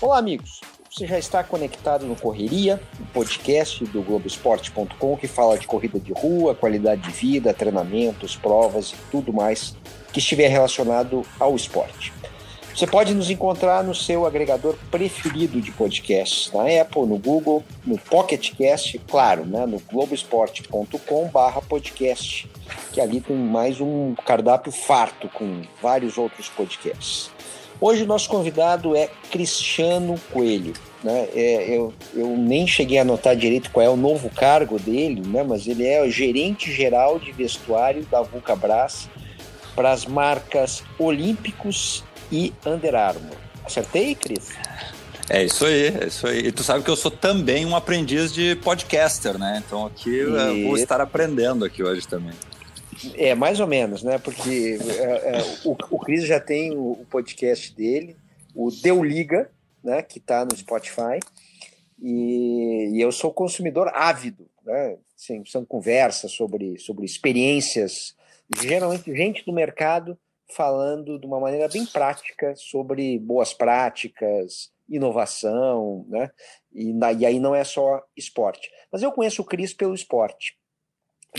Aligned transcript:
Olá, 0.00 0.18
amigos. 0.18 0.60
Você 0.90 1.06
já 1.06 1.18
está 1.18 1.44
conectado 1.44 2.06
no 2.06 2.16
Correria, 2.16 2.80
o 2.98 3.02
um 3.02 3.06
podcast 3.06 3.84
do 3.84 4.02
Globoesporte.com 4.02 5.16
que 5.16 5.28
fala 5.28 5.56
de 5.58 5.66
corrida 5.66 6.00
de 6.00 6.12
rua, 6.12 6.54
qualidade 6.54 7.02
de 7.02 7.10
vida, 7.10 7.54
treinamentos, 7.54 8.34
provas 8.34 8.90
e 8.90 8.96
tudo 9.10 9.32
mais 9.32 9.76
que 10.12 10.18
estiver 10.18 10.48
relacionado 10.48 11.22
ao 11.38 11.54
esporte. 11.54 12.15
Você 12.76 12.86
pode 12.86 13.12
nos 13.14 13.30
encontrar 13.30 13.82
no 13.82 13.94
seu 13.94 14.26
agregador 14.26 14.76
preferido 14.90 15.62
de 15.62 15.72
podcasts, 15.72 16.52
na 16.52 16.64
Apple, 16.78 17.06
no 17.06 17.16
Google, 17.16 17.64
no 17.86 17.96
Pocket 17.96 18.54
Cast, 18.54 18.98
claro, 19.08 19.46
né, 19.46 19.64
no 19.64 19.80
globoesporte.com/podcast, 19.80 22.46
que 22.92 23.00
ali 23.00 23.22
tem 23.22 23.34
mais 23.34 23.80
um 23.80 24.14
cardápio 24.26 24.70
farto 24.70 25.26
com 25.30 25.62
vários 25.80 26.18
outros 26.18 26.50
podcasts. 26.50 27.30
Hoje 27.80 28.02
o 28.02 28.06
nosso 28.06 28.28
convidado 28.28 28.94
é 28.94 29.08
Cristiano 29.30 30.20
Coelho. 30.30 30.74
Né? 31.02 31.28
É, 31.34 31.74
eu, 31.74 31.94
eu 32.12 32.36
nem 32.36 32.66
cheguei 32.66 32.98
a 32.98 33.02
anotar 33.02 33.34
direito 33.34 33.70
qual 33.70 33.86
é 33.86 33.88
o 33.88 33.96
novo 33.96 34.28
cargo 34.28 34.78
dele, 34.78 35.22
né? 35.26 35.42
mas 35.42 35.66
ele 35.66 35.86
é 35.86 36.02
o 36.02 36.10
gerente 36.10 36.70
geral 36.70 37.18
de 37.18 37.32
vestuário 37.32 38.04
da 38.10 38.20
Vulcabras 38.20 39.08
para 39.74 39.92
as 39.92 40.04
marcas 40.04 40.84
Olímpicos 40.98 42.04
e 42.30 42.52
Under 42.64 42.94
Armour. 42.94 43.36
Acertei, 43.64 44.14
Cris? 44.14 44.50
É 45.28 45.44
isso 45.44 45.66
aí, 45.66 45.88
é 45.88 46.06
isso 46.06 46.26
aí. 46.26 46.46
E 46.46 46.52
tu 46.52 46.62
sabe 46.62 46.84
que 46.84 46.90
eu 46.90 46.96
sou 46.96 47.10
também 47.10 47.66
um 47.66 47.74
aprendiz 47.74 48.32
de 48.32 48.54
podcaster, 48.56 49.36
né? 49.36 49.62
Então 49.66 49.84
aqui 49.84 50.10
e... 50.10 50.18
eu 50.20 50.68
vou 50.68 50.76
estar 50.76 51.00
aprendendo 51.00 51.64
aqui 51.64 51.82
hoje 51.82 52.06
também. 52.06 52.34
É, 53.14 53.34
mais 53.34 53.58
ou 53.58 53.66
menos, 53.66 54.02
né? 54.02 54.18
Porque 54.18 54.78
é, 54.98 55.38
é, 55.38 55.42
o, 55.64 55.76
o 55.90 55.98
Cris 55.98 56.24
já 56.24 56.40
tem 56.40 56.76
o, 56.76 56.92
o, 56.92 57.06
podcast 57.10 57.74
dele, 57.74 58.16
o 58.54 58.70
Deu 58.70 59.02
Liga, 59.02 59.50
né? 59.82 60.00
Que 60.00 60.18
está 60.18 60.44
no 60.44 60.56
Spotify. 60.56 61.18
E, 62.00 62.92
e, 62.94 63.00
eu 63.00 63.10
sou 63.10 63.32
consumidor 63.32 63.90
ávido, 63.94 64.48
né? 64.64 64.96
Assim, 65.18 65.44
são 65.44 65.64
conversas 65.64 66.32
sobre, 66.32 66.78
sobre 66.78 67.04
experiências, 67.04 68.14
geralmente 68.62 69.14
gente 69.14 69.44
do 69.44 69.52
mercado 69.52 70.16
falando 70.54 71.18
de 71.18 71.26
uma 71.26 71.40
maneira 71.40 71.68
bem 71.68 71.84
prática 71.86 72.54
sobre 72.56 73.18
boas 73.18 73.52
práticas, 73.52 74.70
inovação, 74.88 76.06
né? 76.08 76.30
E, 76.72 76.92
e 77.18 77.26
aí 77.26 77.40
não 77.40 77.54
é 77.54 77.64
só 77.64 78.02
esporte. 78.16 78.70
Mas 78.90 79.02
eu 79.02 79.12
conheço 79.12 79.42
o 79.42 79.44
Cris 79.44 79.74
pelo 79.74 79.94
esporte. 79.94 80.56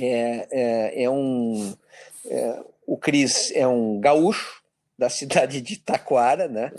É, 0.02 0.48
é, 0.52 1.04
é 1.04 1.10
um. 1.10 1.74
É, 2.26 2.64
o 2.86 2.98
Cris 2.98 3.52
é 3.56 3.68
um 3.68 4.00
gaúcho 4.00 4.62
da 4.98 5.10
cidade 5.10 5.62
de 5.62 5.78
Taquara, 5.78 6.48
né? 6.48 6.72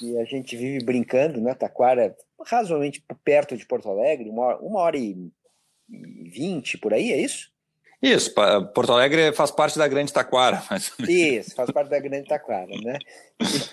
E 0.00 0.18
a 0.18 0.24
gente 0.24 0.56
vive 0.56 0.84
brincando, 0.84 1.40
né? 1.40 1.54
Taquara, 1.54 2.16
razoavelmente 2.44 3.04
perto 3.24 3.56
de 3.56 3.66
Porto 3.66 3.88
Alegre, 3.88 4.28
uma 4.28 4.42
hora, 4.42 4.58
uma 4.58 4.80
hora 4.80 4.96
e 4.96 5.30
vinte 5.88 6.76
por 6.76 6.92
aí, 6.92 7.12
é 7.12 7.16
isso? 7.16 7.50
Isso, 8.00 8.32
Porto 8.74 8.92
Alegre 8.92 9.32
faz 9.32 9.50
parte 9.50 9.76
da 9.76 9.88
Grande 9.88 10.12
Taquara. 10.12 10.62
Mas... 10.70 10.92
Isso, 11.00 11.54
faz 11.54 11.70
parte 11.70 11.90
da 11.90 11.98
Grande 11.98 12.28
Taquara, 12.28 12.70
né? 12.80 12.98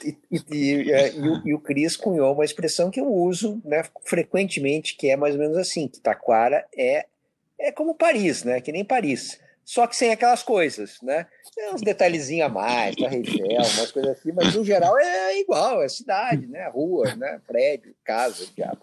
E, 0.04 0.18
e, 0.32 0.42
e, 0.52 0.92
é, 0.92 1.14
e, 1.14 1.30
o, 1.30 1.48
e 1.48 1.54
o 1.54 1.60
Cris 1.60 1.96
cunhou 1.96 2.34
uma 2.34 2.44
expressão 2.44 2.90
que 2.90 3.00
eu 3.00 3.08
uso 3.08 3.62
né, 3.64 3.84
frequentemente, 4.04 4.96
que 4.96 5.10
é 5.10 5.16
mais 5.16 5.36
ou 5.36 5.42
menos 5.42 5.58
assim, 5.58 5.88
que 5.88 6.00
Taquara 6.00 6.66
é, 6.76 7.06
é 7.60 7.72
como 7.72 7.94
Paris, 7.94 8.44
né? 8.44 8.60
Que 8.62 8.72
nem 8.72 8.84
Paris 8.84 9.40
só 9.66 9.88
que 9.88 9.96
sem 9.96 10.12
aquelas 10.12 10.44
coisas, 10.44 11.00
né? 11.02 11.26
Tem 11.56 11.74
uns 11.74 11.82
detalhezinhos 11.82 12.46
a 12.46 12.50
mais, 12.50 12.96
Torre 12.96 13.18
Eiffel, 13.18 13.48
umas 13.48 13.92
coisas 13.92 14.12
assim, 14.12 14.32
mas 14.32 14.54
no 14.54 14.64
geral 14.64 14.96
é 15.00 15.40
igual, 15.40 15.82
é 15.82 15.90
cidade, 15.90 16.46
né? 16.46 16.70
Rua, 16.70 17.16
né? 17.16 17.42
Prédio, 17.48 17.96
casa, 18.04 18.46
diabo. 18.56 18.82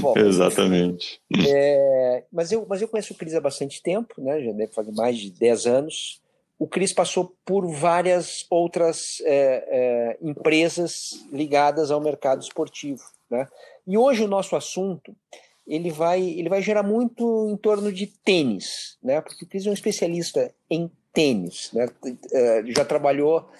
Bom, 0.00 0.18
Exatamente. 0.18 1.20
É, 1.46 2.24
mas, 2.32 2.50
eu, 2.50 2.66
mas 2.68 2.82
eu 2.82 2.88
conheço 2.88 3.12
o 3.12 3.16
Cris 3.16 3.32
há 3.32 3.40
bastante 3.40 3.80
tempo, 3.80 4.20
né? 4.20 4.42
Já 4.42 4.50
deve 4.50 4.72
fazer 4.72 4.90
mais 4.90 5.16
de 5.16 5.30
10 5.30 5.66
anos. 5.66 6.20
O 6.58 6.66
Cris 6.66 6.92
passou 6.92 7.36
por 7.44 7.68
várias 7.68 8.44
outras 8.50 9.22
é, 9.24 9.68
é, 9.68 10.18
empresas 10.20 11.24
ligadas 11.30 11.92
ao 11.92 12.00
mercado 12.00 12.42
esportivo, 12.42 13.04
né? 13.30 13.46
E 13.86 13.96
hoje 13.96 14.24
o 14.24 14.28
nosso 14.28 14.56
assunto 14.56 15.14
ele 15.68 15.90
vai, 15.90 16.22
ele 16.22 16.48
vai 16.48 16.62
gerar 16.62 16.82
muito 16.82 17.48
em 17.50 17.56
torno 17.56 17.92
de 17.92 18.06
tênis, 18.06 18.96
né? 19.02 19.20
Porque 19.20 19.44
o 19.44 19.48
Cris 19.48 19.66
é 19.66 19.70
um 19.70 19.74
especialista 19.74 20.52
em 20.70 20.90
tênis, 21.12 21.70
né? 21.74 21.86
É, 22.32 22.62
já 22.68 22.84
trabalhou 22.86 23.50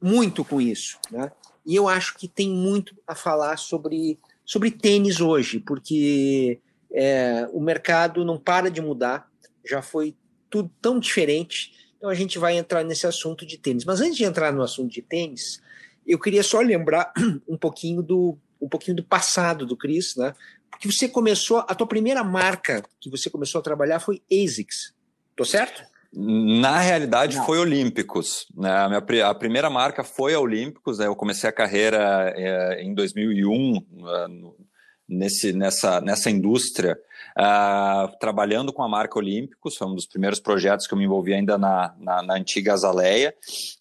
muito 0.00 0.44
com 0.44 0.60
isso, 0.60 0.98
né? 1.10 1.30
E 1.64 1.76
eu 1.76 1.86
acho 1.88 2.16
que 2.16 2.26
tem 2.26 2.48
muito 2.48 2.96
a 3.06 3.14
falar 3.14 3.58
sobre, 3.58 4.18
sobre 4.44 4.70
tênis 4.70 5.20
hoje, 5.20 5.60
porque 5.60 6.58
é, 6.90 7.46
o 7.52 7.60
mercado 7.60 8.24
não 8.24 8.38
para 8.38 8.70
de 8.70 8.80
mudar, 8.80 9.30
já 9.64 9.82
foi 9.82 10.16
tudo 10.48 10.70
tão 10.80 10.98
diferente, 10.98 11.72
então 11.96 12.08
a 12.08 12.14
gente 12.14 12.38
vai 12.38 12.56
entrar 12.56 12.82
nesse 12.82 13.06
assunto 13.06 13.46
de 13.46 13.58
tênis. 13.58 13.84
Mas 13.84 14.00
antes 14.00 14.16
de 14.16 14.24
entrar 14.24 14.52
no 14.52 14.62
assunto 14.62 14.90
de 14.90 15.02
tênis, 15.02 15.62
eu 16.06 16.18
queria 16.18 16.42
só 16.42 16.60
lembrar 16.60 17.12
um 17.46 17.56
pouquinho 17.56 18.02
do 18.02 18.38
um 18.60 18.68
pouquinho 18.68 18.96
do 18.96 19.02
passado 19.02 19.66
do 19.66 19.76
Cris, 19.76 20.14
né? 20.14 20.34
Que 20.82 20.90
você 20.90 21.08
começou, 21.08 21.58
a 21.58 21.74
tua 21.76 21.86
primeira 21.86 22.24
marca 22.24 22.82
que 23.00 23.08
você 23.08 23.30
começou 23.30 23.60
a 23.60 23.62
trabalhar 23.62 24.00
foi 24.00 24.20
ASICS, 24.28 24.92
tô 25.36 25.44
certo? 25.44 25.80
Na 26.12 26.80
realidade, 26.80 27.36
Não. 27.36 27.46
foi 27.46 27.58
Olímpicos. 27.58 28.48
Né? 28.54 28.68
A, 28.68 28.88
minha, 28.88 29.28
a 29.28 29.34
primeira 29.34 29.70
marca 29.70 30.02
foi 30.02 30.34
a 30.34 30.40
Olímpicos. 30.40 30.98
Né? 30.98 31.06
Eu 31.06 31.14
comecei 31.14 31.48
a 31.48 31.52
carreira 31.52 32.34
é, 32.36 32.82
em 32.82 32.92
2001 32.92 33.76
uh, 33.78 34.56
nesse, 35.12 35.52
nessa, 35.52 36.00
nessa 36.00 36.30
indústria 36.30 36.98
uh, 37.36 38.18
trabalhando 38.18 38.72
com 38.72 38.82
a 38.82 38.88
marca 38.88 39.18
Olímpicos, 39.18 39.76
foi 39.76 39.86
um 39.86 39.94
dos 39.94 40.06
primeiros 40.06 40.40
projetos 40.40 40.86
que 40.86 40.94
eu 40.94 40.98
me 40.98 41.04
envolvi 41.04 41.34
ainda 41.34 41.56
na, 41.58 41.94
na, 41.98 42.22
na 42.22 42.34
antiga 42.34 42.72
Azaleia, 42.72 43.34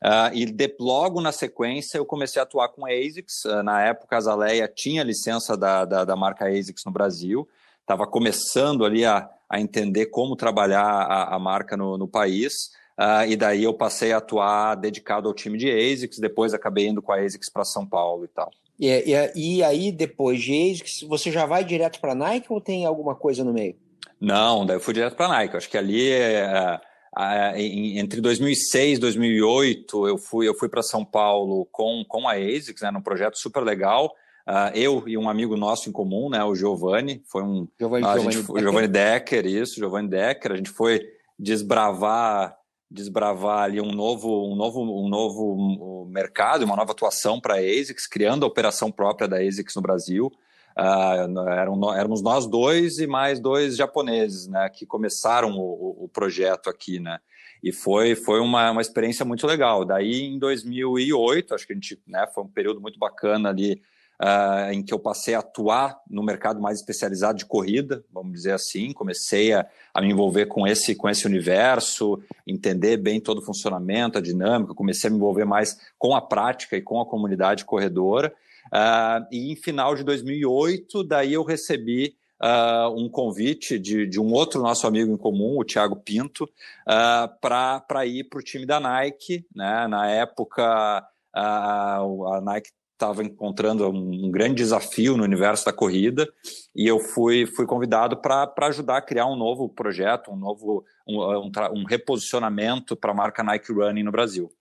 uh, 0.03 0.33
e 0.33 0.45
de, 0.45 0.75
logo 0.79 1.21
na 1.21 1.31
sequência 1.31 1.97
eu 1.97 2.05
comecei 2.05 2.39
a 2.39 2.43
atuar 2.43 2.69
com 2.69 2.85
ASICS, 2.85 3.45
uh, 3.45 3.63
na 3.63 3.81
época 3.81 4.15
a 4.15 4.19
Azaleia 4.19 4.67
tinha 4.67 5.03
licença 5.03 5.57
da, 5.57 5.85
da, 5.85 6.05
da 6.05 6.15
marca 6.15 6.47
ASICS 6.47 6.85
no 6.85 6.91
Brasil, 6.91 7.47
estava 7.81 8.05
começando 8.05 8.85
ali 8.85 9.05
a, 9.05 9.29
a 9.49 9.59
entender 9.59 10.07
como 10.07 10.35
trabalhar 10.35 10.83
a, 10.83 11.35
a 11.35 11.39
marca 11.39 11.75
no, 11.75 11.97
no 11.97 12.07
país, 12.07 12.79
Uh, 12.99 13.25
e 13.27 13.35
daí 13.35 13.63
eu 13.63 13.73
passei 13.73 14.11
a 14.11 14.17
atuar 14.17 14.75
dedicado 14.75 15.27
ao 15.27 15.33
time 15.33 15.57
de 15.57 15.71
ASICS, 15.71 16.19
depois 16.19 16.53
acabei 16.53 16.87
indo 16.87 17.01
com 17.01 17.11
a 17.11 17.19
ASICS 17.19 17.49
para 17.49 17.65
São 17.65 17.83
Paulo 17.83 18.25
e 18.25 18.27
tal. 18.27 18.51
E, 18.81 19.13
e, 19.35 19.57
e 19.57 19.63
aí, 19.63 19.91
depois 19.91 20.41
de 20.41 20.71
ASICS, 20.71 21.03
você 21.07 21.31
já 21.31 21.45
vai 21.45 21.63
direto 21.63 22.01
para 22.01 22.15
Nike 22.15 22.47
ou 22.49 22.59
tem 22.59 22.83
alguma 22.83 23.13
coisa 23.13 23.43
no 23.43 23.53
meio? 23.53 23.75
Não, 24.19 24.65
daí 24.65 24.77
eu 24.77 24.81
fui 24.81 24.91
direto 24.91 25.15
para 25.15 25.27
Nike. 25.27 25.55
Acho 25.55 25.69
que 25.69 25.77
ali, 25.77 26.09
é, 26.09 26.81
é, 27.15 27.61
entre 27.61 28.19
2006 28.19 28.97
e 28.97 29.01
2008, 29.01 30.07
eu 30.07 30.17
fui, 30.17 30.47
eu 30.47 30.55
fui 30.55 30.67
para 30.67 30.81
São 30.81 31.05
Paulo 31.05 31.67
com, 31.71 32.03
com 32.07 32.27
a 32.27 32.33
ASICS, 32.33 32.81
né, 32.81 32.89
num 32.89 33.03
projeto 33.03 33.37
super 33.37 33.63
legal. 33.63 34.15
Uh, 34.47 34.75
eu 34.75 35.03
e 35.07 35.15
um 35.15 35.29
amigo 35.29 35.55
nosso 35.55 35.87
em 35.87 35.91
comum, 35.91 36.27
né, 36.27 36.43
o 36.43 36.55
Giovanni, 36.55 37.21
foi 37.27 37.43
um 37.43 37.67
Giovanni, 37.79 38.03
Giovanni, 38.03 38.31
gente, 38.31 38.47
Decker. 38.47 38.63
Giovanni 38.63 38.87
Decker, 38.87 39.45
isso, 39.45 39.75
Giovanni 39.75 40.09
Decker. 40.09 40.51
A 40.53 40.55
gente 40.55 40.71
foi 40.71 41.07
desbravar 41.37 42.57
desbravar 42.91 43.63
ali 43.63 43.79
um 43.79 43.93
novo, 43.93 44.51
um 44.51 44.55
novo, 44.55 44.81
um 44.81 45.07
novo 45.07 46.05
mercado, 46.11 46.65
uma 46.65 46.75
nova 46.75 46.91
atuação 46.91 47.39
para 47.39 47.55
a 47.55 47.59
ASICS, 47.59 48.05
criando 48.05 48.43
a 48.43 48.47
operação 48.47 48.91
própria 48.91 49.29
da 49.29 49.37
ASICS 49.37 49.75
no 49.75 49.81
Brasil. 49.81 50.31
Uh, 50.77 51.49
eram, 51.49 51.93
éramos 51.93 52.21
nós 52.21 52.45
dois 52.45 52.99
e 52.99 53.07
mais 53.07 53.39
dois 53.39 53.75
japoneses, 53.75 54.47
né, 54.47 54.69
que 54.69 54.85
começaram 54.85 55.57
o, 55.57 56.05
o 56.05 56.09
projeto 56.09 56.69
aqui, 56.69 56.97
né, 56.97 57.19
e 57.61 57.73
foi, 57.73 58.15
foi 58.15 58.39
uma, 58.39 58.71
uma 58.71 58.81
experiência 58.81 59.25
muito 59.25 59.45
legal. 59.45 59.83
Daí, 59.83 60.23
em 60.23 60.39
2008, 60.39 61.53
acho 61.53 61.67
que 61.67 61.73
a 61.73 61.75
gente, 61.75 62.01
né, 62.07 62.25
foi 62.33 62.43
um 62.43 62.47
período 62.47 62.81
muito 62.81 62.97
bacana 62.97 63.49
ali, 63.49 63.81
uh, 64.21 64.71
em 64.71 64.83
que 64.83 64.93
eu 64.93 64.99
passei 64.99 65.33
a 65.33 65.39
atuar 65.39 65.99
no 66.07 66.21
mercado 66.21 66.61
mais 66.61 66.79
especializado 66.79 67.39
de 67.39 67.45
corrida, 67.45 68.05
vamos 68.13 68.33
dizer 68.33 68.53
assim. 68.53 68.93
Comecei 68.93 69.51
a, 69.51 69.67
a, 69.93 70.01
me 70.01 70.11
envolver 70.11 70.45
com 70.45 70.67
esse, 70.67 70.95
com 70.95 71.09
esse 71.09 71.25
universo, 71.25 72.21
entender 72.45 72.97
bem 72.97 73.19
todo 73.19 73.39
o 73.39 73.45
funcionamento, 73.45 74.19
a 74.19 74.21
dinâmica. 74.21 74.75
Comecei 74.75 75.07
a 75.07 75.11
me 75.11 75.17
envolver 75.17 75.45
mais 75.45 75.77
com 75.97 76.15
a 76.15 76.21
prática 76.21 76.77
e 76.77 76.81
com 76.81 77.01
a 77.01 77.05
comunidade 77.05 77.65
corredora. 77.65 78.31
Uh, 78.67 79.25
e 79.31 79.51
em 79.51 79.55
final 79.55 79.95
de 79.95 80.03
2008, 80.03 81.03
daí 81.03 81.33
eu 81.33 81.43
recebi 81.43 82.15
Uh, 82.43 82.89
um 82.97 83.07
convite 83.07 83.77
de, 83.77 84.07
de, 84.07 84.19
um 84.19 84.33
outro 84.33 84.63
nosso 84.63 84.87
amigo 84.87 85.13
em 85.13 85.15
comum, 85.15 85.59
o 85.59 85.63
Thiago 85.63 85.95
Pinto, 85.95 86.45
uh, 86.45 87.39
para 87.39 88.03
ir 88.07 88.23
para 88.23 88.39
o 88.39 88.41
time 88.41 88.65
da 88.65 88.79
Nike. 88.79 89.45
Né? 89.55 89.87
Na 89.87 90.09
época, 90.09 91.07
uh, 91.35 92.33
a 92.33 92.41
Nike 92.41 92.71
estava 93.01 93.23
encontrando 93.23 93.89
um, 93.89 94.29
grande 94.29 94.55
desafio 94.55 95.17
no 95.17 95.23
universo 95.23 95.65
da 95.65 95.73
corrida 95.73 96.31
e 96.75 96.85
eu 96.85 96.99
fui, 96.99 97.47
fui 97.47 97.65
convidado 97.65 98.15
para 98.17 98.53
ajudar 98.67 98.97
a 98.97 99.01
criar 99.01 99.25
um 99.25 99.35
novo 99.35 99.67
projeto, 99.67 100.31
um 100.31 100.35
novo 100.35 100.85
um, 101.07 101.19
um, 101.19 101.51
um 101.73 101.83
reposicionamento 101.83 102.95
para 102.95 103.11
a 103.11 103.15
marca 103.15 103.43
Nike 103.43 103.73
Running 103.73 104.03
no 104.03 104.11
Brasil. 104.11 104.51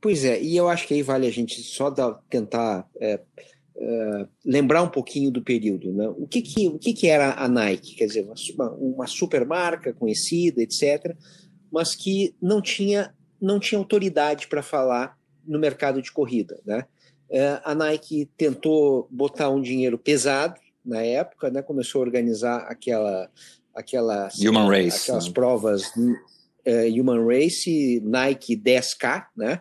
Pois 0.00 0.24
é, 0.24 0.40
e 0.40 0.56
eu 0.56 0.68
acho 0.68 0.86
que 0.86 0.94
aí 0.94 1.02
vale 1.02 1.26
a 1.26 1.30
gente 1.30 1.60
só 1.60 1.90
tentar 2.30 2.88
é, 3.00 3.20
é, 3.76 4.26
lembrar 4.44 4.82
um 4.82 4.88
pouquinho 4.88 5.30
do 5.30 5.42
período. 5.42 5.92
Né? 5.92 6.08
O, 6.16 6.26
que, 6.26 6.40
que, 6.40 6.68
o 6.68 6.78
que, 6.78 6.94
que 6.94 7.08
era 7.08 7.34
a 7.34 7.48
Nike? 7.48 7.96
Quer 7.96 8.06
dizer, 8.06 8.26
uma, 8.56 8.70
uma 8.72 9.06
super 9.06 9.44
marca 9.44 9.92
conhecida, 9.92 10.62
etc., 10.62 11.14
mas 11.70 11.94
que 11.94 12.34
não 12.40 12.62
tinha, 12.62 13.14
não 13.40 13.60
tinha 13.60 13.78
autoridade 13.78 14.46
para 14.46 14.62
falar 14.62 15.18
no 15.46 15.58
mercado 15.58 16.00
de 16.00 16.10
corrida. 16.10 16.58
Né? 16.64 16.86
É, 17.30 17.60
a 17.62 17.74
Nike 17.74 18.30
tentou 18.36 19.06
botar 19.10 19.50
um 19.50 19.60
dinheiro 19.60 19.98
pesado 19.98 20.58
na 20.84 21.02
época, 21.02 21.50
né? 21.50 21.60
começou 21.60 22.00
a 22.00 22.04
organizar 22.04 22.60
aquela, 22.68 23.30
aquelas, 23.74 24.38
Human 24.38 24.66
Race, 24.66 25.02
aquelas 25.02 25.26
né? 25.26 25.32
provas 25.34 25.86
uh, 25.96 27.00
Human 27.00 27.26
Race, 27.26 28.00
Nike 28.02 28.56
10K, 28.56 29.26
né? 29.36 29.60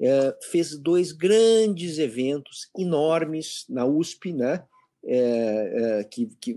Uh, 0.00 0.32
fez 0.52 0.78
dois 0.78 1.10
grandes 1.10 1.98
eventos 1.98 2.70
enormes 2.78 3.64
na 3.68 3.84
USP, 3.84 4.32
né? 4.32 4.62
Uh, 5.02 6.08
que, 6.08 6.28
que 6.40 6.56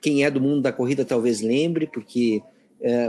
quem 0.00 0.24
é 0.24 0.30
do 0.30 0.40
mundo 0.40 0.62
da 0.62 0.72
corrida 0.72 1.04
talvez 1.04 1.40
lembre, 1.40 1.88
porque 1.92 2.40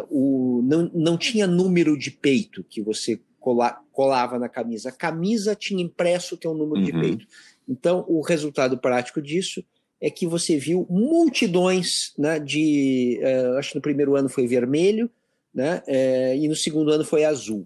o, 0.10 0.62
não, 0.64 0.90
não 0.94 1.18
tinha 1.18 1.46
número 1.46 2.00
de 2.00 2.10
peito 2.10 2.64
que 2.64 2.82
você 2.82 3.20
cola, 3.40 3.80
colava 3.98 4.38
na 4.38 4.48
camisa. 4.48 4.90
A 4.90 4.92
camisa 4.92 5.56
tinha 5.56 5.84
impresso 5.84 6.36
o 6.36 6.38
teu 6.38 6.54
número 6.54 6.80
uhum. 6.80 6.86
de 6.86 6.92
peito. 6.92 7.26
Então, 7.68 8.06
o 8.08 8.22
resultado 8.22 8.78
prático 8.78 9.20
disso 9.20 9.66
é 10.00 10.12
que 10.12 10.28
você 10.28 10.56
viu 10.56 10.86
multidões 10.88 12.14
né, 12.16 12.38
de. 12.38 13.20
Uh, 13.20 13.58
acho 13.58 13.72
que 13.72 13.76
no 13.78 13.82
primeiro 13.82 14.16
ano 14.16 14.30
foi 14.30 14.46
vermelho, 14.46 15.10
né? 15.52 15.82
É, 15.88 16.38
e 16.38 16.48
no 16.48 16.56
segundo 16.56 16.92
ano 16.92 17.04
foi 17.04 17.26
azul. 17.26 17.66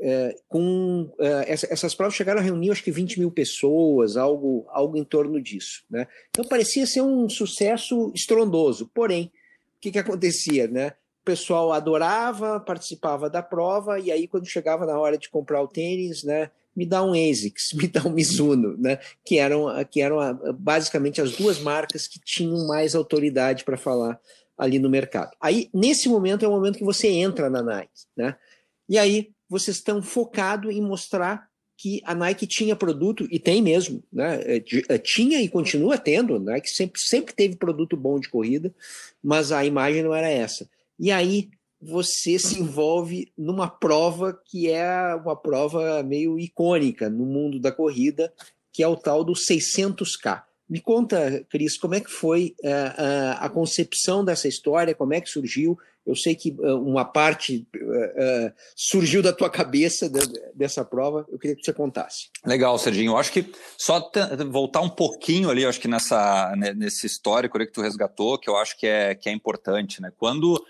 É, 0.00 0.36
com 0.48 1.10
essa, 1.18 1.72
essas 1.72 1.94
provas 1.94 2.14
chegaram 2.14 2.40
a 2.40 2.42
reunir 2.42 2.70
acho 2.70 2.82
que 2.82 2.92
20 2.92 3.18
mil 3.18 3.30
pessoas, 3.30 4.16
algo, 4.16 4.66
algo 4.68 4.96
em 4.96 5.04
torno 5.04 5.40
disso. 5.40 5.84
Né? 5.90 6.06
Então 6.30 6.44
parecia 6.44 6.86
ser 6.86 7.00
um 7.00 7.28
sucesso 7.28 8.12
estrondoso. 8.14 8.88
Porém, 8.94 9.32
o 9.76 9.80
que, 9.80 9.90
que 9.90 9.98
acontecia? 9.98 10.68
Né? 10.68 10.92
O 11.24 11.30
pessoal 11.32 11.72
adorava, 11.72 12.60
participava 12.60 13.30
da 13.30 13.42
prova, 13.42 13.98
e 13.98 14.12
aí, 14.12 14.28
quando 14.28 14.44
chegava 14.44 14.84
na 14.84 14.98
hora 14.98 15.16
de 15.16 15.30
comprar 15.30 15.62
o 15.62 15.66
tênis, 15.66 16.22
né, 16.22 16.50
me 16.76 16.84
dá 16.84 17.02
um 17.02 17.12
ASICS, 17.12 17.72
me 17.80 17.88
dá 17.88 18.02
um 18.02 18.10
Mizuno, 18.10 18.76
né, 18.76 18.98
que 19.24 19.38
eram, 19.38 19.66
que 19.90 20.02
eram 20.02 20.18
basicamente 20.58 21.22
as 21.22 21.32
duas 21.32 21.58
marcas 21.58 22.06
que 22.06 22.20
tinham 22.20 22.66
mais 22.66 22.94
autoridade 22.94 23.64
para 23.64 23.78
falar 23.78 24.20
ali 24.56 24.78
no 24.78 24.90
mercado. 24.90 25.30
Aí, 25.40 25.70
nesse 25.72 26.10
momento, 26.10 26.44
é 26.44 26.48
o 26.48 26.50
momento 26.50 26.76
que 26.76 26.84
você 26.84 27.08
entra 27.08 27.48
na 27.48 27.62
Nike, 27.62 28.04
né? 28.14 28.36
E 28.86 28.98
aí, 28.98 29.30
vocês 29.48 29.78
estão 29.78 30.02
focados 30.02 30.74
em 30.74 30.82
mostrar 30.82 31.48
que 31.76 32.02
a 32.04 32.14
Nike 32.14 32.46
tinha 32.46 32.76
produto, 32.76 33.26
e 33.30 33.38
tem 33.38 33.62
mesmo, 33.62 34.02
né? 34.12 34.40
É, 34.42 34.64
é, 34.90 34.98
tinha 34.98 35.40
e 35.40 35.48
continua 35.48 35.96
tendo, 35.96 36.38
né? 36.38 36.60
Que 36.60 36.68
sempre, 36.68 37.00
sempre 37.00 37.34
teve 37.34 37.56
produto 37.56 37.96
bom 37.96 38.20
de 38.20 38.28
corrida, 38.28 38.74
mas 39.22 39.50
a 39.52 39.64
imagem 39.64 40.02
não 40.02 40.14
era 40.14 40.28
essa. 40.28 40.68
E 40.98 41.10
aí, 41.10 41.48
você 41.80 42.38
se 42.38 42.60
envolve 42.60 43.30
numa 43.36 43.68
prova 43.68 44.38
que 44.46 44.70
é 44.70 45.14
uma 45.14 45.36
prova 45.36 46.02
meio 46.02 46.38
icônica 46.38 47.10
no 47.10 47.26
mundo 47.26 47.60
da 47.60 47.70
corrida, 47.70 48.32
que 48.72 48.82
é 48.82 48.88
o 48.88 48.96
tal 48.96 49.22
do 49.22 49.32
600K. 49.32 50.42
Me 50.68 50.80
conta, 50.80 51.44
Cris, 51.50 51.76
como 51.76 51.94
é 51.94 52.00
que 52.00 52.10
foi 52.10 52.56
uh, 52.64 52.68
uh, 52.68 53.36
a 53.38 53.48
concepção 53.50 54.24
dessa 54.24 54.48
história, 54.48 54.94
como 54.94 55.12
é 55.12 55.20
que 55.20 55.28
surgiu? 55.28 55.78
Eu 56.06 56.16
sei 56.16 56.34
que 56.34 56.50
uh, 56.58 56.80
uma 56.82 57.04
parte 57.04 57.66
surgiu 58.74 59.22
da 59.22 59.32
tua 59.32 59.50
cabeça 59.50 60.08
de, 60.08 60.20
dessa 60.54 60.82
prova, 60.82 61.26
eu 61.30 61.38
queria 61.38 61.54
que 61.54 61.62
você 61.62 61.72
contasse. 61.72 62.30
Legal, 62.46 62.78
Serginho. 62.78 63.12
Eu 63.12 63.18
acho 63.18 63.30
que 63.30 63.52
só 63.76 64.10
voltar 64.50 64.80
um 64.80 64.88
pouquinho 64.88 65.50
ali, 65.50 65.66
acho 65.66 65.80
que 65.80 65.88
nessa, 65.88 66.54
nesse 66.74 67.06
histórico 67.06 67.58
que 67.58 67.66
tu 67.66 67.82
resgatou, 67.82 68.38
que 68.38 68.48
eu 68.48 68.56
acho 68.56 68.78
que 68.78 68.86
é, 68.86 69.14
que 69.14 69.28
é 69.28 69.32
importante. 69.32 70.00
Né? 70.00 70.10
Quando, 70.16 70.64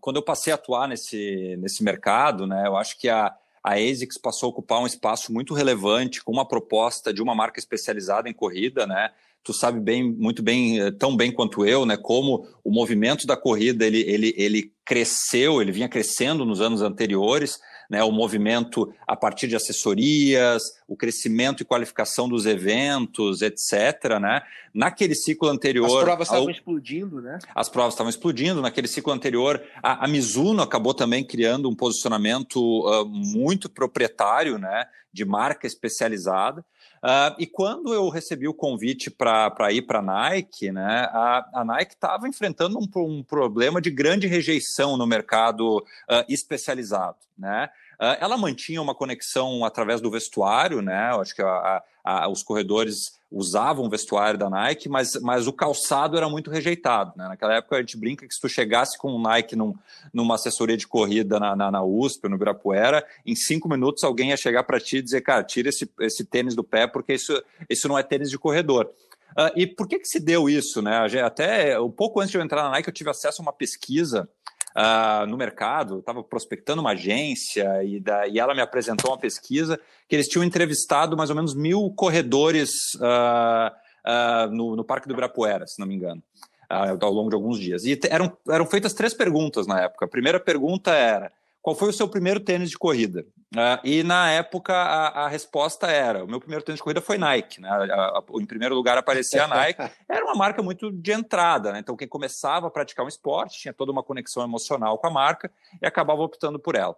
quando 0.00 0.16
eu 0.16 0.22
passei 0.22 0.52
a 0.52 0.56
atuar 0.56 0.88
nesse, 0.88 1.56
nesse 1.58 1.84
mercado, 1.84 2.46
né, 2.46 2.66
eu 2.66 2.76
acho 2.76 2.98
que 2.98 3.08
a, 3.08 3.34
a 3.62 3.74
ASICS 3.74 4.16
passou 4.18 4.46
a 4.46 4.50
ocupar 4.50 4.80
um 4.80 4.86
espaço 4.86 5.32
muito 5.32 5.52
relevante 5.52 6.24
com 6.24 6.32
uma 6.32 6.48
proposta 6.48 7.12
de 7.12 7.22
uma 7.22 7.34
marca 7.34 7.58
especializada 7.58 8.28
em 8.28 8.32
corrida, 8.32 8.86
né? 8.86 9.10
Tu 9.42 9.52
sabe 9.54 9.80
bem, 9.80 10.02
muito 10.02 10.42
bem, 10.42 10.80
eh, 10.80 10.90
tão 10.90 11.16
bem 11.16 11.32
quanto 11.32 11.64
eu, 11.64 11.86
né? 11.86 11.96
Como 11.96 12.46
o 12.62 12.70
movimento 12.70 13.26
da 13.26 13.36
corrida 13.36 13.86
ele, 13.86 14.00
ele, 14.00 14.34
ele 14.36 14.72
cresceu, 14.84 15.60
ele 15.60 15.72
vinha 15.72 15.88
crescendo 15.88 16.44
nos 16.44 16.60
anos 16.60 16.82
anteriores, 16.82 17.58
né, 17.90 18.04
o 18.04 18.12
movimento 18.12 18.94
a 19.04 19.16
partir 19.16 19.48
de 19.48 19.56
assessorias, 19.56 20.62
o 20.86 20.96
crescimento 20.96 21.60
e 21.60 21.66
qualificação 21.66 22.28
dos 22.28 22.46
eventos, 22.46 23.42
etc. 23.42 24.20
Né? 24.20 24.40
Naquele 24.72 25.16
ciclo 25.16 25.48
anterior. 25.48 25.98
As 25.98 26.04
provas 26.04 26.28
estavam 26.28 26.44
ao... 26.44 26.50
explodindo, 26.50 27.20
né? 27.20 27.40
As 27.52 27.68
provas 27.68 27.94
estavam 27.94 28.08
explodindo. 28.08 28.62
Naquele 28.62 28.86
ciclo 28.86 29.12
anterior, 29.12 29.60
a, 29.82 30.04
a 30.04 30.08
Mizuno 30.08 30.62
acabou 30.62 30.94
também 30.94 31.24
criando 31.24 31.68
um 31.68 31.74
posicionamento 31.74 32.60
uh, 32.60 33.04
muito 33.04 33.68
proprietário, 33.68 34.56
né, 34.56 34.86
de 35.12 35.24
marca 35.24 35.66
especializada. 35.66 36.64
Uh, 37.02 37.34
e 37.38 37.46
quando 37.46 37.94
eu 37.94 38.08
recebi 38.10 38.46
o 38.46 38.52
convite 38.52 39.10
para 39.10 39.72
ir 39.72 39.82
para 39.82 40.00
a 40.00 40.02
Nike, 40.02 40.70
né, 40.70 41.08
a, 41.10 41.64
Nike 41.64 41.94
estava 41.94 42.28
enfrentando 42.28 42.78
um, 42.78 42.86
um, 43.02 43.22
problema 43.22 43.80
de 43.80 43.90
grande 43.90 44.26
rejeição 44.26 44.98
no 44.98 45.06
mercado 45.06 45.78
uh, 45.78 46.24
especializado. 46.28 47.16
Né? 47.38 47.70
Uh, 47.94 48.16
ela 48.20 48.36
mantinha 48.36 48.82
uma 48.82 48.94
conexão 48.94 49.64
através 49.64 50.02
do 50.02 50.10
vestuário, 50.10 50.82
né? 50.82 51.10
Eu 51.12 51.22
acho 51.22 51.34
que 51.34 51.40
a, 51.40 51.82
a, 52.04 52.28
os 52.28 52.42
corredores 52.42 53.18
usavam 53.30 53.86
o 53.86 53.88
vestuário 53.88 54.38
da 54.38 54.50
Nike, 54.50 54.88
mas, 54.88 55.14
mas 55.22 55.46
o 55.46 55.52
calçado 55.52 56.16
era 56.16 56.28
muito 56.28 56.50
rejeitado. 56.50 57.12
Né? 57.16 57.28
Naquela 57.28 57.54
época 57.54 57.76
a 57.76 57.80
gente 57.80 57.96
brinca 57.96 58.26
que 58.26 58.34
se 58.34 58.40
tu 58.40 58.48
chegasse 58.48 58.98
com 58.98 59.14
um 59.14 59.22
Nike 59.22 59.54
num, 59.54 59.74
numa 60.12 60.34
assessoria 60.34 60.76
de 60.76 60.86
corrida 60.86 61.38
na, 61.38 61.54
na, 61.54 61.70
na 61.70 61.82
USP, 61.82 62.28
no 62.28 62.34
Ibirapuera, 62.34 63.06
em 63.24 63.36
cinco 63.36 63.68
minutos 63.68 64.02
alguém 64.02 64.30
ia 64.30 64.36
chegar 64.36 64.64
para 64.64 64.80
ti 64.80 64.96
e 64.96 65.02
dizer, 65.02 65.20
cara, 65.20 65.44
tira 65.44 65.68
esse, 65.68 65.88
esse 66.00 66.24
tênis 66.24 66.56
do 66.56 66.64
pé 66.64 66.88
porque 66.88 67.14
isso, 67.14 67.40
isso 67.68 67.86
não 67.86 67.96
é 67.96 68.02
tênis 68.02 68.30
de 68.30 68.38
corredor. 68.38 68.90
Uh, 69.30 69.52
e 69.54 69.64
por 69.64 69.86
que, 69.86 70.00
que 70.00 70.08
se 70.08 70.18
deu 70.18 70.48
isso? 70.48 70.82
Né? 70.82 70.98
Até 71.24 71.78
um 71.78 71.90
pouco 71.90 72.18
antes 72.18 72.32
de 72.32 72.38
eu 72.38 72.42
entrar 72.42 72.64
na 72.64 72.70
Nike, 72.70 72.88
eu 72.88 72.94
tive 72.94 73.10
acesso 73.10 73.40
a 73.40 73.44
uma 73.44 73.52
pesquisa 73.52 74.28
uh, 74.76 75.26
no 75.26 75.36
mercado, 75.36 75.98
estava 75.98 76.22
prospectando 76.22 76.80
uma 76.80 76.90
agência 76.90 77.82
e, 77.84 78.00
da, 78.00 78.26
e 78.26 78.38
ela 78.38 78.54
me 78.54 78.60
apresentou 78.60 79.10
uma 79.10 79.18
pesquisa 79.18 79.78
que 80.08 80.16
eles 80.16 80.28
tinham 80.28 80.44
entrevistado 80.44 81.16
mais 81.16 81.30
ou 81.30 81.36
menos 81.36 81.54
mil 81.54 81.92
corredores 81.96 82.70
uh, 82.96 84.50
no, 84.50 84.76
no 84.76 84.84
Parque 84.84 85.06
do 85.06 85.12
Ibirapuera, 85.12 85.66
se 85.66 85.78
não 85.78 85.86
me 85.86 85.94
engano. 85.94 86.22
ao 86.68 87.12
longo 87.12 87.28
de 87.28 87.34
alguns 87.34 87.58
dias. 87.58 87.84
E 87.84 87.98
eram, 88.08 88.36
eram 88.48 88.66
feitas 88.66 88.94
três 88.94 89.12
perguntas 89.14 89.66
na 89.66 89.80
época. 89.80 90.06
A 90.06 90.08
primeira 90.08 90.40
pergunta 90.40 90.90
era: 90.92 91.30
qual 91.62 91.76
foi 91.76 91.90
o 91.90 91.92
seu 91.92 92.08
primeiro 92.08 92.40
tênis 92.40 92.70
de 92.70 92.78
corrida? 92.78 93.24
Uh, 93.54 93.80
e 93.84 94.02
na 94.02 94.30
época 94.30 94.72
a, 94.72 95.24
a, 95.24 95.28
resposta 95.28 95.88
era: 95.88 96.24
o 96.24 96.28
meu 96.28 96.38
primeiro 96.38 96.64
tênis 96.64 96.78
de 96.78 96.82
corrida 96.82 97.00
foi 97.00 97.18
Nike. 97.18 97.60
Né? 97.60 97.68
A, 97.68 98.18
a, 98.18 98.22
em 98.40 98.46
primeiro 98.46 98.74
lugar 98.74 98.96
aparecia 98.96 99.44
a 99.44 99.48
Nike. 99.48 99.82
Era 100.08 100.24
uma 100.24 100.34
marca 100.34 100.62
muito 100.62 100.90
de 100.90 101.12
entrada, 101.12 101.72
né? 101.72 101.80
então 101.80 101.96
quem 101.96 102.08
começava 102.08 102.68
a 102.68 102.70
praticar 102.70 103.04
um 103.04 103.08
esporte 103.08 103.58
tinha 103.58 103.74
toda 103.74 103.90
uma 103.90 104.02
conexão 104.02 104.42
emocional 104.42 104.96
com 104.98 105.06
a 105.06 105.10
marca 105.10 105.50
e 105.82 105.86
acabava 105.86 106.22
optando 106.22 106.58
por 106.58 106.76
ela. 106.76 106.96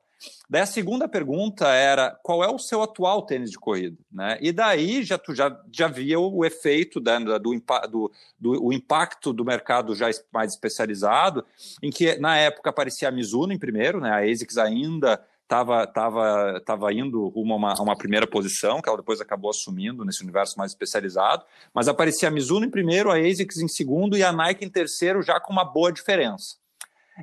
Daí 0.48 0.62
a 0.62 0.66
segunda 0.66 1.08
pergunta 1.08 1.68
era: 1.68 2.10
qual 2.22 2.44
é 2.44 2.48
o 2.48 2.58
seu 2.58 2.82
atual 2.82 3.22
tênis 3.22 3.50
de 3.50 3.58
corrida? 3.58 3.96
Né? 4.10 4.38
E 4.40 4.52
daí 4.52 5.02
já 5.02 5.16
tu 5.16 5.34
já, 5.34 5.58
já 5.72 5.88
via 5.88 6.18
o 6.18 6.44
efeito 6.44 7.00
da, 7.00 7.18
do, 7.18 7.38
do, 7.38 8.12
do 8.38 8.64
o 8.64 8.72
impacto 8.72 9.32
do 9.32 9.44
mercado 9.44 9.94
já 9.94 10.10
mais 10.32 10.52
especializado, 10.52 11.44
em 11.82 11.90
que 11.90 12.16
na 12.16 12.36
época 12.36 12.70
aparecia 12.70 13.08
a 13.08 13.12
Mizuno 13.12 13.52
em 13.52 13.58
primeiro, 13.58 14.00
né? 14.00 14.10
a 14.10 14.30
ASICS 14.30 14.58
ainda 14.58 15.22
estava 15.42 15.86
tava, 15.86 16.62
tava 16.64 16.92
indo 16.92 17.28
rumo 17.28 17.52
a 17.52 17.56
uma, 17.56 17.72
a 17.74 17.82
uma, 17.82 17.96
primeira 17.96 18.26
posição, 18.26 18.80
que 18.80 18.88
ela 18.88 18.98
depois 18.98 19.20
acabou 19.20 19.50
assumindo 19.50 20.04
nesse 20.04 20.22
universo 20.22 20.56
mais 20.56 20.72
especializado, 20.72 21.44
mas 21.74 21.88
aparecia 21.88 22.28
a 22.28 22.30
Mizuno 22.30 22.64
em 22.64 22.70
primeiro, 22.70 23.10
a 23.10 23.16
ASICS 23.16 23.58
em 23.58 23.68
segundo 23.68 24.16
e 24.16 24.22
a 24.22 24.32
Nike 24.32 24.64
em 24.64 24.70
terceiro, 24.70 25.22
já 25.22 25.38
com 25.38 25.52
uma 25.52 25.64
boa 25.64 25.92
diferença. 25.92 26.61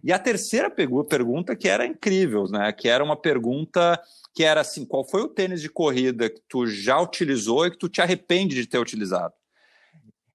E 0.04 0.14
a 0.14 0.20
terceira 0.20 0.70
pergunta 0.70 1.56
que 1.56 1.68
era 1.68 1.86
incrível, 1.86 2.46
né? 2.46 2.72
Que 2.72 2.88
era 2.88 3.04
uma 3.04 3.16
pergunta 3.16 4.00
que 4.34 4.44
era 4.44 4.62
assim: 4.62 4.86
qual 4.86 5.08
foi 5.08 5.22
o 5.22 5.28
tênis 5.28 5.62
de 5.62 5.70
corrida 5.70 6.30
que 6.30 6.42
tu 6.48 6.68
já 6.68 7.00
utilizou 7.00 7.66
e 7.66 7.72
que 7.72 7.78
tu 7.78 7.90
te 7.90 8.02
arrepende 8.02 8.56
de 8.56 8.68
ter 8.68 8.78
utilizado? 8.78 9.34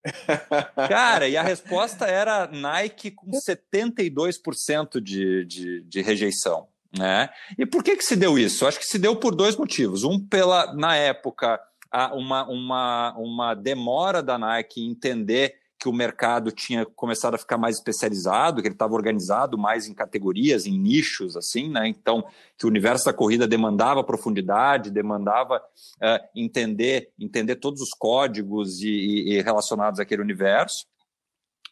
Cara, 0.88 1.28
e 1.28 1.36
a 1.36 1.42
resposta 1.42 2.06
era 2.06 2.46
Nike 2.46 3.10
com 3.10 3.30
72% 3.30 5.00
de, 5.00 5.44
de, 5.46 5.80
de 5.82 6.02
rejeição. 6.02 6.68
Né? 6.96 7.28
E 7.58 7.66
por 7.66 7.82
que, 7.82 7.96
que 7.96 8.04
se 8.04 8.14
deu 8.14 8.38
isso? 8.38 8.66
Acho 8.66 8.78
que 8.78 8.86
se 8.86 8.98
deu 8.98 9.16
por 9.16 9.34
dois 9.34 9.56
motivos. 9.56 10.04
Um, 10.04 10.20
pela, 10.20 10.72
na 10.74 10.94
época, 10.94 11.60
uma, 12.12 12.48
uma, 12.48 13.14
uma 13.16 13.54
demora 13.54 14.22
da 14.22 14.38
Nike 14.38 14.80
em 14.80 14.90
entender 14.90 15.56
que 15.84 15.88
o 15.90 15.92
mercado 15.92 16.50
tinha 16.50 16.86
começado 16.86 17.34
a 17.34 17.38
ficar 17.38 17.58
mais 17.58 17.76
especializado, 17.76 18.62
que 18.62 18.68
ele 18.68 18.74
estava 18.74 18.94
organizado 18.94 19.58
mais 19.58 19.86
em 19.86 19.92
categorias, 19.92 20.64
em 20.64 20.78
nichos, 20.78 21.36
assim, 21.36 21.68
né? 21.68 21.86
Então, 21.86 22.24
que 22.56 22.64
o 22.64 22.70
universo 22.70 23.04
da 23.04 23.12
corrida 23.12 23.46
demandava 23.46 24.02
profundidade, 24.02 24.90
demandava 24.90 25.58
uh, 25.58 26.26
entender, 26.34 27.12
entender 27.20 27.56
todos 27.56 27.82
os 27.82 27.90
códigos 27.90 28.80
e, 28.80 28.88
e, 28.88 29.34
e 29.34 29.42
relacionados 29.42 30.00
àquele 30.00 30.22
universo. 30.22 30.86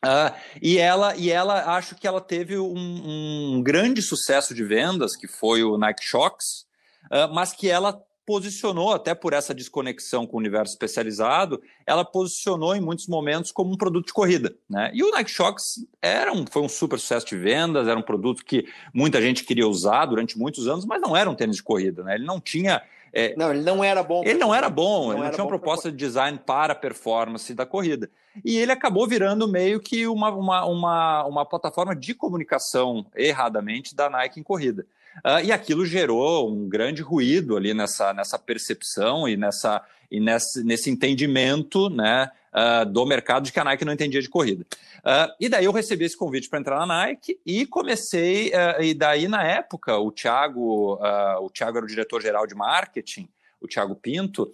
Uh, 0.05 0.37
e 0.61 0.77
ela, 0.77 1.17
e 1.17 1.31
ela, 1.31 1.75
acho 1.75 1.95
que 1.95 2.07
ela 2.07 2.21
teve 2.21 2.59
um, 2.59 3.55
um 3.55 3.63
grande 3.63 4.03
sucesso 4.03 4.55
de 4.55 4.63
vendas, 4.63 5.17
que 5.17 5.27
foi 5.27 5.65
o 5.65 5.79
Nike 5.79 6.05
Shox, 6.05 6.67
uh, 7.07 7.33
mas 7.33 7.55
que 7.55 7.67
ela 7.67 7.99
posicionou, 8.25 8.93
até 8.93 9.15
por 9.15 9.33
essa 9.33 9.55
desconexão 9.55 10.27
com 10.27 10.37
o 10.37 10.41
universo 10.41 10.73
especializado, 10.73 11.61
ela 11.87 12.05
posicionou 12.05 12.75
em 12.75 12.81
muitos 12.81 13.07
momentos 13.07 13.51
como 13.51 13.73
um 13.73 13.77
produto 13.77 14.07
de 14.07 14.13
corrida. 14.13 14.55
Né? 14.69 14.91
E 14.95 15.03
o 15.03 15.11
Nike 15.11 15.31
Shox 15.31 15.85
era 16.01 16.33
um, 16.33 16.45
foi 16.47 16.63
um 16.63 16.69
super 16.69 16.99
sucesso 16.99 17.27
de 17.27 17.37
vendas, 17.37 17.89
era 17.89 17.99
um 17.99 18.03
produto 18.03 18.45
que 18.45 18.67
muita 18.95 19.21
gente 19.21 19.45
queria 19.45 19.67
usar 19.67 20.07
durante 20.07 20.39
muitos 20.39 20.69
anos, 20.69 20.85
mas 20.85 21.01
não 21.01 21.17
era 21.17 21.29
um 21.29 21.35
tênis 21.35 21.57
de 21.57 21.63
corrida. 21.63 22.03
Né? 22.05 22.15
Ele 22.15 22.25
não 22.25 22.41
tinha. 22.41 22.83
É, 23.13 23.35
não, 23.37 23.51
ele 23.53 23.63
não 23.63 23.85
era 23.85 24.03
bom. 24.03 24.23
Ele 24.25 24.39
não 24.39 24.55
era 24.55 24.71
bom, 24.71 25.09
não 25.09 25.13
ele 25.15 25.25
não 25.25 25.31
tinha 25.31 25.45
uma 25.45 25.51
proposta 25.51 25.91
de 25.91 25.97
design 25.97 26.39
para 26.47 26.73
a 26.73 26.77
performance 26.77 27.53
da 27.53 27.67
corrida. 27.67 28.09
E 28.43 28.57
ele 28.57 28.73
acabou 28.73 29.07
virando 29.07 29.47
meio 29.47 29.79
que 29.81 30.07
uma, 30.07 30.31
uma, 30.31 30.65
uma, 30.65 31.25
uma 31.27 31.45
plataforma 31.45 31.95
de 31.95 32.15
comunicação, 32.15 33.05
erradamente, 33.15 33.95
da 33.95 34.09
Nike 34.09 34.41
em 34.41 34.43
corrida. 34.43 34.87
Uh, 35.19 35.45
e 35.45 35.53
aquilo 35.53 35.85
gerou 35.85 36.51
um 36.51 36.69
grande 36.69 37.03
ruído 37.03 37.57
ali 37.57 37.75
nessa, 37.75 38.15
nessa 38.15 38.39
percepção 38.39 39.29
e, 39.29 39.37
nessa, 39.37 39.85
e 40.11 40.19
nesse, 40.19 40.65
nesse 40.65 40.91
entendimento 40.91 41.91
né, 41.91 42.31
uh, 42.53 42.87
do 42.87 43.05
mercado 43.05 43.45
de 43.45 43.53
que 43.53 43.61
a 43.61 43.65
Nike 43.65 43.85
não 43.85 43.93
entendia 43.93 44.23
de 44.23 44.29
corrida. 44.29 44.65
Uh, 44.99 45.33
e 45.39 45.49
daí 45.49 45.65
eu 45.65 45.73
recebi 45.73 46.05
esse 46.05 46.17
convite 46.17 46.49
para 46.49 46.61
entrar 46.61 46.79
na 46.87 46.87
Nike 46.87 47.39
e 47.45 47.67
comecei, 47.67 48.53
e 48.81 48.95
daí 48.95 49.29
na 49.29 49.43
época 49.45 49.99
o 49.99 50.11
Thiago, 50.11 50.99
o 51.41 51.51
Thiago 51.51 51.79
era 51.79 51.85
o 51.85 51.89
diretor-geral 51.89 52.47
de 52.47 52.55
marketing, 52.55 53.29
o 53.61 53.69
Thiago 53.69 53.95
Pinto, 53.95 54.51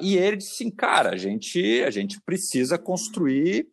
e 0.00 0.16
ele 0.16 0.36
disse 0.36 0.54
assim, 0.54 0.70
cara, 0.70 1.10
a 1.10 1.16
gente, 1.16 1.82
a 1.82 1.90
gente 1.90 2.20
precisa 2.20 2.78
construir 2.78 3.68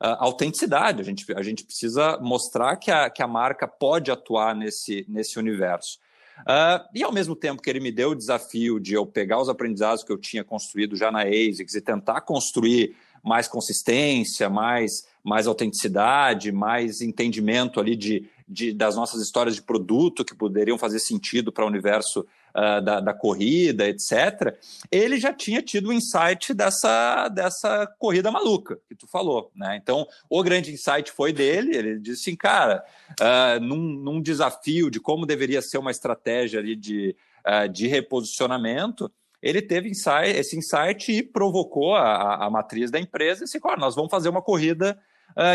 autenticidade. 0.00 1.00
A 1.00 1.04
gente, 1.04 1.32
a 1.32 1.42
gente 1.42 1.64
precisa 1.64 2.18
mostrar 2.20 2.76
que 2.76 2.90
a, 2.90 3.08
que 3.08 3.22
a 3.22 3.28
marca 3.28 3.66
pode 3.66 4.10
atuar 4.10 4.54
nesse, 4.54 5.04
nesse 5.08 5.38
universo. 5.38 5.98
Uh, 6.40 6.82
e 6.92 7.02
ao 7.02 7.12
mesmo 7.12 7.36
tempo 7.36 7.62
que 7.62 7.70
ele 7.70 7.78
me 7.78 7.92
deu 7.92 8.10
o 8.10 8.14
desafio 8.14 8.80
de 8.80 8.94
eu 8.94 9.06
pegar 9.06 9.40
os 9.40 9.48
aprendizados 9.48 10.02
que 10.02 10.10
eu 10.10 10.18
tinha 10.18 10.42
construído 10.42 10.96
já 10.96 11.10
na 11.10 11.22
ASICS 11.22 11.74
e 11.76 11.80
tentar 11.80 12.22
construir 12.22 12.96
mais 13.22 13.48
consistência, 13.48 14.50
mais, 14.50 15.06
mais 15.22 15.46
autenticidade, 15.46 16.52
mais 16.52 17.00
entendimento 17.00 17.80
ali 17.80 17.96
de, 17.96 18.28
de, 18.46 18.72
das 18.72 18.96
nossas 18.96 19.22
histórias 19.22 19.54
de 19.54 19.62
produto 19.62 20.24
que 20.24 20.34
poderiam 20.34 20.76
fazer 20.76 20.98
sentido 20.98 21.50
para 21.50 21.64
o 21.64 21.68
universo 21.68 22.26
uh, 22.54 22.80
da, 22.80 23.00
da, 23.00 23.14
corrida, 23.14 23.88
etc., 23.88 24.56
ele 24.90 25.18
já 25.18 25.32
tinha 25.32 25.60
tido 25.60 25.88
o 25.88 25.92
insight 25.92 26.54
dessa, 26.54 27.28
dessa 27.28 27.86
corrida 27.98 28.30
maluca 28.30 28.78
que 28.88 28.94
tu 28.94 29.06
falou. 29.06 29.50
Né? 29.54 29.78
Então, 29.82 30.06
o 30.30 30.42
grande 30.42 30.72
insight 30.72 31.10
foi 31.10 31.32
dele, 31.32 31.76
ele 31.76 31.98
disse 31.98 32.30
assim, 32.30 32.36
cara, 32.36 32.84
uh, 33.20 33.60
num, 33.60 33.76
num, 33.76 34.22
desafio 34.22 34.90
de 34.90 35.00
como 35.00 35.26
deveria 35.26 35.60
ser 35.60 35.78
uma 35.78 35.90
estratégia 35.90 36.60
ali 36.60 36.76
de, 36.76 37.16
uh, 37.46 37.68
de 37.68 37.86
reposicionamento, 37.86 39.10
ele 39.42 39.60
teve 39.60 39.90
insight, 39.90 40.38
esse 40.38 40.56
insight 40.56 41.12
e 41.12 41.22
provocou 41.22 41.94
a, 41.94 42.46
a, 42.46 42.50
matriz 42.50 42.90
da 42.90 42.98
empresa 42.98 43.42
e 43.42 43.44
disse, 43.44 43.60
claro, 43.60 43.78
nós 43.78 43.94
vamos 43.94 44.10
fazer 44.10 44.30
uma 44.30 44.40
corrida 44.40 44.98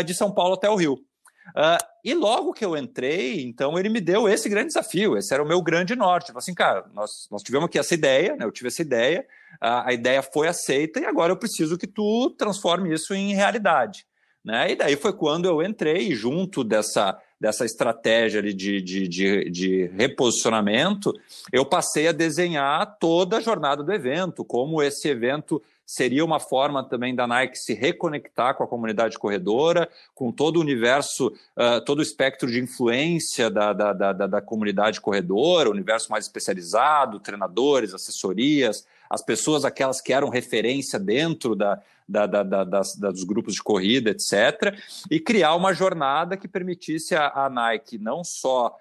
de 0.04 0.12
São 0.12 0.30
Paulo 0.30 0.54
até 0.54 0.68
o 0.68 0.76
Rio. 0.76 1.02
Uh, 1.50 1.84
e 2.04 2.14
logo 2.14 2.52
que 2.52 2.64
eu 2.64 2.76
entrei, 2.76 3.42
então 3.42 3.78
ele 3.78 3.88
me 3.88 4.00
deu 4.00 4.28
esse 4.28 4.48
grande 4.48 4.68
desafio, 4.68 5.16
esse 5.16 5.32
era 5.32 5.42
o 5.42 5.46
meu 5.46 5.60
grande 5.60 5.94
norte. 5.94 6.28
Falei 6.28 6.38
assim, 6.38 6.54
cara, 6.54 6.86
nós, 6.94 7.28
nós 7.30 7.42
tivemos 7.42 7.66
aqui 7.66 7.78
essa 7.78 7.94
ideia, 7.94 8.36
né? 8.36 8.44
eu 8.44 8.52
tive 8.52 8.68
essa 8.68 8.82
ideia, 8.82 9.26
a, 9.60 9.88
a 9.88 9.92
ideia 9.92 10.22
foi 10.22 10.48
aceita 10.48 11.00
e 11.00 11.04
agora 11.04 11.32
eu 11.32 11.36
preciso 11.36 11.76
que 11.76 11.86
tu 11.86 12.30
transforme 12.38 12.92
isso 12.92 13.14
em 13.14 13.34
realidade. 13.34 14.06
Né? 14.44 14.72
E 14.72 14.76
daí 14.76 14.96
foi 14.96 15.12
quando 15.12 15.44
eu 15.44 15.62
entrei 15.62 16.14
junto 16.14 16.64
dessa, 16.64 17.18
dessa 17.38 17.66
estratégia 17.66 18.42
de, 18.42 18.54
de, 18.54 18.80
de, 18.80 19.50
de, 19.50 19.86
reposicionamento, 19.96 21.12
eu 21.52 21.64
passei 21.64 22.08
a 22.08 22.12
desenhar 22.12 22.96
toda 22.98 23.36
a 23.36 23.40
jornada 23.40 23.82
do 23.82 23.92
evento, 23.92 24.42
como 24.42 24.82
esse 24.82 25.08
evento 25.08 25.62
seria 25.90 26.24
uma 26.24 26.38
forma 26.38 26.84
também 26.84 27.16
da 27.16 27.26
Nike 27.26 27.58
se 27.58 27.74
reconectar 27.74 28.54
com 28.54 28.62
a 28.62 28.68
comunidade 28.68 29.18
corredora, 29.18 29.88
com 30.14 30.30
todo 30.30 30.58
o 30.58 30.60
universo, 30.60 31.34
uh, 31.56 31.84
todo 31.84 31.98
o 31.98 32.02
espectro 32.02 32.48
de 32.48 32.60
influência 32.60 33.50
da, 33.50 33.72
da, 33.72 33.92
da, 33.92 34.12
da 34.12 34.40
comunidade 34.40 35.00
corredora, 35.00 35.68
universo 35.68 36.08
mais 36.08 36.26
especializado, 36.26 37.18
treinadores, 37.18 37.92
assessorias, 37.92 38.86
as 39.10 39.20
pessoas 39.20 39.64
aquelas 39.64 40.00
que 40.00 40.12
eram 40.12 40.28
referência 40.28 40.96
dentro 40.96 41.56
da, 41.56 41.82
da, 42.08 42.24
da, 42.24 42.44
da, 42.44 42.62
das, 42.62 42.94
dos 42.94 43.24
grupos 43.24 43.54
de 43.54 43.62
corrida, 43.62 44.10
etc., 44.10 44.78
e 45.10 45.18
criar 45.18 45.56
uma 45.56 45.74
jornada 45.74 46.36
que 46.36 46.46
permitisse 46.46 47.16
a 47.16 47.50
Nike 47.50 47.98
não 47.98 48.22
só 48.22 48.78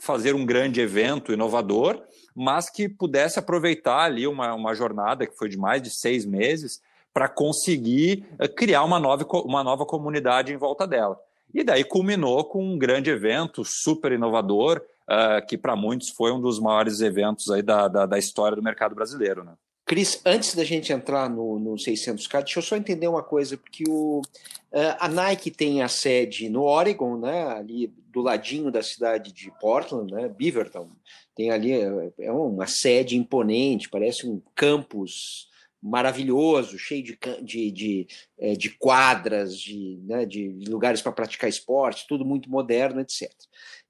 fazer 0.00 0.34
um 0.34 0.44
grande 0.44 0.80
evento 0.80 1.32
inovador, 1.32 2.02
mas 2.34 2.70
que 2.70 2.88
pudesse 2.88 3.38
aproveitar 3.38 4.00
ali 4.00 4.26
uma, 4.26 4.54
uma 4.54 4.74
jornada 4.74 5.26
que 5.26 5.36
foi 5.36 5.48
de 5.48 5.58
mais 5.58 5.82
de 5.82 5.90
seis 5.90 6.24
meses 6.24 6.80
para 7.12 7.28
conseguir 7.28 8.24
eh, 8.38 8.48
criar 8.48 8.84
uma 8.84 8.98
nova, 8.98 9.26
uma 9.44 9.64
nova 9.64 9.84
comunidade 9.84 10.52
em 10.52 10.56
volta 10.56 10.86
dela. 10.86 11.18
E 11.52 11.64
daí 11.64 11.84
culminou 11.84 12.44
com 12.44 12.64
um 12.64 12.78
grande 12.78 13.10
evento 13.10 13.64
super 13.64 14.12
inovador, 14.12 14.80
uh, 15.08 15.44
que 15.46 15.58
para 15.58 15.74
muitos 15.74 16.10
foi 16.10 16.30
um 16.30 16.40
dos 16.40 16.60
maiores 16.60 17.00
eventos 17.00 17.50
aí 17.50 17.60
da, 17.60 17.88
da, 17.88 18.06
da 18.06 18.18
história 18.18 18.54
do 18.54 18.62
mercado 18.62 18.94
brasileiro. 18.94 19.42
Né? 19.42 19.52
Cris, 19.90 20.22
antes 20.24 20.54
da 20.54 20.62
gente 20.62 20.92
entrar 20.92 21.28
no, 21.28 21.58
no 21.58 21.72
600K, 21.72 22.44
deixa 22.44 22.60
eu 22.60 22.62
só 22.62 22.76
entender 22.76 23.08
uma 23.08 23.24
coisa, 23.24 23.56
porque 23.56 23.82
o, 23.88 24.20
uh, 24.20 24.96
a 25.00 25.08
Nike 25.08 25.50
tem 25.50 25.82
a 25.82 25.88
sede 25.88 26.48
no 26.48 26.62
Oregon, 26.62 27.18
né, 27.18 27.48
ali 27.48 27.88
do 27.88 28.20
ladinho 28.20 28.70
da 28.70 28.84
cidade 28.84 29.32
de 29.32 29.50
Portland, 29.58 30.14
né, 30.14 30.28
Beaverton, 30.28 30.88
tem 31.34 31.50
ali, 31.50 31.72
é, 31.72 32.12
é 32.20 32.30
uma 32.30 32.68
sede 32.68 33.16
imponente, 33.16 33.88
parece 33.88 34.28
um 34.28 34.40
campus 34.54 35.48
maravilhoso, 35.82 36.78
cheio 36.78 37.02
de, 37.02 37.18
de, 37.42 37.70
de, 37.72 38.06
é, 38.38 38.54
de 38.54 38.70
quadras, 38.70 39.58
de, 39.58 39.98
né, 40.04 40.24
de 40.24 40.50
lugares 40.68 41.02
para 41.02 41.10
praticar 41.10 41.50
esporte, 41.50 42.06
tudo 42.08 42.24
muito 42.24 42.48
moderno, 42.48 43.00
etc. 43.00 43.28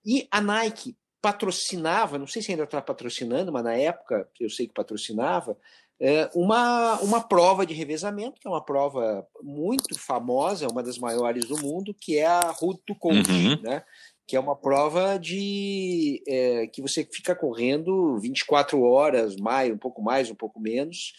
E 0.02 0.26
a 0.30 0.40
Nike 0.40 0.97
patrocinava, 1.21 2.16
não 2.16 2.26
sei 2.26 2.40
se 2.40 2.50
ainda 2.50 2.64
está 2.64 2.80
patrocinando, 2.80 3.52
mas 3.52 3.62
na 3.62 3.75
época 3.75 4.26
eu 4.40 4.49
sei 4.49 4.66
que 4.66 4.73
patrocinava, 4.73 5.59
é, 6.00 6.30
uma, 6.35 6.99
uma 7.00 7.21
prova 7.21 7.66
de 7.66 7.75
revezamento, 7.75 8.40
que 8.40 8.49
é 8.49 8.50
uma 8.50 8.64
prova 8.64 9.26
muito 9.42 9.99
famosa, 9.99 10.66
uma 10.69 10.83
das 10.83 10.99
maiores 10.99 11.47
do 11.47 11.59
mundo, 11.59 11.95
que 11.95 12.16
é 12.16 12.26
a 12.26 12.50
Route 12.50 12.83
to 12.87 12.95
Coach, 12.95 13.30
uhum. 13.30 13.61
né? 13.61 13.83
que 14.26 14.37
é 14.37 14.40
uma 14.40 14.57
prova 14.57 15.19
de 15.19 16.23
é, 16.26 16.69
que 16.69 16.80
você 16.80 17.04
fica 17.04 17.35
correndo 17.35 18.16
24 18.19 18.80
horas, 18.80 19.35
mais, 19.37 19.73
um 19.73 19.76
pouco 19.76 20.00
mais, 20.00 20.30
um 20.30 20.37
pouco 20.37 20.61
menos. 20.61 21.12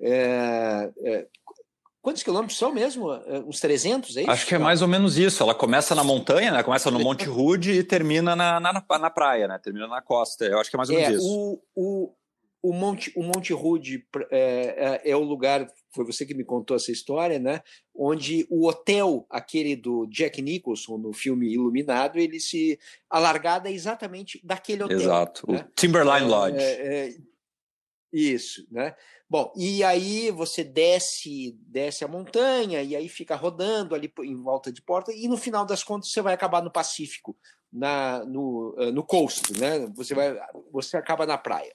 É, 0.00 0.90
é, 1.04 1.26
quantos 2.00 2.22
quilômetros 2.22 2.56
são 2.56 2.72
mesmo? 2.72 3.12
É, 3.12 3.40
uns 3.40 3.58
300, 3.60 4.16
é 4.16 4.22
isso? 4.22 4.30
Acho 4.30 4.46
que 4.46 4.54
é 4.54 4.58
mais 4.58 4.80
ou 4.80 4.86
menos 4.86 5.18
isso. 5.18 5.42
Ela 5.42 5.56
começa 5.56 5.92
na 5.94 6.04
montanha, 6.04 6.52
né? 6.52 6.62
começa 6.62 6.88
no 6.88 7.00
Monte 7.00 7.24
Rude 7.24 7.72
e 7.72 7.84
termina 7.84 8.36
na, 8.36 8.60
na, 8.60 8.72
na 8.72 9.10
praia, 9.10 9.48
né? 9.48 9.58
termina 9.58 9.88
na 9.88 10.00
costa. 10.00 10.44
Eu 10.44 10.60
acho 10.60 10.70
que 10.70 10.76
é 10.76 10.78
mais 10.78 10.88
ou 10.88 10.94
menos 10.94 11.10
é, 11.10 11.16
isso. 11.16 11.28
O, 11.28 11.62
o, 11.74 12.14
o 12.62 12.72
Monte, 12.72 13.12
o 13.16 13.22
Monte 13.24 13.52
Rude 13.52 14.06
é, 14.30 15.00
é, 15.04 15.10
é, 15.10 15.16
o 15.16 15.22
lugar, 15.22 15.66
foi 15.92 16.04
você 16.04 16.24
que 16.24 16.32
me 16.34 16.44
contou 16.44 16.76
essa 16.76 16.92
história, 16.92 17.38
né? 17.38 17.60
Onde 17.94 18.46
o 18.48 18.68
hotel, 18.68 19.26
aquele 19.28 19.74
do 19.74 20.06
Jack 20.06 20.40
Nicholson 20.40 20.96
no 20.96 21.12
filme 21.12 21.52
Iluminado, 21.52 22.18
ele 22.18 22.38
se. 22.38 22.78
A 23.10 23.18
largada 23.18 23.68
é 23.68 23.72
exatamente 23.72 24.40
daquele 24.44 24.84
hotel. 24.84 24.96
Exato, 24.96 25.50
né? 25.50 25.66
o 25.68 25.74
Timberline 25.74 26.28
Lodge. 26.28 26.58
É, 26.58 27.08
é, 27.08 27.14
isso, 28.12 28.64
né? 28.70 28.94
Bom, 29.28 29.50
e 29.56 29.82
aí 29.82 30.30
você 30.30 30.62
desce, 30.62 31.58
desce 31.66 32.04
a 32.04 32.08
montanha 32.08 32.82
e 32.82 32.94
aí 32.94 33.08
fica 33.08 33.34
rodando 33.34 33.94
ali 33.94 34.12
em 34.20 34.36
volta 34.36 34.70
de 34.70 34.82
porta 34.82 35.10
e 35.10 35.26
no 35.26 35.38
final 35.38 35.64
das 35.64 35.82
contas 35.82 36.12
você 36.12 36.20
vai 36.20 36.34
acabar 36.34 36.62
no 36.62 36.70
Pacífico, 36.70 37.34
na, 37.72 38.22
no, 38.26 38.76
eh, 38.78 38.90
no 38.90 39.02
coast, 39.02 39.58
né? 39.58 39.90
Você 39.96 40.14
vai, 40.14 40.38
você 40.70 40.98
acaba 40.98 41.24
na 41.24 41.38
praia. 41.38 41.74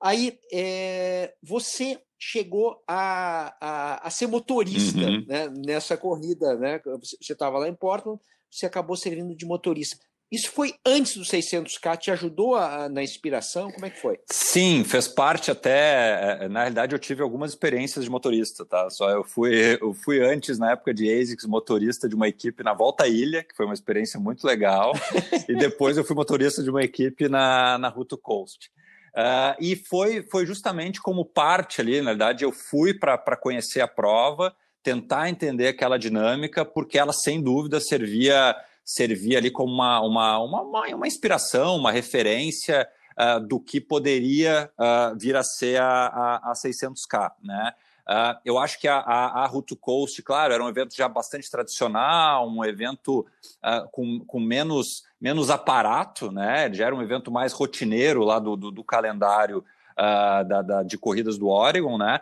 Aí 0.00 0.38
é, 0.52 1.34
você 1.42 2.00
chegou 2.18 2.82
a, 2.86 3.54
a, 3.60 4.06
a 4.06 4.10
ser 4.10 4.26
motorista 4.26 4.98
uhum. 4.98 5.24
né, 5.26 5.48
nessa 5.64 5.96
corrida, 5.96 6.56
né? 6.56 6.80
Você 7.00 7.32
estava 7.32 7.58
lá 7.58 7.68
em 7.68 7.74
Portland, 7.74 8.20
você 8.50 8.66
acabou 8.66 8.96
servindo 8.96 9.34
de 9.34 9.46
motorista. 9.46 9.96
Isso 10.30 10.50
foi 10.50 10.74
antes 10.84 11.16
do 11.16 11.22
600K? 11.22 11.96
Te 11.96 12.10
ajudou 12.10 12.54
a, 12.54 12.86
na 12.88 13.02
inspiração? 13.02 13.70
Como 13.72 13.86
é 13.86 13.90
que 13.90 13.98
foi? 13.98 14.20
Sim, 14.30 14.84
fez 14.84 15.08
parte 15.08 15.50
até. 15.50 16.42
É, 16.42 16.48
na 16.48 16.60
realidade, 16.60 16.94
eu 16.94 16.98
tive 16.98 17.22
algumas 17.22 17.52
experiências 17.52 18.04
de 18.04 18.10
motorista, 18.10 18.66
tá? 18.66 18.90
Só 18.90 19.08
eu 19.08 19.24
fui, 19.24 19.54
eu 19.80 19.94
fui 19.94 20.20
antes, 20.20 20.58
na 20.58 20.72
época 20.72 20.92
de 20.92 21.10
ASICS, 21.10 21.46
motorista 21.46 22.06
de 22.06 22.14
uma 22.14 22.28
equipe 22.28 22.62
na 22.62 22.74
Volta 22.74 23.04
à 23.04 23.08
Ilha, 23.08 23.42
que 23.42 23.56
foi 23.56 23.64
uma 23.64 23.74
experiência 23.74 24.20
muito 24.20 24.46
legal. 24.46 24.92
e 25.48 25.56
depois 25.56 25.96
eu 25.96 26.04
fui 26.04 26.14
motorista 26.14 26.62
de 26.62 26.68
uma 26.68 26.82
equipe 26.82 27.26
na, 27.26 27.78
na 27.78 27.88
Ruto 27.88 28.18
Coast. 28.18 28.70
Uh, 29.14 29.56
e 29.60 29.76
foi, 29.76 30.22
foi 30.30 30.46
justamente 30.46 31.00
como 31.00 31.24
parte 31.24 31.80
ali, 31.80 32.00
na 32.00 32.10
verdade, 32.10 32.44
eu 32.44 32.52
fui 32.52 32.94
para 32.94 33.36
conhecer 33.36 33.80
a 33.80 33.88
prova, 33.88 34.54
tentar 34.82 35.28
entender 35.28 35.68
aquela 35.68 35.98
dinâmica, 35.98 36.64
porque 36.64 36.98
ela, 36.98 37.12
sem 37.12 37.42
dúvida, 37.42 37.80
servia 37.80 38.54
servir 38.88 39.36
ali 39.36 39.50
como 39.50 39.70
uma, 39.70 40.00
uma, 40.00 40.38
uma, 40.38 40.62
uma 40.94 41.06
inspiração, 41.06 41.76
uma 41.76 41.92
referência 41.92 42.88
uh, 43.18 43.38
do 43.38 43.60
que 43.60 43.82
poderia 43.82 44.70
uh, 44.78 45.18
vir 45.18 45.36
a 45.36 45.42
ser 45.42 45.78
a, 45.78 46.06
a, 46.06 46.50
a 46.50 46.52
600K, 46.54 47.32
né? 47.42 47.74
Uh, 48.08 48.40
eu 48.42 48.58
acho 48.58 48.80
que 48.80 48.88
a, 48.88 48.96
a, 49.00 49.42
a 49.42 49.46
Route 49.46 49.76
Coast, 49.76 50.22
claro, 50.22 50.54
era 50.54 50.64
um 50.64 50.68
evento 50.68 50.96
já 50.96 51.06
bastante 51.06 51.50
tradicional, 51.50 52.48
um 52.48 52.64
evento 52.64 53.20
uh, 53.62 53.86
com, 53.92 54.20
com 54.20 54.40
menos, 54.40 55.04
menos 55.20 55.50
aparato, 55.50 56.32
né? 56.32 56.72
Já 56.72 56.86
era 56.86 56.94
um 56.94 57.02
evento 57.02 57.30
mais 57.30 57.52
rotineiro 57.52 58.24
lá 58.24 58.38
do, 58.38 58.56
do, 58.56 58.70
do 58.70 58.82
calendário 58.82 59.58
uh, 59.58 60.48
da, 60.48 60.62
da, 60.62 60.82
de 60.82 60.96
corridas 60.96 61.36
do 61.36 61.48
Oregon, 61.48 61.98
né? 61.98 62.20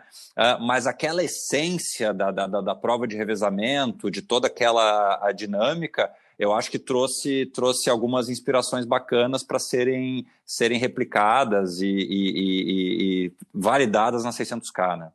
mas 0.59 0.85
aquela 0.85 1.23
essência 1.23 2.13
da, 2.13 2.31
da, 2.31 2.47
da, 2.47 2.75
prova 2.75 3.07
de 3.07 3.15
revezamento, 3.15 4.11
de 4.11 4.21
toda 4.21 4.47
aquela 4.47 5.19
a 5.25 5.31
dinâmica, 5.31 6.11
eu 6.37 6.53
acho 6.53 6.69
que 6.69 6.77
trouxe, 6.77 7.45
trouxe 7.47 7.89
algumas 7.89 8.29
inspirações 8.29 8.85
bacanas 8.85 9.41
para 9.41 9.57
serem, 9.57 10.27
serem 10.45 10.77
replicadas 10.77 11.81
e, 11.81 11.87
e, 11.87 12.29
e, 12.29 13.25
e, 13.25 13.33
validadas 13.53 14.23
na 14.23 14.29
600K, 14.29 14.97
né? 14.97 15.11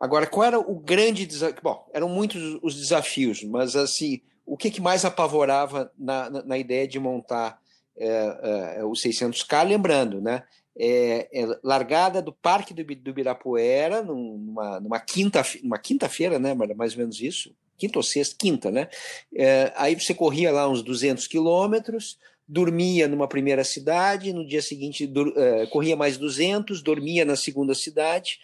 Agora, 0.00 0.26
qual 0.26 0.46
era 0.46 0.58
o 0.58 0.80
grande 0.80 1.26
desafio? 1.26 1.60
Bom, 1.62 1.86
eram 1.92 2.08
muitos 2.08 2.58
os 2.62 2.74
desafios, 2.74 3.44
mas 3.44 3.76
assim, 3.76 4.22
o 4.46 4.56
que, 4.56 4.70
que 4.70 4.80
mais 4.80 5.04
apavorava 5.04 5.92
na, 5.98 6.30
na, 6.30 6.42
na 6.42 6.58
ideia 6.58 6.88
de 6.88 6.98
montar 6.98 7.60
é, 7.96 8.78
é, 8.78 8.84
o 8.84 8.92
600K? 8.92 9.68
Lembrando, 9.68 10.20
né? 10.20 10.42
É, 10.74 11.28
é, 11.32 11.58
largada 11.62 12.22
do 12.22 12.32
Parque 12.32 12.72
do, 12.72 12.82
do 12.82 13.10
Ibirapuera, 13.10 14.02
numa, 14.02 14.80
numa 14.80 14.98
quinta-feira, 14.98 15.78
quinta 15.78 16.08
né? 16.38 16.54
Mais 16.74 16.94
ou 16.94 17.00
menos 17.00 17.20
isso, 17.20 17.54
quinta 17.76 17.98
ou 17.98 18.02
sexta, 18.02 18.34
quinta, 18.38 18.70
né? 18.70 18.88
É, 19.34 19.70
aí 19.76 19.94
você 19.94 20.14
corria 20.14 20.50
lá 20.50 20.66
uns 20.66 20.82
200 20.82 21.26
quilômetros, 21.26 22.18
dormia 22.48 23.06
numa 23.06 23.28
primeira 23.28 23.64
cidade, 23.64 24.32
no 24.32 24.46
dia 24.46 24.62
seguinte 24.62 25.10
é, 25.36 25.66
corria 25.66 25.94
mais 25.94 26.16
200, 26.16 26.82
dormia 26.82 27.24
na 27.24 27.36
segunda 27.36 27.74
cidade 27.74 28.40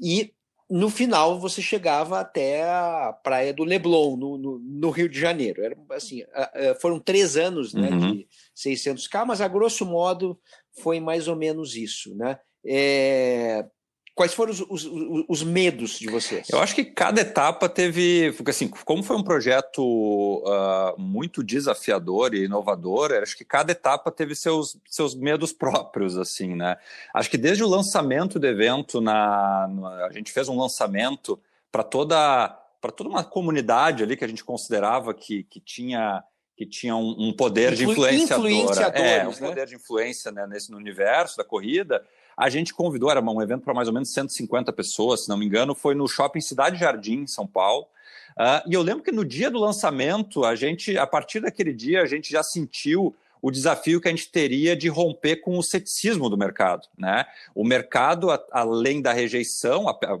e 0.00 0.34
no 0.68 0.90
final 0.90 1.38
você 1.38 1.62
chegava 1.62 2.18
até 2.20 2.62
a 2.64 3.12
praia 3.22 3.52
do 3.52 3.64
Leblon, 3.64 4.16
no, 4.16 4.36
no, 4.36 4.58
no 4.58 4.90
Rio 4.90 5.08
de 5.08 5.18
Janeiro. 5.18 5.62
Era, 5.62 5.76
assim, 5.90 6.22
foram 6.80 6.98
três 6.98 7.36
anos 7.36 7.72
né, 7.72 7.88
uhum. 7.90 8.12
de 8.12 8.28
600K, 8.56 9.24
mas 9.24 9.40
a 9.40 9.48
grosso 9.48 9.86
modo 9.86 10.38
foi 10.82 10.98
mais 11.00 11.28
ou 11.28 11.36
menos 11.36 11.76
isso. 11.76 12.14
Né? 12.16 12.38
É, 12.64 13.64
Quais 14.16 14.32
foram 14.32 14.50
os, 14.50 14.60
os, 14.62 14.90
os, 15.28 15.42
medos 15.42 15.98
de 15.98 16.08
vocês? 16.08 16.48
Eu 16.48 16.58
acho 16.58 16.74
que 16.74 16.86
cada 16.86 17.20
etapa 17.20 17.68
teve, 17.68 18.34
assim, 18.46 18.66
como 18.66 19.02
foi 19.02 19.14
um 19.14 19.22
projeto 19.22 19.82
uh, 19.82 20.98
muito 20.98 21.44
desafiador 21.44 22.32
e 22.32 22.46
inovador, 22.46 23.12
acho 23.12 23.36
que 23.36 23.44
cada 23.44 23.72
etapa 23.72 24.10
teve 24.10 24.34
seus, 24.34 24.78
seus 24.86 25.14
medos 25.14 25.52
próprios, 25.52 26.16
assim, 26.16 26.54
né? 26.54 26.78
Acho 27.12 27.28
que 27.28 27.36
desde 27.36 27.62
o 27.62 27.68
lançamento 27.68 28.38
do 28.38 28.46
evento, 28.46 29.02
na, 29.02 29.68
na 29.68 30.06
a 30.06 30.12
gente 30.12 30.32
fez 30.32 30.48
um 30.48 30.58
lançamento 30.58 31.38
para 31.70 31.82
toda 31.82 32.48
para 32.80 32.92
toda 32.92 33.10
uma 33.10 33.22
comunidade 33.22 34.02
ali 34.02 34.16
que 34.16 34.24
a 34.24 34.28
gente 34.28 34.44
considerava 34.44 35.12
que, 35.12 35.42
que 35.42 35.60
tinha 35.60 36.24
que 36.56 36.64
tinha 36.64 36.96
um, 36.96 37.28
um 37.28 37.32
poder 37.36 37.74
Influ, 37.74 37.86
de 37.86 37.92
influenciadora, 37.92 38.98
é, 38.98 39.26
um 39.26 39.30
né? 39.30 39.36
poder 39.38 39.66
de 39.66 39.74
influência 39.74 40.32
né, 40.32 40.46
nesse 40.46 40.70
no 40.70 40.78
universo 40.78 41.36
da 41.36 41.44
corrida. 41.44 42.02
A 42.36 42.50
gente 42.50 42.74
convidou, 42.74 43.10
era 43.10 43.20
um 43.20 43.42
evento 43.42 43.62
para 43.62 43.72
mais 43.72 43.88
ou 43.88 43.94
menos 43.94 44.12
150 44.12 44.72
pessoas, 44.72 45.24
se 45.24 45.28
não 45.28 45.38
me 45.38 45.46
engano, 45.46 45.74
foi 45.74 45.94
no 45.94 46.06
Shopping 46.06 46.40
Cidade 46.40 46.78
Jardim, 46.78 47.22
em 47.22 47.26
São 47.26 47.46
Paulo. 47.46 47.86
Uh, 48.36 48.68
e 48.68 48.74
eu 48.74 48.82
lembro 48.82 49.02
que 49.02 49.10
no 49.10 49.24
dia 49.24 49.50
do 49.50 49.58
lançamento, 49.58 50.44
a 50.44 50.54
gente, 50.54 50.98
a 50.98 51.06
partir 51.06 51.40
daquele 51.40 51.72
dia, 51.72 52.02
a 52.02 52.06
gente 52.06 52.30
já 52.30 52.42
sentiu 52.42 53.14
o 53.40 53.50
desafio 53.50 54.00
que 54.00 54.08
a 54.08 54.10
gente 54.10 54.30
teria 54.30 54.76
de 54.76 54.88
romper 54.88 55.36
com 55.36 55.56
o 55.56 55.62
ceticismo 55.62 56.28
do 56.28 56.36
mercado. 56.36 56.86
Né? 56.98 57.24
O 57.54 57.64
mercado, 57.64 58.30
a, 58.30 58.44
além 58.50 59.00
da 59.00 59.12
rejeição, 59.12 59.88
a, 59.88 59.92
a, 59.92 60.18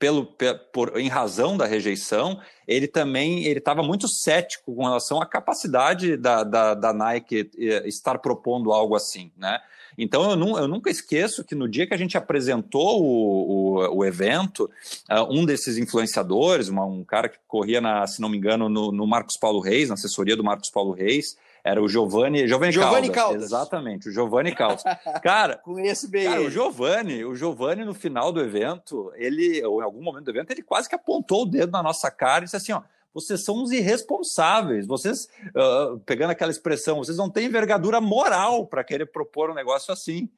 pelo, 0.00 0.26
por, 0.72 0.98
em 0.98 1.08
razão 1.08 1.56
da 1.56 1.66
rejeição, 1.66 2.40
ele 2.66 2.88
também 2.88 3.44
ele 3.44 3.58
estava 3.58 3.82
muito 3.82 4.08
cético 4.08 4.74
com 4.74 4.84
relação 4.84 5.20
à 5.20 5.26
capacidade 5.26 6.16
da, 6.16 6.42
da, 6.42 6.74
da 6.74 6.92
Nike 6.92 7.50
eh, 7.58 7.86
estar 7.86 8.18
propondo 8.18 8.72
algo 8.72 8.96
assim. 8.96 9.30
Né? 9.36 9.60
Então 10.02 10.30
eu, 10.30 10.34
não, 10.34 10.58
eu, 10.58 10.66
nunca 10.66 10.88
esqueço 10.88 11.44
que 11.44 11.54
no 11.54 11.68
dia 11.68 11.86
que 11.86 11.92
a 11.92 11.96
gente 11.96 12.16
apresentou 12.16 13.02
o, 13.02 13.76
o, 13.76 13.98
o 13.98 14.04
evento, 14.04 14.70
uh, 15.10 15.30
um 15.30 15.44
desses 15.44 15.76
influenciadores, 15.76 16.68
uma, 16.68 16.86
um 16.86 17.04
cara 17.04 17.28
que 17.28 17.36
corria, 17.46 17.82
na, 17.82 18.06
se 18.06 18.18
não 18.18 18.30
me 18.30 18.38
engano, 18.38 18.70
no, 18.70 18.90
no, 18.90 19.06
Marcos 19.06 19.36
Paulo 19.36 19.60
Reis, 19.60 19.88
na 19.88 19.94
assessoria 19.94 20.34
do 20.34 20.42
Marcos 20.42 20.70
Paulo 20.70 20.92
Reis, 20.92 21.36
era 21.62 21.82
o 21.82 21.86
Giovanni, 21.86 22.48
Giovanni, 22.48 22.72
Giovanni 22.72 23.10
Caldas, 23.10 23.14
Caldas. 23.14 23.44
Exatamente, 23.44 24.08
o 24.08 24.12
Giovanni 24.12 24.54
Caldas. 24.54 24.82
Cara, 25.22 25.56
conheço 25.62 26.08
bem. 26.08 26.24
Cara, 26.24 26.40
o 26.40 26.50
Giovanni, 26.50 27.22
o 27.22 27.34
Giovanni 27.34 27.84
no 27.84 27.92
final 27.92 28.32
do 28.32 28.40
evento, 28.40 29.12
ele, 29.16 29.62
ou 29.66 29.82
em 29.82 29.84
algum 29.84 30.02
momento 30.02 30.24
do 30.24 30.30
evento, 30.30 30.50
ele 30.50 30.62
quase 30.62 30.88
que 30.88 30.94
apontou 30.94 31.42
o 31.42 31.46
dedo 31.46 31.72
na 31.72 31.82
nossa 31.82 32.10
cara 32.10 32.40
e 32.40 32.44
disse 32.44 32.56
assim, 32.56 32.72
ó, 32.72 32.80
vocês 33.12 33.44
são 33.44 33.62
uns 33.62 33.72
irresponsáveis. 33.72 34.86
Vocês, 34.86 35.28
uh, 35.48 35.98
pegando 36.00 36.30
aquela 36.30 36.50
expressão, 36.50 36.98
vocês 36.98 37.16
não 37.16 37.30
têm 37.30 37.46
envergadura 37.46 38.00
moral 38.00 38.66
para 38.66 38.84
querer 38.84 39.06
propor 39.06 39.50
um 39.50 39.54
negócio 39.54 39.92
assim. 39.92 40.28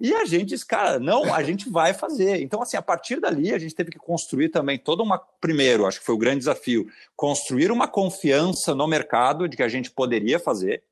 E 0.00 0.12
a 0.12 0.24
gente 0.24 0.46
disse, 0.46 0.66
cara, 0.66 0.98
não, 0.98 1.32
a 1.32 1.42
gente 1.42 1.70
vai 1.70 1.94
fazer. 1.94 2.42
Então, 2.42 2.60
assim, 2.60 2.76
a 2.76 2.82
partir 2.82 3.20
dali, 3.20 3.52
a 3.52 3.58
gente 3.58 3.74
teve 3.74 3.90
que 3.90 3.98
construir 3.98 4.48
também 4.48 4.78
toda 4.78 5.02
uma. 5.02 5.18
Primeiro, 5.40 5.86
acho 5.86 6.00
que 6.00 6.06
foi 6.06 6.14
o 6.14 6.18
grande 6.18 6.38
desafio, 6.38 6.88
construir 7.14 7.70
uma 7.70 7.86
confiança 7.86 8.74
no 8.74 8.88
mercado 8.88 9.48
de 9.48 9.56
que 9.56 9.62
a 9.62 9.68
gente 9.68 9.90
poderia 9.90 10.40
fazer. 10.40 10.82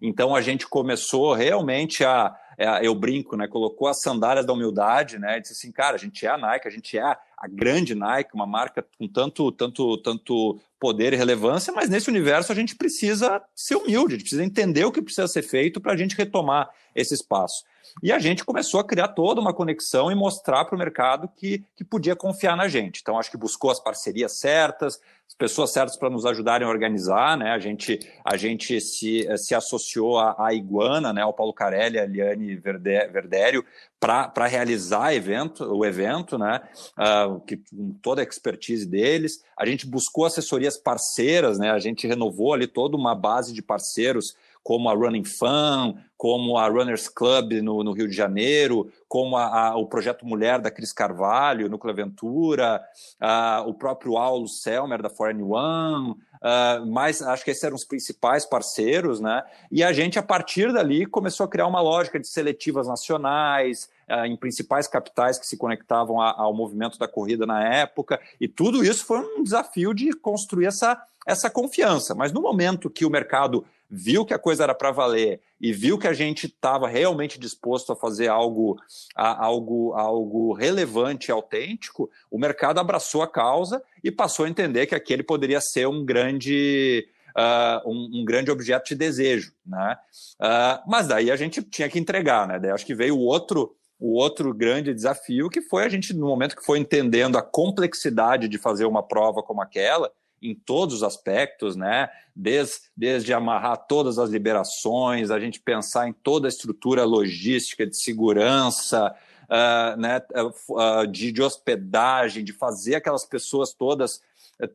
Então, 0.00 0.34
a 0.34 0.42
gente 0.42 0.66
começou 0.66 1.32
realmente 1.32 2.04
a 2.04 2.36
é, 2.58 2.86
eu 2.86 2.94
brinco, 2.94 3.36
né? 3.36 3.48
Colocou 3.48 3.88
as 3.88 4.00
sandálias 4.00 4.46
da 4.46 4.52
humildade, 4.52 5.18
né? 5.18 5.40
disse 5.40 5.54
assim, 5.54 5.72
cara, 5.72 5.96
a 5.96 5.98
gente 5.98 6.24
é 6.26 6.28
a 6.28 6.38
Nike, 6.38 6.68
a 6.68 6.70
gente 6.70 6.96
é 6.98 7.16
a, 7.42 7.48
grande 7.48 7.94
Nike, 7.94 8.34
uma 8.34 8.46
marca 8.46 8.86
com 8.98 9.08
tanto, 9.08 9.50
tanto, 9.52 9.98
tanto 9.98 10.60
poder 10.78 11.12
e 11.12 11.16
relevância, 11.16 11.72
mas 11.72 11.88
nesse 11.88 12.08
universo 12.08 12.52
a 12.52 12.54
gente 12.54 12.76
precisa 12.76 13.42
ser 13.54 13.76
humilde, 13.76 14.14
a 14.14 14.18
gente 14.18 14.22
precisa 14.22 14.44
entender 14.44 14.84
o 14.84 14.92
que 14.92 15.02
precisa 15.02 15.26
ser 15.26 15.42
feito 15.42 15.80
para 15.80 15.92
a 15.92 15.96
gente 15.96 16.16
retomar 16.16 16.70
esse 16.94 17.14
espaço. 17.14 17.64
E 18.02 18.12
a 18.12 18.18
gente 18.18 18.44
começou 18.44 18.80
a 18.80 18.84
criar 18.84 19.08
toda 19.08 19.40
uma 19.40 19.52
conexão 19.52 20.10
e 20.10 20.14
mostrar 20.14 20.64
para 20.64 20.76
o 20.76 20.78
mercado 20.78 21.28
que, 21.28 21.64
que 21.76 21.84
podia 21.84 22.16
confiar 22.16 22.56
na 22.56 22.68
gente. 22.68 23.00
Então, 23.02 23.18
acho 23.18 23.30
que 23.30 23.36
buscou 23.36 23.70
as 23.70 23.80
parcerias 23.80 24.38
certas, 24.38 25.00
as 25.28 25.34
pessoas 25.34 25.72
certas 25.72 25.96
para 25.96 26.10
nos 26.10 26.24
ajudarem 26.24 26.66
a 26.66 26.70
organizar, 26.70 27.36
né? 27.36 27.50
A 27.50 27.58
gente, 27.58 27.98
a 28.24 28.36
gente 28.36 28.80
se, 28.80 29.26
se 29.36 29.54
associou 29.54 30.18
à, 30.18 30.52
Iguana, 30.54 31.12
né? 31.12 31.22
Ao 31.22 31.34
Paulo 31.34 31.52
Carelli, 31.52 31.98
a 31.98 32.06
Liane 32.06 32.54
Verdério, 32.56 33.64
para 34.02 34.48
realizar 34.48 35.14
evento, 35.14 35.62
o 35.62 35.86
evento, 35.86 36.36
né? 36.36 36.60
Uh, 36.98 37.38
que, 37.42 37.56
com 37.56 37.92
toda 38.02 38.20
a 38.20 38.24
expertise 38.24 38.84
deles. 38.84 39.44
A 39.56 39.64
gente 39.64 39.86
buscou 39.86 40.24
assessorias 40.24 40.76
parceiras, 40.76 41.56
né? 41.56 41.70
A 41.70 41.78
gente 41.78 42.04
renovou 42.04 42.52
ali 42.52 42.66
toda 42.66 42.96
uma 42.96 43.14
base 43.14 43.52
de 43.52 43.62
parceiros 43.62 44.34
como 44.62 44.88
a 44.88 44.94
Running 44.94 45.24
Fun, 45.24 45.96
como 46.16 46.56
a 46.56 46.68
Runners 46.68 47.08
Club 47.08 47.52
no, 47.62 47.82
no 47.82 47.92
Rio 47.92 48.08
de 48.08 48.14
Janeiro, 48.14 48.90
como 49.08 49.36
a, 49.36 49.70
a, 49.70 49.76
o 49.76 49.86
Projeto 49.86 50.24
Mulher 50.24 50.60
da 50.60 50.70
Cris 50.70 50.92
Carvalho, 50.92 51.68
Núcleo 51.68 51.92
Aventura, 51.92 52.80
uh, 53.20 53.68
o 53.68 53.74
próprio 53.74 54.16
Aulo 54.16 54.46
Selmer 54.46 55.02
da 55.02 55.10
Foreign 55.10 55.42
One, 55.42 56.10
uh, 56.10 56.86
mas 56.86 57.20
acho 57.20 57.44
que 57.44 57.50
esses 57.50 57.64
eram 57.64 57.74
os 57.74 57.84
principais 57.84 58.46
parceiros, 58.46 59.20
né? 59.20 59.42
E 59.70 59.82
a 59.82 59.92
gente, 59.92 60.16
a 60.16 60.22
partir 60.22 60.72
dali, 60.72 61.06
começou 61.06 61.44
a 61.44 61.48
criar 61.48 61.66
uma 61.66 61.80
lógica 61.80 62.20
de 62.20 62.28
seletivas 62.28 62.86
nacionais, 62.86 63.90
em 64.26 64.36
principais 64.36 64.86
capitais 64.86 65.38
que 65.38 65.46
se 65.46 65.56
conectavam 65.56 66.20
ao 66.20 66.54
movimento 66.54 66.98
da 66.98 67.08
corrida 67.08 67.46
na 67.46 67.62
época, 67.62 68.20
e 68.40 68.46
tudo 68.46 68.84
isso 68.84 69.04
foi 69.04 69.18
um 69.18 69.42
desafio 69.42 69.94
de 69.94 70.12
construir 70.12 70.66
essa, 70.66 71.00
essa 71.26 71.48
confiança. 71.48 72.14
Mas 72.14 72.32
no 72.32 72.42
momento 72.42 72.90
que 72.90 73.04
o 73.04 73.10
mercado 73.10 73.64
viu 73.94 74.24
que 74.24 74.32
a 74.32 74.38
coisa 74.38 74.62
era 74.62 74.74
para 74.74 74.90
valer 74.90 75.42
e 75.60 75.70
viu 75.70 75.98
que 75.98 76.08
a 76.08 76.14
gente 76.14 76.46
estava 76.46 76.88
realmente 76.88 77.38
disposto 77.38 77.92
a 77.92 77.96
fazer 77.96 78.26
algo, 78.26 78.80
a, 79.14 79.44
algo, 79.44 79.92
algo 79.92 80.54
relevante 80.54 81.28
e 81.28 81.32
autêntico, 81.32 82.10
o 82.30 82.38
mercado 82.38 82.80
abraçou 82.80 83.20
a 83.20 83.28
causa 83.28 83.82
e 84.02 84.10
passou 84.10 84.46
a 84.46 84.48
entender 84.48 84.86
que 84.86 84.94
aquele 84.94 85.22
poderia 85.22 85.60
ser 85.60 85.86
um 85.86 86.06
grande, 86.06 87.06
uh, 87.36 87.86
um, 87.86 88.20
um, 88.20 88.24
grande 88.24 88.50
objeto 88.50 88.88
de 88.88 88.94
desejo, 88.94 89.52
né? 89.64 89.98
Uh, 90.40 90.90
mas 90.90 91.06
daí 91.06 91.30
a 91.30 91.36
gente 91.36 91.62
tinha 91.62 91.88
que 91.88 91.98
entregar, 91.98 92.48
né? 92.48 92.58
Daí 92.58 92.70
acho 92.70 92.86
que 92.86 92.94
veio 92.94 93.18
outro 93.18 93.76
o 94.02 94.14
outro 94.14 94.52
grande 94.52 94.92
desafio 94.92 95.48
que 95.48 95.62
foi 95.62 95.84
a 95.84 95.88
gente 95.88 96.12
no 96.12 96.26
momento 96.26 96.56
que 96.56 96.64
foi 96.64 96.80
entendendo 96.80 97.38
a 97.38 97.42
complexidade 97.42 98.48
de 98.48 98.58
fazer 98.58 98.84
uma 98.84 99.00
prova 99.00 99.44
como 99.44 99.62
aquela 99.62 100.10
em 100.42 100.56
todos 100.56 100.96
os 100.96 101.02
aspectos, 101.04 101.76
né? 101.76 102.10
Desde, 102.34 102.80
desde 102.96 103.32
amarrar 103.32 103.86
todas 103.86 104.18
as 104.18 104.28
liberações, 104.28 105.30
a 105.30 105.38
gente 105.38 105.60
pensar 105.60 106.08
em 106.08 106.12
toda 106.12 106.48
a 106.48 106.50
estrutura 106.50 107.04
logística 107.04 107.86
de 107.86 107.96
segurança, 107.96 109.14
uh, 109.44 109.96
né? 109.96 110.20
Uh, 110.68 111.06
de, 111.06 111.30
de 111.30 111.40
hospedagem, 111.40 112.42
de 112.42 112.52
fazer 112.52 112.96
aquelas 112.96 113.24
pessoas 113.24 113.72
todas 113.72 114.20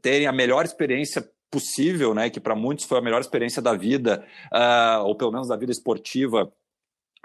terem 0.01 0.25
a 0.25 0.31
melhor 0.31 0.63
experiência 0.63 1.29
possível, 1.51 2.13
né? 2.13 2.29
Que 2.29 2.39
para 2.39 2.55
muitos 2.55 2.85
foi 2.85 2.97
a 2.97 3.01
melhor 3.01 3.19
experiência 3.19 3.61
da 3.61 3.73
vida, 3.73 4.25
uh, 4.53 5.03
ou 5.03 5.15
pelo 5.15 5.33
menos 5.33 5.49
da 5.49 5.57
vida 5.57 5.73
esportiva. 5.73 6.49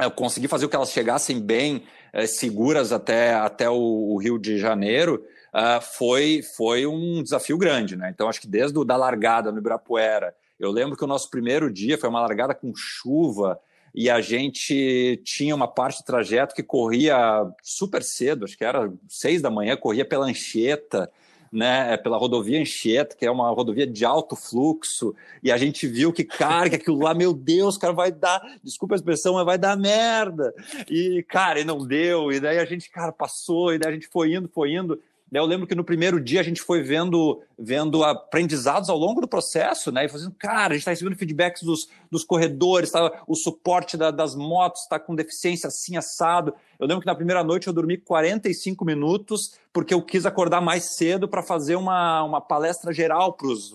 Eu 0.01 0.11
consegui 0.11 0.49
fazer 0.49 0.67
com 0.67 0.71
que 0.71 0.77
elas 0.77 0.91
chegassem 0.91 1.41
bem 1.41 1.85
uh, 2.15 2.27
seguras 2.27 2.93
até, 2.93 3.35
até 3.35 3.69
o, 3.69 3.75
o 3.75 4.17
Rio 4.17 4.39
de 4.39 4.59
Janeiro. 4.59 5.25
Uh, 5.55 5.81
foi, 5.83 6.43
foi 6.57 6.87
um 6.87 7.23
desafio 7.23 7.59
grande, 7.59 7.97
né? 7.97 8.11
Então, 8.13 8.29
acho 8.29 8.41
que 8.41 8.49
desde 8.49 8.79
o, 8.79 8.85
da 8.85 8.97
largada 8.97 9.53
no 9.53 9.59
Ibirapuera, 9.59 10.35
eu 10.59 10.71
lembro 10.71 10.97
que 10.97 11.05
o 11.05 11.09
nosso 11.09 11.29
primeiro 11.29 11.71
dia 11.71 11.99
foi 11.99 12.09
uma 12.09 12.21
largada 12.21 12.55
com 12.55 12.73
chuva 12.75 13.61
e 13.95 14.09
a 14.09 14.21
gente 14.21 15.21
tinha 15.25 15.55
uma 15.55 15.69
parte 15.69 16.03
do 16.03 16.07
trajeto 16.07 16.55
que 16.55 16.63
corria 16.63 17.47
super 17.63 18.03
cedo, 18.03 18.45
acho 18.45 18.57
que 18.57 18.65
era 18.65 18.91
seis 19.09 19.43
da 19.43 19.51
manhã, 19.51 19.77
corria 19.77 20.05
pela 20.05 20.27
Anchieta, 20.27 21.11
né, 21.53 21.93
é 21.93 21.97
pela 21.99 22.17
rodovia 22.17 22.61
Anchieta, 22.61 23.15
que 23.15 23.27
é 23.27 23.31
uma 23.31 23.51
rodovia 23.51 23.87
de 23.87 24.05
alto 24.05 24.35
fluxo, 24.35 25.15
e 25.43 25.53
a 25.53 25.57
gente 25.59 25.87
viu 25.87 26.11
que, 26.11 26.25
que 26.25 26.43
aquilo 26.43 27.03
lá, 27.03 27.13
meu 27.13 27.35
Deus, 27.35 27.77
cara, 27.77 27.93
vai 27.93 28.11
dar, 28.11 28.41
desculpa 28.65 28.95
a 28.95 28.97
expressão, 28.97 29.35
mas 29.35 29.45
vai 29.45 29.59
dar 29.59 29.77
merda. 29.77 30.55
E, 30.89 31.23
cara, 31.29 31.61
e 31.61 31.65
não 31.65 31.87
deu, 31.87 32.33
e 32.33 32.41
daí 32.41 32.59
a 32.59 32.65
gente, 32.65 32.91
cara, 32.91 33.13
passou, 33.13 33.75
e 33.75 33.79
daí 33.79 33.93
a 33.93 33.95
gente 33.95 34.09
foi 34.09 34.35
indo, 34.35 34.49
foi 34.49 34.73
indo, 34.73 34.99
eu 35.41 35.47
lembro 35.47 35.67
que 35.67 35.75
no 35.75 35.83
primeiro 35.83 36.21
dia 36.21 36.41
a 36.41 36.43
gente 36.43 36.61
foi 36.61 36.83
vendo, 36.83 37.41
vendo 37.59 38.05
aprendizados 38.05 38.91
ao 38.91 38.99
longo 38.99 39.21
do 39.21 39.27
processo, 39.27 39.91
né? 39.91 40.05
E 40.05 40.09
fazendo, 40.09 40.35
cara, 40.39 40.69
a 40.69 40.73
gente 40.73 40.81
está 40.81 40.91
recebendo 40.91 41.17
feedbacks 41.17 41.63
dos, 41.63 41.89
dos 42.11 42.23
corredores, 42.23 42.91
tá, 42.91 43.23
o 43.27 43.35
suporte 43.35 43.97
da, 43.97 44.11
das 44.11 44.35
motos 44.35 44.83
está 44.83 44.99
com 44.99 45.15
deficiência 45.15 45.69
assim, 45.69 45.97
assado. 45.97 46.53
Eu 46.79 46.87
lembro 46.87 47.01
que 47.01 47.07
na 47.07 47.15
primeira 47.15 47.43
noite 47.43 47.67
eu 47.67 47.73
dormi 47.73 47.97
45 47.97 48.85
minutos, 48.85 49.55
porque 49.73 49.95
eu 49.95 50.03
quis 50.03 50.27
acordar 50.27 50.61
mais 50.61 50.85
cedo 50.97 51.27
para 51.27 51.43
fazer 51.43 51.77
uma, 51.77 52.23
uma 52.25 52.41
palestra 52.41 52.93
geral 52.93 53.33
para 53.33 53.47
os 53.47 53.75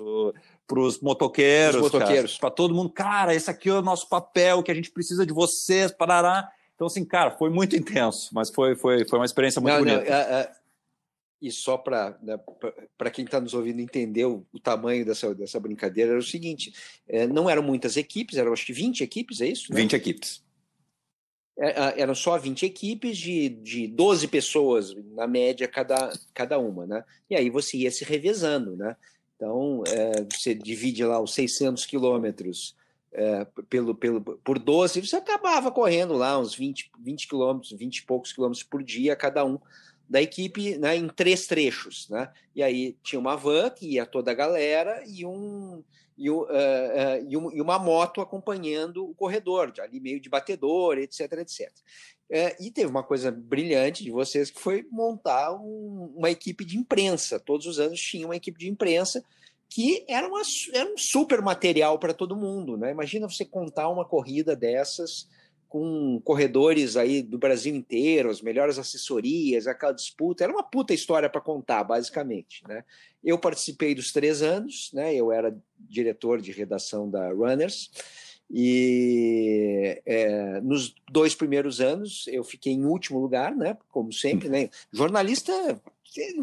para 0.68 0.82
os 0.82 1.00
motoqueiros, 1.00 1.82
motoqueiros. 1.82 2.38
para 2.38 2.52
todo 2.52 2.76
mundo. 2.76 2.90
Cara, 2.90 3.34
esse 3.34 3.50
aqui 3.50 3.70
é 3.70 3.74
o 3.74 3.82
nosso 3.82 4.10
papel, 4.10 4.62
que 4.62 4.70
a 4.70 4.76
gente 4.76 4.92
precisa 4.92 5.26
de 5.26 5.32
vocês, 5.32 5.94
parará. 5.94 6.52
Então, 6.76 6.88
assim, 6.88 7.06
cara, 7.06 7.32
foi 7.32 7.50
muito 7.50 7.74
intenso, 7.76 8.30
mas 8.34 8.50
foi, 8.50 8.76
foi, 8.76 9.08
foi 9.08 9.18
uma 9.18 9.26
experiência 9.26 9.62
muito 9.62 9.74
não, 9.74 9.80
bonita. 9.80 10.04
Não, 10.04 10.14
é, 10.14 10.42
é 10.42 10.52
e 11.42 11.52
só 11.52 11.78
para 11.78 12.18
né, 12.22 12.40
quem 13.14 13.26
está 13.26 13.40
nos 13.40 13.54
ouvindo 13.54 13.80
entender 13.80 14.26
o, 14.26 14.46
o, 14.52 14.60
tamanho 14.60 15.06
dessa, 15.06 15.34
dessa 15.36 15.60
brincadeira, 15.60 16.12
era 16.12 16.20
o 16.20 16.24
seguinte: 16.24 16.74
é, 17.08 17.28
não 17.28 17.50
eram 17.50 17.62
muitas 17.62 17.96
equipes, 17.98 18.38
eram 18.38 18.54
acho 18.54 18.66
que 18.66 18.74
20 18.74 19.04
equipes, 19.04 19.42
é 19.42 19.48
isso? 19.48 19.72
Né? 19.72 19.82
20 19.82 19.96
equipes. 19.96 20.44
É, 21.60 22.02
eram 22.02 22.14
só 22.14 22.38
20 22.38 22.66
equipes 22.66 23.18
de, 23.18 23.50
de 23.50 23.88
12 23.88 24.28
pessoas, 24.28 24.96
na 25.14 25.26
média, 25.26 25.68
cada, 25.68 26.12
cada 26.34 26.60
uma, 26.60 26.86
né? 26.86 27.04
E 27.30 27.36
aí 27.36 27.50
você 27.50 27.78
ia 27.78 27.92
se 27.92 28.04
revezando, 28.04 28.76
né? 28.76 28.96
Então, 29.36 29.84
é, 29.88 30.24
você 30.32 30.54
divide 30.54 31.04
lá 31.04 31.20
os 31.20 31.34
600 31.34 31.86
quilômetros 31.86 32.76
é, 33.12 33.48
pelo, 33.70 33.96
pelo, 33.96 34.22
por 34.22 34.60
12, 34.60 35.02
você 35.02 35.16
acabava 35.16 35.72
correndo 35.72 36.14
lá 36.14 36.38
uns 36.40 36.54
20, 36.54 36.92
20 37.00 37.28
quilômetros, 37.28 37.72
20 37.72 37.98
e 37.98 38.06
poucos 38.06 38.32
quilômetros 38.34 38.64
por 38.64 38.84
dia 38.84 39.16
cada 39.16 39.44
um 39.46 39.60
da 40.10 40.22
equipe 40.22 40.78
né, 40.78 40.96
em 40.96 41.08
três 41.08 41.48
trechos. 41.48 42.08
Né? 42.10 42.32
E 42.56 42.64
aí 42.64 42.98
tinha 43.04 43.20
uma 43.20 43.36
van 43.36 43.70
que 43.70 43.94
ia 43.94 44.06
toda 44.06 44.32
a 44.32 44.36
galera 44.36 45.04
e, 45.06 45.26
um, 45.26 45.84
e, 46.18 46.30
uh, 46.30 46.44
uh, 46.44 46.48
e, 47.28 47.38
um, 47.38 47.52
e 47.52 47.62
uma 47.62 47.78
moto 47.78 48.22
acompanhando 48.22 49.06
o 49.06 49.14
corredor, 49.14 49.74
ali 49.80 50.00
meio 50.00 50.20
de 50.20 50.30
batedor, 50.30 50.98
etc, 50.98 51.34
etc. 51.34 51.72
É, 52.30 52.62
e 52.62 52.70
teve 52.70 52.90
uma 52.90 53.04
coisa 53.04 53.32
brilhante 53.32 54.04
de 54.04 54.12
vocês 54.12 54.52
que 54.52 54.60
foi 54.60 54.86
montar 54.92 55.54
um, 55.54 56.14
uma 56.16 56.30
equipe 56.30 56.66
de 56.66 56.78
imprensa. 56.78 57.40
Todos 57.40 57.66
os 57.66 57.80
anos 57.80 58.00
tinha 58.00 58.26
uma 58.26 58.36
equipe 58.36 58.60
de 58.60 58.70
imprensa 58.70 59.24
que 59.70 60.06
era, 60.08 60.28
uma, 60.28 60.42
era 60.74 60.92
um 60.92 60.98
super 60.98 61.42
material 61.42 62.00
para 62.00 62.14
todo 62.14 62.36
mundo. 62.36 62.78
Né? 62.78 62.92
Imagina 62.92 63.30
você 63.30 63.46
contar 63.46 63.90
uma 63.90 64.06
corrida 64.06 64.56
dessas 64.56 65.28
com 65.68 66.22
corredores 66.24 66.96
aí 66.96 67.22
do 67.22 67.38
Brasil 67.38 67.76
inteiro, 67.76 68.30
as 68.30 68.42
melhores 68.42 68.78
assessorias, 68.78 69.68
aquela 69.68 69.92
disputa. 69.92 70.44
Era 70.44 70.54
uma 70.54 70.64
puta 70.64 70.94
história 70.94 71.30
para 71.30 71.42
contar, 71.42 71.84
basicamente. 71.84 72.64
Né? 72.68 72.84
Eu 73.24 73.38
participei 73.38 73.94
dos 73.94 74.12
três 74.12 74.42
anos, 74.42 74.92
né? 74.94 75.14
eu 75.14 75.32
era 75.32 75.58
diretor 75.78 76.42
de 76.42 76.52
redação 76.52 77.10
da 77.10 77.30
Runners, 77.32 77.92
e 78.50 80.02
é, 80.06 80.62
nos 80.62 80.96
dois 81.12 81.36
primeiros 81.36 81.82
anos 81.82 82.26
eu 82.28 82.46
fiquei 82.46 82.72
em 82.72 82.86
último 82.86 83.20
lugar, 83.20 83.54
né? 83.54 83.78
como 83.90 84.14
sempre. 84.14 84.48
Né? 84.48 84.70
Jornalista 84.92 85.52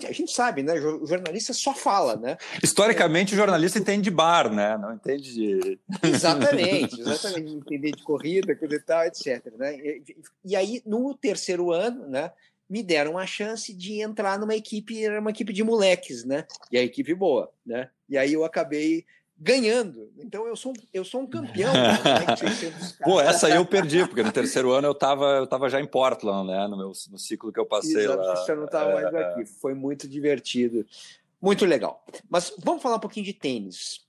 a 0.07 0.13
gente 0.13 0.33
sabe, 0.33 0.63
né? 0.63 0.75
O 0.75 1.07
jornalista 1.07 1.53
só 1.53 1.75
fala, 1.75 2.17
né? 2.17 2.37
Historicamente, 2.63 3.33
é. 3.33 3.35
o 3.35 3.39
jornalista 3.39 3.79
entende 3.79 4.03
de 4.03 4.11
bar, 4.11 4.53
né? 4.53 4.77
Não 4.79 4.95
entende 4.95 5.33
de. 5.33 5.79
Exatamente, 6.03 7.01
exatamente. 7.01 7.55
Entender 7.55 7.93
de 7.93 8.03
corrida, 8.03 8.55
coisa 8.55 8.75
e 8.75 8.81
tal, 8.81 9.05
etc. 9.05 9.53
Né? 9.57 9.77
E, 9.77 10.17
e 10.45 10.57
aí, 10.57 10.83
no 10.87 11.15
terceiro 11.15 11.73
ano, 11.73 12.07
né? 12.09 12.33
Me 12.69 12.83
deram 12.83 13.19
a 13.19 13.27
chance 13.27 13.75
de 13.75 14.01
entrar 14.01 14.39
numa 14.39 14.55
equipe, 14.55 15.05
era 15.05 15.21
uma 15.21 15.31
equipe 15.31 15.53
de 15.53 15.63
moleques, 15.63 16.25
né? 16.25 16.47
E 16.73 16.79
a 16.79 16.83
equipe 16.83 17.15
boa, 17.15 17.53
né? 17.65 17.91
E 18.09 18.17
aí 18.17 18.33
eu 18.33 18.43
acabei 18.43 19.05
ganhando. 19.39 20.13
Então 20.19 20.47
eu 20.47 20.57
sou, 20.57 20.73
eu 20.93 21.05
sou 21.05 21.23
um 21.23 21.27
campeão. 21.27 21.73
Pô, 23.03 23.21
essa 23.21 23.47
aí 23.47 23.55
eu 23.55 23.67
perdi, 23.67 24.07
porque 24.07 24.23
no 24.23 24.33
terceiro 24.33 24.73
ano 24.73 24.87
eu 24.89 24.93
estava 24.93 25.37
eu 25.37 25.47
tava 25.47 25.69
já 25.69 25.81
em 25.81 25.87
Portland, 25.87 26.49
né? 26.49 26.67
No, 26.69 26.77
meu, 26.77 26.93
no 27.11 27.19
ciclo 27.19 27.53
que 27.53 27.61
eu 27.61 27.67
passei 27.67 28.05
Exato, 28.05 28.23
lá. 28.23 28.37
Você 28.37 28.55
não 28.55 28.65
estava 28.65 28.91
é, 28.91 28.95
mais 28.95 29.15
aqui. 29.15 29.47
Foi 29.47 29.75
muito 29.75 30.09
divertido. 30.09 30.87
Muito 31.41 31.67
legal. 31.67 32.05
Mas 32.29 32.55
vamos 32.59 32.83
falar 32.83 32.97
um 32.97 33.01
pouquinho 33.01 33.27
de 33.27 33.33
tênis. 33.33 34.03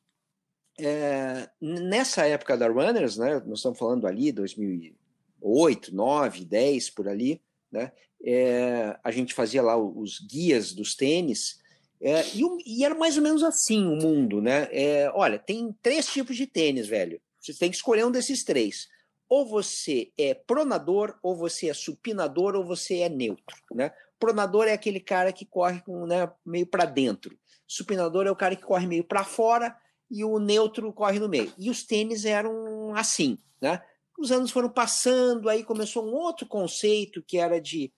É, 0.80 1.50
nessa 1.60 2.26
época 2.26 2.58
da 2.58 2.68
Runners, 2.68 3.18
né? 3.18 3.42
Nós 3.46 3.60
estamos 3.60 3.80
falando 3.80 4.06
ali 4.08 4.32
2008, 4.32 5.96
9, 5.96 6.46
10 6.46 6.90
por 6.92 7.08
ali, 7.08 7.42
né? 7.72 7.92
É, 8.24 8.98
a 9.04 9.12
gente 9.12 9.34
fazia 9.34 9.62
lá 9.62 9.78
os 9.78 10.20
guias 10.20 10.74
dos 10.74 10.96
tênis 10.96 11.60
é, 12.06 12.24
e, 12.36 12.44
e, 12.68 12.86
era 12.86 12.94
mais 12.94 13.18
ou 13.18 13.24
menos 13.24 13.42
assim 13.42 13.84
o 13.88 13.96
mundo, 13.96 14.40
né? 14.40 14.68
É, 14.72 15.12
olha, 15.12 15.40
tem 15.40 15.76
três 15.82 16.06
tipos 16.06 16.38
de 16.38 16.46
tênis, 16.46 16.86
velho. 16.86 17.20
Você 17.42 17.52
tem 17.56 17.72
que 17.72 17.78
escolher 17.78 18.06
um 18.06 18.12
desses 18.12 18.44
três. 18.44 18.88
Ou 19.28 19.44
você 19.44 20.12
é 20.16 20.36
pronador, 20.36 21.18
ou 21.24 21.36
você 21.36 21.68
é 21.68 21.74
supinador, 21.74 22.54
ou 22.56 22.64
você 22.64 23.00
é 23.00 23.10
neutro, 23.10 23.58
né? 23.74 23.92
Pronador 24.20 24.68
é 24.68 24.74
aquele 24.74 25.00
cara 25.00 25.34
que 25.34 25.48
corre 25.48 25.82
com, 25.82 26.06
né, 26.06 26.32
meio 26.46 26.68
para 26.68 26.86
dentro. 26.86 27.36
Supinador 27.68 28.28
é 28.28 28.32
o 28.32 28.36
cara 28.36 28.56
que 28.56 28.64
corre 28.64 28.86
meio 28.86 29.04
para 29.04 29.24
fora 29.24 29.76
e 30.10 30.24
o 30.24 30.38
neutro 30.38 30.94
corre 30.94 31.18
no 31.18 31.28
meio. 31.28 31.52
E 31.58 31.72
os 31.72 31.84
tênis 31.84 32.24
eram 32.24 32.96
assim, 32.96 33.40
né? 33.60 33.82
Os 34.20 34.32
anos 34.32 34.52
foram 34.52 34.70
passando, 34.70 35.50
aí 35.50 35.64
começou 35.64 36.06
um 36.06 36.14
outro 36.14 36.46
conceito 36.46 37.24
que 37.28 37.40
era 37.40 37.60
de 37.60 37.92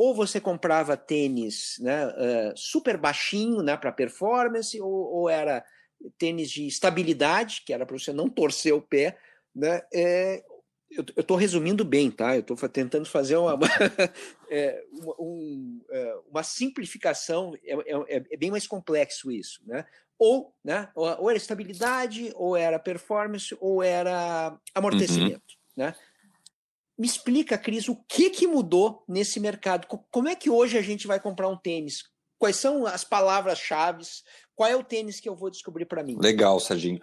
ou 0.00 0.14
você 0.14 0.40
comprava 0.40 0.96
tênis 0.96 1.76
né, 1.78 2.06
uh, 2.06 2.56
super 2.56 2.96
baixinho 2.96 3.60
né, 3.60 3.76
para 3.76 3.92
performance, 3.92 4.80
ou, 4.80 4.90
ou, 4.90 5.28
era 5.28 5.62
tênis 6.16 6.50
de 6.50 6.66
estabilidade, 6.66 7.62
que 7.66 7.70
era 7.70 7.84
para 7.84 7.98
você 7.98 8.10
não 8.10 8.26
torcer 8.26 8.72
o 8.72 8.80
pé. 8.80 9.18
Né? 9.54 9.82
É, 9.92 10.42
eu 10.90 11.04
estou 11.18 11.36
resumindo 11.36 11.84
bem, 11.84 12.10
tá? 12.10 12.34
Eu 12.34 12.40
estou 12.40 12.56
tentando 12.70 13.04
fazer 13.04 13.36
uma, 13.36 13.58
é, 14.48 14.82
uma, 14.90 15.14
um, 15.20 15.84
é, 15.90 16.16
uma 16.30 16.42
simplificação, 16.42 17.52
é, 17.62 17.74
é, 17.74 18.24
é, 18.30 18.36
bem 18.38 18.50
mais 18.50 18.66
complexo 18.66 19.30
isso, 19.30 19.60
né? 19.66 19.84
Ou, 20.18 20.54
né, 20.64 20.88
ou 20.94 21.28
era 21.28 21.36
estabilidade, 21.36 22.32
ou 22.36 22.56
era 22.56 22.78
performance, 22.78 23.54
ou 23.60 23.82
era 23.82 24.58
amortecimento, 24.74 25.42
uhum. 25.76 25.84
né? 25.84 25.94
Me 27.00 27.06
explica, 27.06 27.56
Cris, 27.56 27.88
o 27.88 27.96
que, 28.06 28.28
que 28.28 28.46
mudou 28.46 29.02
nesse 29.08 29.40
mercado? 29.40 29.86
Como 30.10 30.28
é 30.28 30.36
que 30.36 30.50
hoje 30.50 30.76
a 30.76 30.82
gente 30.82 31.06
vai 31.06 31.18
comprar 31.18 31.48
um 31.48 31.56
tênis? 31.56 32.02
Quais 32.38 32.56
são 32.56 32.84
as 32.84 33.04
palavras-chave? 33.04 34.04
Qual 34.54 34.68
é 34.68 34.76
o 34.76 34.84
tênis 34.84 35.18
que 35.18 35.26
eu 35.26 35.34
vou 35.34 35.48
descobrir 35.48 35.86
para 35.86 36.02
mim? 36.02 36.18
Legal, 36.20 36.60
Serginho. 36.60 37.00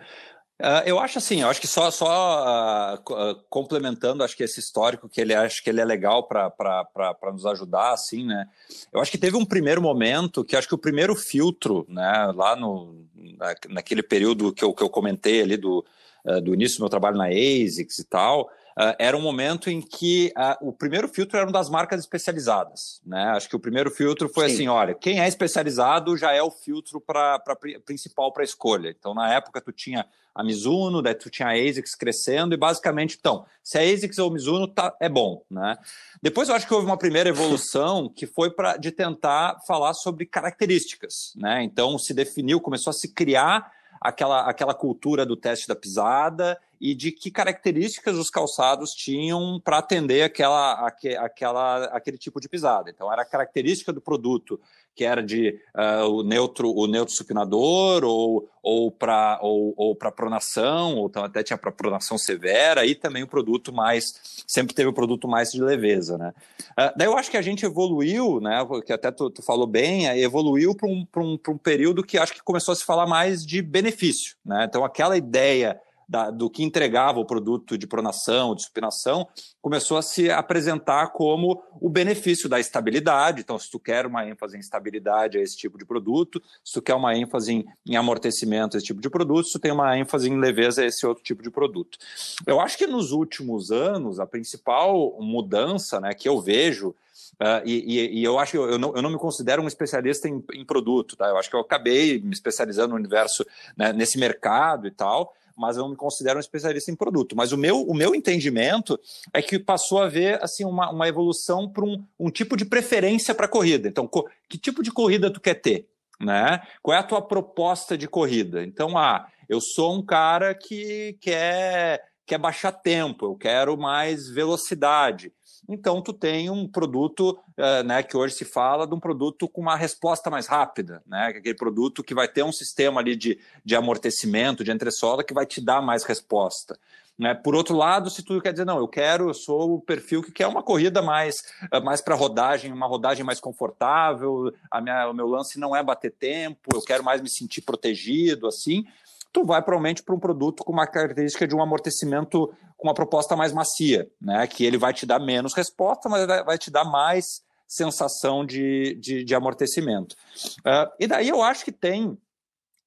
Uh, 0.62 0.86
eu 0.86 0.99
acho 0.99 1.17
assim, 1.17 1.41
eu 1.41 1.49
acho 1.49 1.60
que 1.60 1.65
só, 1.65 1.89
só 1.89 2.93
uh, 2.93 3.43
complementando, 3.49 4.23
acho 4.23 4.38
que 4.38 4.43
esse 4.43 4.60
histórico 4.60 5.10
que 5.10 5.19
ele 5.19 5.33
acho 5.33 5.63
que 5.63 5.69
ele 5.71 5.81
é 5.81 5.86
legal 5.86 6.27
para 6.27 7.12
nos 7.33 7.47
ajudar, 7.47 7.93
assim, 7.93 8.23
né? 8.23 8.47
Eu 8.93 9.01
acho 9.01 9.10
que 9.10 9.17
teve 9.17 9.36
um 9.36 9.45
primeiro 9.45 9.81
momento 9.81 10.45
que 10.45 10.55
acho 10.55 10.67
que 10.67 10.75
o 10.75 10.79
primeiro 10.79 11.15
filtro, 11.15 11.88
né, 11.89 12.31
lá 12.36 12.55
no, 12.55 13.03
na, 13.15 13.55
naquele 13.69 14.03
período 14.03 14.53
que 14.53 14.63
eu, 14.63 14.75
que 14.75 14.83
eu 14.83 14.89
comentei 14.91 15.41
ali 15.41 15.57
do, 15.57 15.83
uh, 16.23 16.39
do 16.39 16.53
início 16.53 16.77
do 16.77 16.81
meu 16.81 16.89
trabalho 16.89 17.17
na 17.17 17.29
ASICS 17.29 17.97
e 17.97 18.03
tal, 18.03 18.47
Uh, 18.77 18.93
era 18.99 19.17
um 19.17 19.21
momento 19.21 19.71
em 19.71 19.81
que 19.81 20.31
uh, 20.37 20.69
o 20.69 20.71
primeiro 20.71 21.07
filtro 21.07 21.35
era 21.35 21.47
uma 21.47 21.51
das 21.51 21.67
marcas 21.67 21.99
especializadas. 21.99 23.01
Né? 23.03 23.23
Acho 23.29 23.49
que 23.49 23.55
o 23.55 23.59
primeiro 23.59 23.89
filtro 23.89 24.29
foi 24.29 24.49
Sim. 24.49 24.53
assim: 24.53 24.67
olha, 24.67 24.93
quem 24.93 25.19
é 25.19 25.27
especializado 25.27 26.15
já 26.15 26.31
é 26.31 26.43
o 26.43 26.51
filtro 26.51 27.01
pra, 27.01 27.39
pra 27.39 27.57
principal 27.83 28.31
para 28.31 28.43
a 28.43 28.45
escolha. 28.45 28.89
Então, 28.89 29.15
na 29.15 29.33
época, 29.33 29.59
tu 29.59 29.71
tinha 29.71 30.05
a 30.35 30.43
Mizuno, 30.43 31.01
daí 31.01 31.15
tu 31.15 31.31
tinha 31.31 31.47
a 31.47 31.53
ASICS 31.53 31.95
crescendo, 31.95 32.53
e 32.53 32.57
basicamente, 32.57 33.17
então, 33.19 33.43
se 33.63 33.79
a 33.79 33.81
ASICS 33.81 34.19
ou 34.19 34.29
Mizuno, 34.29 34.67
tá, 34.67 34.95
é 34.99 35.09
bom. 35.09 35.41
Né? 35.49 35.75
Depois 36.21 36.47
eu 36.47 36.53
acho 36.53 36.67
que 36.67 36.73
houve 36.75 36.85
uma 36.85 36.97
primeira 36.97 37.29
evolução 37.29 38.07
que 38.15 38.27
foi 38.27 38.51
para 38.51 38.77
de 38.77 38.91
tentar 38.91 39.57
falar 39.65 39.95
sobre 39.95 40.27
características. 40.27 41.33
Né? 41.35 41.63
Então, 41.63 41.97
se 41.97 42.13
definiu, 42.13 42.61
começou 42.61 42.91
a 42.91 42.93
se 42.93 43.11
criar 43.11 43.71
aquela, 44.01 44.41
aquela 44.41 44.73
cultura 44.73 45.25
do 45.25 45.36
teste 45.36 45.67
da 45.67 45.75
pisada 45.75 46.60
e 46.79 46.93
de 46.93 47.12
que 47.12 47.31
características 47.31 48.17
os 48.17 48.29
calçados 48.29 48.91
tinham 48.91 49.60
para 49.63 49.79
atender 49.79 50.23
aquela, 50.23 50.88
aquela, 51.19 51.86
aquele 51.86 52.17
tipo 52.17 52.39
de 52.39 52.47
pisada. 52.47 52.89
Então, 52.89 53.12
era 53.12 53.23
a 53.23 53.25
característica 53.25 53.91
do 53.91 54.01
produto 54.01 54.60
que 54.97 55.05
era 55.05 55.21
de 55.21 55.60
uh, 55.75 56.07
o 56.10 56.23
neutro 56.23 56.73
o 56.75 56.88
neutro 56.88 57.13
supinador 57.13 58.03
ou 58.03 58.49
ou 58.63 58.91
para 58.91 59.38
ou, 59.43 59.71
ou 59.77 59.95
para 59.95 60.12
pronação 60.12 60.95
ou 60.95 61.05
então 61.05 61.23
até 61.23 61.43
tinha 61.43 61.57
para 61.57 61.71
pronação 61.71 62.17
severa 62.17 62.83
e 62.83 62.95
também 62.95 63.21
o 63.21 63.27
produto 63.27 63.71
mais 63.71 64.43
sempre 64.47 64.73
teve 64.73 64.89
o 64.89 64.93
produto 64.93 65.27
mais 65.27 65.51
de 65.51 65.62
leveza 65.62 66.17
né? 66.17 66.33
Uh, 66.71 66.97
daí 66.97 67.07
eu 67.07 67.15
acho 67.15 67.29
que 67.29 67.38
a 67.38 67.41
gente 67.43 67.63
evoluiu 67.63 68.41
né 68.41 68.65
que 68.83 68.91
até 68.91 69.12
tu, 69.12 69.29
tu 69.29 69.43
falou 69.43 69.67
bem 69.67 70.07
evoluiu 70.19 70.73
para 70.73 70.89
um, 70.89 71.05
um, 71.15 71.39
um 71.49 71.57
período 71.57 72.03
que 72.03 72.17
acho 72.17 72.33
que 72.33 72.41
começou 72.41 72.71
a 72.71 72.75
se 72.75 72.83
falar 72.83 73.05
mais 73.05 73.45
de 73.45 73.62
benefício 73.62 74.36
né? 74.43 74.65
Então 74.67 74.83
aquela 74.83 75.15
ideia 75.15 75.79
da, 76.07 76.31
do 76.31 76.49
que 76.49 76.63
entregava 76.63 77.19
o 77.19 77.25
produto 77.25 77.77
de 77.77 77.85
pronação, 77.85 78.55
de 78.55 78.63
supinação, 78.63 79.27
começou 79.61 79.97
a 79.97 80.01
se 80.01 80.31
apresentar 80.31 81.07
como 81.07 81.61
o 81.81 81.89
benefício 81.89 82.47
da 82.47 82.59
estabilidade. 82.59 83.41
Então, 83.41 83.59
se 83.59 83.69
tu 83.69 83.79
quer 83.79 84.05
uma 84.05 84.25
ênfase 84.25 84.55
em 84.55 84.59
estabilidade 84.59 85.37
a 85.37 85.41
esse 85.41 85.57
tipo 85.57 85.77
de 85.77 85.85
produto, 85.85 86.41
se 86.63 86.73
tu 86.73 86.81
quer 86.81 86.95
uma 86.95 87.15
ênfase 87.15 87.53
em, 87.53 87.65
em 87.85 87.95
amortecimento 87.97 88.75
a 88.75 88.77
esse 88.77 88.87
tipo 88.87 89.01
de 89.01 89.09
produto, 89.09 89.47
se 89.47 89.53
tu 89.53 89.59
tem 89.59 89.71
uma 89.71 89.97
ênfase 89.97 90.29
em 90.29 90.39
leveza 90.39 90.81
a 90.81 90.85
esse 90.85 91.05
outro 91.05 91.23
tipo 91.23 91.43
de 91.43 91.51
produto. 91.51 91.97
Eu 92.45 92.59
acho 92.61 92.77
que 92.77 92.87
nos 92.87 93.11
últimos 93.11 93.71
anos, 93.71 94.19
a 94.19 94.25
principal 94.25 95.17
mudança 95.19 95.99
né, 95.99 96.13
que 96.13 96.29
eu 96.29 96.39
vejo 96.39 96.95
Uh, 97.33 97.61
e, 97.65 98.19
e, 98.19 98.23
eu 98.23 98.39
acho 98.39 98.51
que 98.53 98.57
eu 98.57 98.79
não, 98.79 98.95
eu 98.95 99.01
não 99.01 99.09
me 99.09 99.17
considero 99.17 99.61
um 99.61 99.67
especialista 99.67 100.27
em, 100.27 100.43
em, 100.53 100.65
produto, 100.65 101.15
tá? 101.15 101.27
Eu 101.27 101.37
acho 101.37 101.49
que 101.49 101.55
eu 101.55 101.59
acabei 101.59 102.19
me 102.19 102.33
especializando 102.33 102.89
no 102.89 102.95
universo, 102.95 103.45
né, 103.75 103.91
nesse 103.93 104.17
mercado 104.17 104.87
e 104.87 104.91
tal, 104.91 105.33
mas 105.55 105.75
eu 105.75 105.83
não 105.83 105.89
me 105.89 105.95
considero 105.95 106.37
um 106.37 106.39
especialista 106.39 106.91
em 106.91 106.95
produto. 106.95 107.35
Mas 107.35 107.51
o 107.51 107.57
meu, 107.57 107.81
o 107.81 107.93
meu 107.93 108.13
entendimento 108.13 108.99
é 109.33 109.41
que 109.41 109.57
passou 109.57 110.01
a 110.01 110.05
haver 110.05 110.41
assim, 110.43 110.63
uma, 110.63 110.91
uma 110.91 111.07
evolução 111.07 111.67
para 111.67 111.83
um, 111.83 112.03
um 112.19 112.29
tipo 112.29 112.55
de 112.55 112.63
preferência 112.63 113.33
para 113.33 113.47
corrida. 113.47 113.87
Então, 113.87 114.09
que 114.47 114.57
tipo 114.57 114.83
de 114.83 114.91
corrida 114.91 115.31
tu 115.31 115.41
quer 115.41 115.55
ter? 115.55 115.87
Né? 116.19 116.61
Qual 116.81 116.95
é 116.95 116.99
a 116.99 117.03
tua 117.03 117.21
proposta 117.21 117.97
de 117.97 118.07
corrida? 118.07 118.63
Então, 118.63 118.97
ah, 118.97 119.27
eu 119.49 119.61
sou 119.61 119.95
um 119.95 120.05
cara 120.05 120.53
que 120.53 121.17
quer, 121.21 122.03
quer 122.25 122.37
baixar 122.37 122.71
tempo, 122.71 123.25
eu 123.25 123.35
quero 123.35 123.77
mais 123.77 124.29
velocidade. 124.29 125.31
Então, 125.67 126.01
tu 126.01 126.13
tem 126.13 126.49
um 126.49 126.67
produto 126.67 127.38
uh, 127.58 127.84
né, 127.84 128.01
que 128.01 128.15
hoje 128.15 128.36
se 128.36 128.45
fala 128.45 128.88
de 128.88 128.93
um 128.93 128.99
produto 128.99 129.49
com 129.49 129.62
uma 129.62 129.75
resposta 129.75 130.30
mais 130.30 130.47
rápida, 130.47 131.03
né? 131.06 131.27
Aquele 131.27 131.56
produto 131.56 132.03
que 132.03 132.13
vai 132.13 132.27
ter 132.27 132.43
um 132.43 132.51
sistema 132.51 133.01
ali 133.01 133.15
de, 133.15 133.38
de 133.65 133.75
amortecimento, 133.75 134.63
de 134.63 134.71
entressola, 134.71 135.23
que 135.23 135.34
vai 135.34 135.45
te 135.45 135.60
dar 135.60 135.82
mais 135.82 136.03
resposta. 136.03 136.80
Né? 137.17 137.34
Por 137.34 137.56
outro 137.56 137.75
lado, 137.75 138.10
se 138.10 138.21
tu 138.21 138.39
quer 138.39 138.51
dizer, 138.51 138.65
não, 138.65 138.77
eu 138.77 138.88
quero, 138.88 139.30
eu 139.30 139.34
sou 139.34 139.75
o 139.75 139.82
perfil 139.82 140.21
que 140.21 140.32
quer 140.32 140.45
uma 140.45 140.62
corrida 140.62 141.01
mais, 141.01 141.36
eh, 141.71 141.80
mais 141.80 141.99
para 141.99 142.13
rodagem, 142.13 142.71
uma 142.71 142.86
rodagem 142.86 143.25
mais 143.25 143.39
confortável, 143.39 144.53
a 144.69 144.80
minha, 144.80 145.10
o 145.10 145.13
meu 145.13 145.25
lance 145.25 145.60
não 145.60 145.75
é 145.75 145.82
bater 145.82 146.12
tempo, 146.12 146.69
eu 146.75 146.82
quero 146.82 147.03
mais 147.03 147.19
me 147.19 147.30
sentir 147.30 147.62
protegido, 147.62 148.45
assim, 148.47 148.86
tu 149.31 149.45
vai 149.45 149.61
provavelmente 149.61 150.03
para 150.03 150.15
um 150.15 150.19
produto 150.19 150.63
com 150.63 150.71
uma 150.71 150.87
característica 150.87 151.47
de 151.47 151.55
um 151.55 151.61
amortecimento 151.61 152.53
com 152.75 152.87
uma 152.87 152.93
proposta 152.93 153.35
mais 153.35 153.51
macia, 153.51 154.09
né? 154.21 154.45
Que 154.47 154.65
ele 154.65 154.77
vai 154.77 154.93
te 154.93 155.05
dar 155.05 155.19
menos 155.19 155.53
resposta, 155.53 156.07
mas 156.07 156.25
vai 156.25 156.57
te 156.57 156.69
dar 156.69 156.85
mais 156.85 157.41
sensação 157.67 158.45
de, 158.45 158.95
de, 158.95 159.23
de 159.23 159.35
amortecimento. 159.35 160.15
Uh, 160.59 160.89
e 160.99 161.07
daí 161.07 161.27
eu 161.27 161.41
acho 161.41 161.65
que 161.65 161.71
tem 161.71 162.17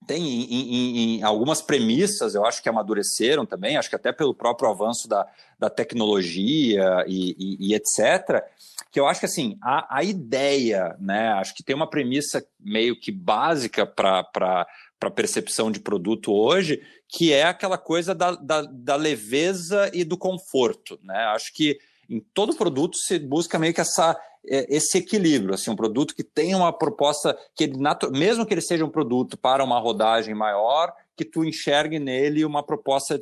tem 0.06 0.26
em, 0.26 0.62
em, 0.62 1.18
em, 1.18 1.22
algumas 1.22 1.60
premissas, 1.60 2.34
eu 2.34 2.44
acho 2.44 2.62
que 2.62 2.68
amadureceram 2.68 3.44
também, 3.44 3.76
acho 3.76 3.90
que 3.90 3.96
até 3.96 4.10
pelo 4.10 4.34
próprio 4.34 4.70
avanço 4.70 5.06
da, 5.06 5.26
da 5.58 5.68
tecnologia 5.68 7.04
e, 7.06 7.36
e, 7.38 7.68
e 7.68 7.74
etc., 7.74 8.42
que 8.90 8.98
eu 8.98 9.06
acho 9.06 9.20
que 9.20 9.26
assim, 9.26 9.58
a, 9.62 9.98
a 9.98 10.02
ideia, 10.02 10.96
né, 10.98 11.28
acho 11.32 11.54
que 11.54 11.62
tem 11.62 11.76
uma 11.76 11.88
premissa 11.88 12.44
meio 12.58 12.98
que 12.98 13.12
básica 13.12 13.86
para 13.86 14.66
para 15.00 15.10
percepção 15.10 15.70
de 15.70 15.80
produto 15.80 16.30
hoje, 16.30 16.82
que 17.08 17.32
é 17.32 17.44
aquela 17.44 17.78
coisa 17.78 18.14
da, 18.14 18.32
da, 18.32 18.60
da, 18.62 18.96
leveza 18.96 19.90
e 19.94 20.04
do 20.04 20.18
conforto. 20.18 21.00
Né? 21.02 21.16
Acho 21.34 21.54
que 21.54 21.78
em 22.08 22.20
todo 22.20 22.54
produto 22.54 22.98
se 22.98 23.18
busca 23.18 23.58
meio 23.58 23.72
que 23.72 23.80
essa, 23.80 24.14
é, 24.46 24.76
esse 24.76 24.98
equilíbrio, 24.98 25.54
assim, 25.54 25.70
um 25.70 25.76
produto 25.76 26.14
que 26.14 26.22
tem 26.22 26.54
uma 26.54 26.70
proposta 26.70 27.36
que 27.56 27.64
ele, 27.64 27.78
mesmo 28.12 28.44
que 28.44 28.52
ele 28.52 28.60
seja 28.60 28.84
um 28.84 28.90
produto 28.90 29.38
para 29.38 29.64
uma 29.64 29.80
rodagem 29.80 30.34
maior, 30.34 30.92
que 31.16 31.24
tu 31.24 31.44
enxergue 31.44 31.98
nele 31.98 32.44
uma 32.44 32.62
proposta 32.62 33.20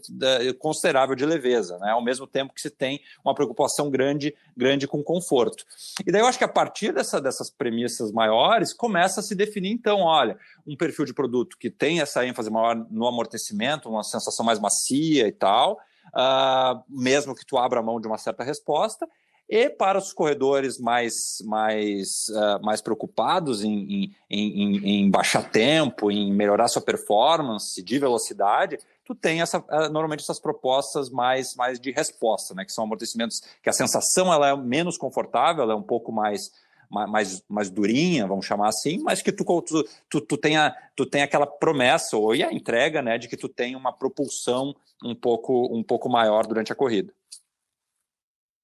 considerável 0.59 1.17
de 1.17 1.27
leveza, 1.27 1.79
né? 1.79 1.91
ao 1.91 2.03
mesmo 2.03 2.27
tempo 2.27 2.55
que 2.55 2.61
se 2.61 2.71
tem 2.71 3.01
uma 3.25 3.35
preocupação 3.35 3.91
grande, 3.91 4.35
grande 4.57 4.87
com 4.87 5.03
conforto. 5.03 5.65
E 6.07 6.13
daí 6.13 6.21
eu 6.21 6.27
acho 6.27 6.39
que 6.39 6.45
a 6.45 6.49
partir 6.49 6.93
dessa, 6.93 7.21
dessas 7.21 7.51
premissas 7.51 8.13
maiores, 8.13 8.73
começa 8.73 9.21
a 9.21 9.23
se 9.23 9.35
definir, 9.35 9.73
então, 9.73 10.01
olha, 10.01 10.39
um 10.67 10.77
perfil 10.77 11.05
de 11.05 11.15
produto 11.15 11.57
que 11.59 11.71
tem 11.71 12.01
essa 12.01 12.25
ênfase 12.25 12.51
maior 12.51 12.77
no 12.91 13.07
amortecimento, 13.07 13.89
uma 13.89 14.05
sensação 14.05 14.45
mais 14.45 14.61
macia 14.61 15.27
e 15.27 15.33
tal, 15.33 15.79
uh, 16.09 16.83
mesmo 16.89 17.35
que 17.35 17.45
tu 17.45 17.59
abra 17.59 17.83
mão 17.83 18.01
de 18.01 18.07
uma 18.07 18.19
certa 18.19 18.45
resposta, 18.45 19.09
e 19.49 19.71
para 19.71 19.99
os 19.99 20.13
corredores 20.13 20.79
mais, 20.79 21.43
mais, 21.47 22.29
uh, 22.29 22.63
mais 22.63 22.83
preocupados 22.83 23.65
em, 23.65 23.81
em, 23.91 24.15
em, 24.31 25.01
em, 25.01 25.11
baixar 25.11 25.51
tempo, 25.51 26.11
em 26.11 26.31
melhorar 26.31 26.69
sua 26.69 26.83
performance 26.83 27.83
de 27.83 27.99
velocidade, 27.99 28.79
tu 29.07 29.15
tem 29.15 29.41
essa, 29.41 29.59
uh, 29.59 29.89
normalmente 29.91 30.21
essas 30.21 30.39
propostas 30.39 31.09
mais, 31.09 31.55
mais 31.55 31.81
de 31.81 31.91
resposta, 31.91 32.55
né? 32.55 32.63
que 32.63 32.73
são 32.73 32.85
amortecimentos 32.85 33.41
que 33.63 33.71
a 33.71 33.73
sensação 33.73 34.31
ela 34.31 34.51
é 34.51 34.57
menos 34.57 34.99
confortável, 34.99 35.63
ela 35.63 35.73
é 35.73 35.77
um 35.77 35.83
pouco 35.83 36.13
mais, 36.13 36.53
mais, 36.91 37.43
mais 37.49 37.71
durinha, 37.71 38.27
vamos 38.27 38.45
chamar 38.45 38.69
assim, 38.69 38.99
mas 38.99 39.23
que 39.23 39.33
tu, 39.33 39.45
tu, 39.63 39.89
tu, 40.11 40.21
tu, 40.21 40.37
tenha, 40.37 40.77
tu 40.95 41.07
tenha 41.07 41.25
aquela 41.25 41.47
promessa 41.47 42.19
ou 42.19 42.33
a 42.33 42.53
entrega 42.53 43.01
né, 43.01 43.17
de 43.17 43.27
que 43.27 43.37
tu 43.37 43.49
tem 43.49 43.75
uma 43.75 43.95
propulsão 43.95 44.77
um 45.03 45.15
pouco, 45.15 45.75
um 45.75 45.83
pouco 45.83 46.07
maior 46.11 46.47
durante 46.47 46.71
a 46.71 46.77
corrida. 46.77 47.15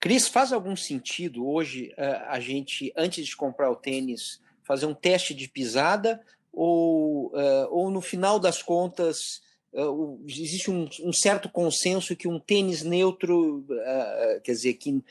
Cris, 0.04 0.28
faz 0.28 0.52
algum 0.52 0.76
sentido 0.76 1.48
hoje 1.48 1.90
uh, 1.96 2.28
a 2.28 2.38
gente, 2.38 2.92
antes 2.94 3.26
de 3.26 3.34
comprar 3.34 3.70
o 3.70 3.74
tênis, 3.74 4.38
fazer 4.62 4.84
um 4.84 4.92
teste 4.92 5.32
de 5.32 5.48
pisada? 5.48 6.20
Ou, 6.52 7.28
uh, 7.28 7.68
ou 7.70 7.90
no 7.90 8.02
final 8.02 8.38
das 8.38 8.62
contas, 8.62 9.40
uh, 9.72 10.22
existe 10.28 10.70
um, 10.70 10.86
um, 11.02 11.10
certo 11.10 11.48
consenso 11.48 12.14
que 12.14 12.28
um 12.28 12.38
tênis 12.38 12.82
neutro, 12.82 13.64
quer 14.44 14.52
dizer, 14.52 14.74
que, 14.74 15.02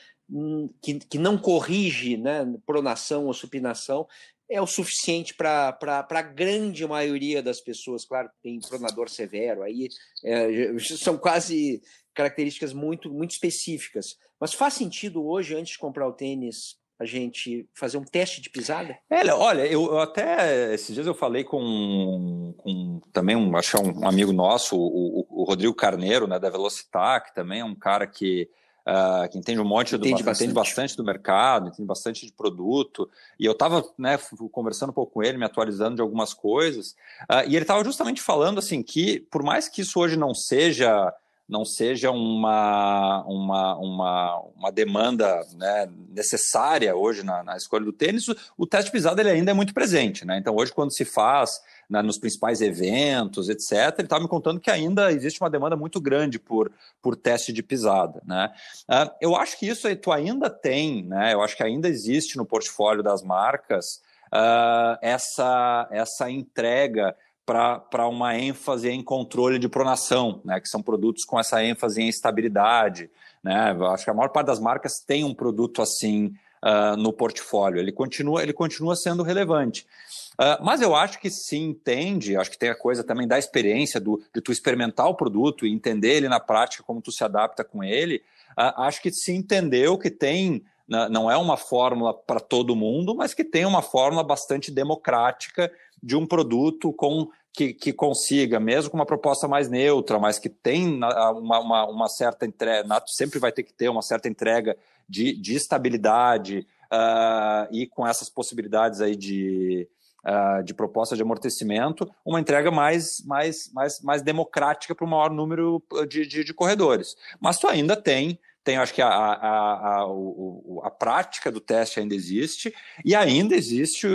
que, 0.79 0.99
que, 0.99 1.17
não 1.17 1.39
corrige 1.39 2.15
né, 2.15 2.45
pronação 2.63 3.25
ou 3.25 3.33
supinação, 3.33 4.07
é 4.47 4.61
o 4.61 4.67
suficiente 4.67 5.33
para 5.33 5.75
a 6.07 6.21
grande 6.21 6.85
maioria 6.85 7.41
das 7.41 7.59
pessoas. 7.59 8.05
Claro, 8.05 8.29
tem 8.43 8.59
pronador 8.59 9.09
severo, 9.09 9.63
aí 9.63 9.89
é, 10.23 10.77
são 10.79 11.17
quase 11.17 11.81
características 12.13 12.73
muito, 12.73 13.11
muito 13.11 13.31
específicas. 13.31 14.17
Mas 14.39 14.53
faz 14.53 14.73
sentido 14.73 15.25
hoje, 15.25 15.55
antes 15.55 15.73
de 15.73 15.79
comprar 15.79 16.07
o 16.07 16.13
tênis, 16.13 16.77
a 16.99 17.05
gente 17.05 17.67
fazer 17.73 17.97
um 17.97 18.03
teste 18.03 18.41
de 18.41 18.49
pisada? 18.49 18.97
É, 19.09 19.25
olha, 19.33 19.65
eu, 19.65 19.85
eu 19.85 19.99
até 19.99 20.73
esses 20.73 20.93
dias 20.93 21.07
eu 21.07 21.13
falei 21.13 21.43
com, 21.43 22.53
com 22.57 23.01
também 23.11 23.35
um, 23.35 23.55
acho 23.57 23.77
é 23.77 23.79
um 23.79 24.07
amigo 24.07 24.31
nosso, 24.31 24.77
o, 24.77 25.21
o, 25.21 25.41
o, 25.41 25.43
Rodrigo 25.43 25.73
Carneiro, 25.73 26.27
né, 26.27 26.39
da 26.39 26.49
Velocitac, 26.49 27.33
também 27.33 27.61
é 27.61 27.65
um 27.65 27.75
cara 27.75 28.07
que 28.07 28.49
uh, 28.87 29.29
que 29.29 29.37
entende 29.37 29.59
um 29.59 29.65
monte 29.65 29.97
do 29.97 30.05
entende 30.05 30.23
bastante. 30.23 30.43
entende 30.45 30.53
bastante 30.53 30.97
do 30.97 31.03
mercado, 31.03 31.67
entende 31.67 31.87
bastante 31.87 32.25
de 32.25 32.31
produto. 32.31 33.09
E 33.39 33.45
eu 33.45 33.53
estava 33.53 33.83
né, 33.97 34.17
conversando 34.51 34.89
um 34.89 34.93
pouco 34.93 35.13
com 35.13 35.23
ele, 35.23 35.37
me 35.37 35.45
atualizando 35.45 35.95
de 35.95 36.01
algumas 36.01 36.33
coisas, 36.33 36.91
uh, 37.29 37.47
e 37.47 37.55
ele 37.55 37.63
estava 37.63 37.83
justamente 37.83 38.21
falando 38.21 38.59
assim 38.59 38.81
que, 38.83 39.19
por 39.31 39.43
mais 39.43 39.67
que 39.67 39.81
isso 39.81 39.99
hoje 39.99 40.17
não 40.17 40.33
seja 40.33 41.13
não 41.47 41.65
seja 41.65 42.09
uma, 42.09 43.23
uma, 43.25 43.77
uma, 43.77 44.39
uma 44.55 44.71
demanda 44.71 45.45
né, 45.55 45.89
necessária 46.09 46.95
hoje 46.95 47.23
na, 47.23 47.43
na, 47.43 47.57
escolha 47.57 47.83
do 47.83 47.91
tênis, 47.91 48.27
o, 48.57 48.65
teste 48.65 48.85
de 48.85 48.91
pisada 48.91 49.21
ele 49.21 49.29
ainda 49.29 49.51
é 49.51 49.53
muito 49.53 49.73
presente. 49.73 50.25
Né? 50.25 50.37
Então, 50.37 50.55
hoje, 50.55 50.71
quando 50.71 50.93
se 50.93 51.03
faz 51.03 51.61
né, 51.89 52.01
nos 52.01 52.17
principais 52.17 52.61
eventos, 52.61 53.49
etc., 53.49 53.93
ele 53.97 54.05
estava 54.05 54.23
me 54.23 54.29
contando 54.29 54.59
que 54.59 54.71
ainda 54.71 55.11
existe 55.11 55.41
uma 55.41 55.49
demanda 55.49 55.75
muito 55.75 55.99
grande 55.99 56.39
por, 56.39 56.71
por 57.01 57.15
teste 57.15 57.51
de 57.51 57.61
pisada. 57.61 58.21
Né? 58.25 58.51
Uh, 58.89 59.11
eu 59.21 59.35
acho 59.35 59.59
que 59.59 59.67
isso 59.67 59.93
tu 59.97 60.11
ainda 60.11 60.49
tem, 60.49 61.03
né, 61.03 61.33
eu 61.33 61.41
acho 61.41 61.57
que 61.57 61.63
ainda 61.63 61.89
existe 61.89 62.37
no 62.37 62.45
portfólio 62.45 63.03
das 63.03 63.21
marcas 63.21 64.01
uh, 64.33 64.97
essa, 65.01 65.87
essa 65.91 66.29
entrega 66.29 67.15
para 67.45 68.07
uma 68.07 68.37
ênfase 68.37 68.89
em 68.89 69.03
controle 69.03 69.59
de 69.59 69.67
pronação, 69.67 70.41
né, 70.45 70.59
que 70.59 70.69
são 70.69 70.81
produtos 70.81 71.25
com 71.25 71.39
essa 71.39 71.63
ênfase 71.63 72.01
em 72.01 72.07
estabilidade. 72.07 73.09
Né? 73.43 73.75
Acho 73.91 74.05
que 74.05 74.09
a 74.09 74.13
maior 74.13 74.29
parte 74.29 74.47
das 74.47 74.59
marcas 74.59 74.99
tem 74.99 75.23
um 75.23 75.33
produto 75.33 75.81
assim 75.81 76.33
uh, 76.63 76.95
no 76.97 77.11
portfólio. 77.11 77.79
Ele 77.79 77.91
continua, 77.91 78.41
ele 78.41 78.53
continua 78.53 78.95
sendo 78.95 79.23
relevante. 79.23 79.85
Uh, 80.33 80.63
mas 80.63 80.81
eu 80.81 80.95
acho 80.95 81.19
que 81.19 81.29
se 81.29 81.57
entende, 81.57 82.37
acho 82.37 82.49
que 82.49 82.57
tem 82.57 82.69
a 82.69 82.75
coisa 82.75 83.03
também 83.03 83.27
da 83.27 83.37
experiência, 83.37 83.99
do, 83.99 84.23
de 84.33 84.41
tu 84.41 84.51
experimentar 84.51 85.07
o 85.07 85.15
produto 85.15 85.65
e 85.65 85.73
entender 85.73 86.15
ele 86.15 86.29
na 86.29 86.39
prática, 86.39 86.83
como 86.83 87.01
tu 87.01 87.11
se 87.11 87.23
adapta 87.23 87.63
com 87.63 87.83
ele. 87.83 88.23
Uh, 88.57 88.81
acho 88.81 89.01
que 89.01 89.11
se 89.11 89.33
entendeu 89.33 89.97
que 89.97 90.09
tem 90.09 90.63
né, 90.87 91.07
não 91.09 91.29
é 91.29 91.37
uma 91.37 91.57
fórmula 91.57 92.13
para 92.13 92.39
todo 92.39 92.75
mundo, 92.75 93.15
mas 93.15 93.33
que 93.33 93.43
tem 93.43 93.65
uma 93.65 93.81
fórmula 93.81 94.23
bastante 94.23 94.71
democrática 94.71 95.71
de 96.03 96.17
um 96.17 96.25
produto 96.25 96.91
com 96.91 97.29
que, 97.53 97.73
que, 97.73 97.93
consiga, 97.93 98.59
mesmo 98.59 98.91
com 98.91 98.97
uma 98.97 99.05
proposta 99.05 99.47
mais 99.47 99.69
neutra, 99.69 100.19
mas 100.19 100.37
que 100.37 100.49
tem 100.49 100.87
uma, 100.87 101.59
uma, 101.59 101.85
uma 101.87 102.09
certa 102.09 102.45
entrega, 102.45 102.87
sempre 103.07 103.39
vai 103.39 103.51
ter 103.51 103.63
que 103.63 103.73
ter 103.73 103.87
uma 103.89 104.01
certa 104.01 104.27
entrega 104.27 104.75
de, 105.07 105.33
de 105.39 105.55
estabilidade 105.55 106.67
uh, 106.91 107.67
e 107.71 107.87
com 107.87 108.05
essas 108.05 108.27
possibilidades 108.27 109.01
aí 109.01 109.15
de, 109.15 109.87
uh, 110.25 110.63
de 110.63 110.73
proposta 110.73 111.15
de 111.15 111.21
amortecimento, 111.21 112.11
uma 112.25 112.39
entrega 112.39 112.71
mais, 112.71 113.23
mais, 113.25 113.71
mais, 113.71 114.01
mais 114.01 114.21
democrática 114.23 114.95
para 114.95 115.05
o 115.05 115.09
maior 115.09 115.29
número 115.29 115.81
de, 116.09 116.25
de, 116.25 116.43
de 116.43 116.53
corredores. 116.53 117.15
Mas 117.39 117.59
tu 117.59 117.67
ainda 117.67 117.95
tem 117.95 118.39
tem, 118.63 118.77
acho 118.77 118.93
que 118.93 119.01
a, 119.01 119.09
a, 119.09 119.87
a, 119.87 120.07
o, 120.07 120.81
a, 120.83 120.89
prática 120.89 121.51
do 121.51 121.59
teste 121.59 121.99
ainda 121.99 122.15
existe, 122.15 122.73
e 123.03 123.13
ainda 123.13 123.55
existe, 123.55 124.07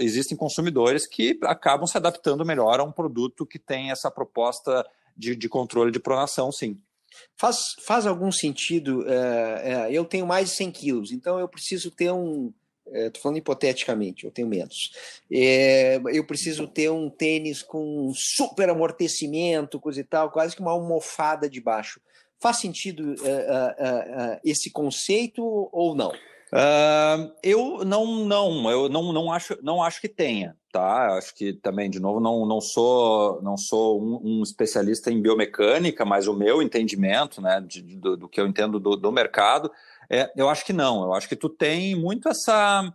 existem 0.00 0.36
consumidores 0.36 1.06
que 1.06 1.38
acabam 1.42 1.86
se 1.86 1.96
adaptando 1.96 2.44
melhor 2.44 2.80
a 2.80 2.84
um 2.84 2.92
produto 2.92 3.44
que 3.44 3.58
tem 3.58 3.90
essa 3.90 4.10
proposta 4.10 4.86
de, 5.16 5.36
de 5.36 5.48
controle 5.48 5.92
de 5.92 6.00
pronação, 6.00 6.50
sim. 6.50 6.80
Faz, 7.36 7.76
faz 7.84 8.06
algum 8.06 8.32
sentido, 8.32 9.06
é, 9.06 9.62
é, 9.64 9.92
eu 9.92 10.04
tenho 10.04 10.26
mais 10.26 10.48
de 10.48 10.56
100 10.56 10.70
quilos, 10.70 11.12
então 11.12 11.38
eu 11.38 11.46
preciso 11.46 11.90
ter 11.90 12.10
um, 12.10 12.50
estou 12.86 13.18
é, 13.18 13.22
falando 13.22 13.38
hipoteticamente, 13.38 14.24
eu 14.24 14.30
tenho 14.30 14.48
menos. 14.48 14.92
Eu 15.30 16.26
preciso 16.26 16.66
ter 16.66 16.90
um 16.90 17.10
tênis 17.10 17.62
com 17.62 18.12
super 18.14 18.68
amortecimento, 18.68 19.80
coisa 19.80 20.00
e 20.00 20.04
tal, 20.04 20.30
quase 20.30 20.56
que 20.56 20.62
uma 20.62 20.72
almofada 20.72 21.48
de 21.48 21.60
baixo. 21.60 22.00
Faz 22.42 22.56
sentido 22.56 23.02
uh, 23.02 23.12
uh, 23.12 23.14
uh, 23.14 24.40
esse 24.44 24.68
conceito 24.70 25.42
ou 25.72 25.94
não? 25.94 26.12
eu 27.42 27.82
não, 27.82 28.26
não, 28.26 28.70
eu 28.70 28.86
não, 28.86 29.10
não 29.10 29.32
acho, 29.32 29.56
não 29.62 29.82
acho 29.82 30.02
que 30.02 30.08
tenha, 30.08 30.54
tá? 30.70 31.16
Acho 31.16 31.34
que 31.34 31.54
também, 31.54 31.88
de 31.88 31.98
novo, 31.98 32.20
não, 32.20 32.44
não 32.44 32.60
sou, 32.60 33.40
não 33.40 33.56
sou 33.56 34.02
um, 34.02 34.20
um 34.22 34.42
especialista 34.42 35.10
em 35.10 35.22
biomecânica, 35.22 36.04
mas 36.04 36.26
o 36.28 36.34
meu 36.34 36.60
entendimento, 36.60 37.40
né, 37.40 37.58
de, 37.66 37.80
do, 37.96 38.18
do, 38.18 38.28
que 38.28 38.38
eu 38.38 38.46
entendo 38.46 38.78
do, 38.78 38.96
do 38.96 39.10
mercado, 39.10 39.72
é, 40.10 40.30
eu 40.36 40.50
acho 40.50 40.66
que 40.66 40.74
não. 40.74 41.04
Eu 41.04 41.14
acho 41.14 41.26
que 41.26 41.36
tu 41.36 41.48
tem 41.48 41.94
muito 41.94 42.28
essa 42.28 42.92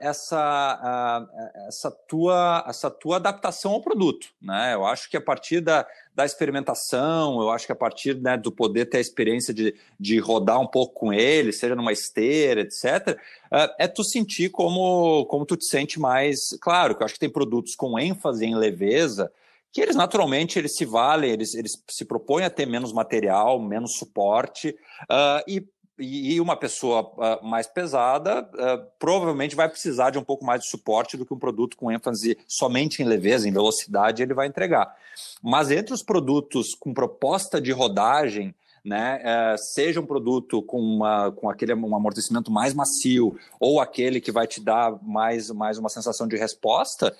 essa, 0.00 1.28
uh, 1.30 1.68
essa, 1.68 1.90
tua, 1.90 2.64
essa 2.66 2.90
tua 2.90 3.16
adaptação 3.16 3.72
ao 3.72 3.82
produto. 3.82 4.28
Né? 4.40 4.74
Eu 4.74 4.86
acho 4.86 5.10
que 5.10 5.16
a 5.16 5.20
partir 5.20 5.60
da, 5.60 5.86
da 6.14 6.24
experimentação, 6.24 7.40
eu 7.40 7.50
acho 7.50 7.66
que 7.66 7.72
a 7.72 7.76
partir 7.76 8.14
né, 8.20 8.36
do 8.36 8.50
poder 8.50 8.86
ter 8.86 8.98
a 8.98 9.00
experiência 9.00 9.52
de, 9.52 9.74
de 9.98 10.18
rodar 10.18 10.60
um 10.60 10.66
pouco 10.66 10.94
com 10.94 11.12
ele, 11.12 11.52
seja 11.52 11.74
numa 11.76 11.92
esteira, 11.92 12.62
etc., 12.62 13.18
uh, 13.52 13.74
é 13.78 13.86
tu 13.86 14.02
sentir 14.02 14.50
como, 14.50 15.26
como 15.26 15.44
tu 15.44 15.56
te 15.56 15.66
sente 15.66 16.00
mais. 16.00 16.56
Claro, 16.60 16.94
que 16.94 17.02
eu 17.02 17.04
acho 17.04 17.14
que 17.14 17.20
tem 17.20 17.30
produtos 17.30 17.74
com 17.74 17.98
ênfase 17.98 18.44
em 18.44 18.54
leveza 18.54 19.30
que 19.72 19.80
eles 19.80 19.96
naturalmente 19.96 20.58
eles 20.58 20.74
se 20.76 20.84
valem, 20.84 21.30
eles, 21.30 21.54
eles 21.54 21.82
se 21.88 22.04
propõem 22.04 22.44
a 22.44 22.50
ter 22.50 22.66
menos 22.66 22.92
material, 22.92 23.60
menos 23.60 23.96
suporte, 23.96 24.70
uh, 25.02 25.44
e 25.46 25.64
e 25.98 26.40
uma 26.40 26.56
pessoa 26.56 27.02
uh, 27.02 27.44
mais 27.44 27.66
pesada 27.66 28.42
uh, 28.42 28.86
provavelmente 28.98 29.56
vai 29.56 29.68
precisar 29.68 30.10
de 30.10 30.18
um 30.18 30.22
pouco 30.22 30.44
mais 30.44 30.62
de 30.62 30.68
suporte 30.68 31.16
do 31.16 31.26
que 31.26 31.34
um 31.34 31.38
produto 31.38 31.76
com 31.76 31.90
ênfase 31.90 32.38
somente 32.46 33.02
em 33.02 33.04
leveza, 33.04 33.48
em 33.48 33.52
velocidade, 33.52 34.22
ele 34.22 34.34
vai 34.34 34.46
entregar. 34.46 34.94
Mas 35.42 35.70
entre 35.70 35.92
os 35.92 36.02
produtos 36.02 36.74
com 36.74 36.94
proposta 36.94 37.60
de 37.60 37.72
rodagem, 37.72 38.54
né, 38.84 39.20
uh, 39.22 39.58
seja 39.58 40.00
um 40.00 40.06
produto 40.06 40.62
com, 40.62 40.78
uma, 40.78 41.32
com 41.32 41.50
aquele 41.50 41.74
um 41.74 41.96
amortecimento 41.96 42.50
mais 42.50 42.72
macio 42.72 43.36
ou 43.58 43.80
aquele 43.80 44.20
que 44.20 44.30
vai 44.30 44.46
te 44.46 44.60
dar 44.60 44.96
mais, 45.02 45.50
mais 45.50 45.78
uma 45.78 45.88
sensação 45.88 46.28
de 46.28 46.36
resposta, 46.36 47.14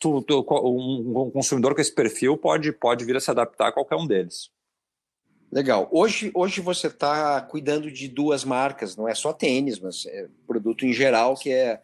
tu, 0.00 0.22
tu, 0.22 0.44
um, 0.64 1.26
um 1.26 1.30
consumidor 1.30 1.74
com 1.74 1.80
esse 1.80 1.94
perfil 1.94 2.36
pode, 2.36 2.72
pode 2.72 3.04
vir 3.04 3.16
a 3.16 3.20
se 3.20 3.30
adaptar 3.30 3.68
a 3.68 3.72
qualquer 3.72 3.96
um 3.96 4.06
deles. 4.06 4.50
Legal. 5.50 5.88
Hoje, 5.90 6.30
hoje 6.34 6.60
você 6.60 6.88
está 6.88 7.40
cuidando 7.40 7.90
de 7.90 8.06
duas 8.06 8.44
marcas, 8.44 8.96
não 8.96 9.08
é 9.08 9.14
só 9.14 9.32
tênis, 9.32 9.78
mas 9.78 10.04
é 10.06 10.28
produto 10.46 10.84
em 10.84 10.92
geral, 10.92 11.34
que 11.36 11.50
é 11.50 11.80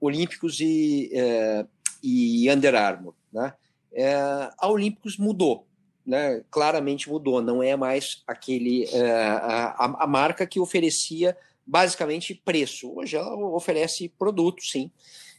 Olímpicos 0.00 0.58
e, 0.60 1.10
é, 1.12 1.64
e 2.02 2.50
Under 2.50 2.74
Armour. 2.74 3.14
Né? 3.32 3.54
É, 3.92 4.16
a 4.58 4.68
Olímpicos 4.68 5.16
mudou, 5.16 5.64
né? 6.04 6.42
claramente 6.50 7.08
mudou, 7.08 7.40
não 7.40 7.62
é 7.62 7.76
mais 7.76 8.22
aquele 8.26 8.84
é, 8.86 9.12
a, 9.12 9.96
a 10.00 10.06
marca 10.06 10.44
que 10.44 10.58
oferecia 10.58 11.36
basicamente 11.64 12.34
preço. 12.34 12.92
Hoje 12.96 13.16
ela 13.16 13.34
oferece 13.36 14.08
produto, 14.08 14.62
sim. 14.62 14.90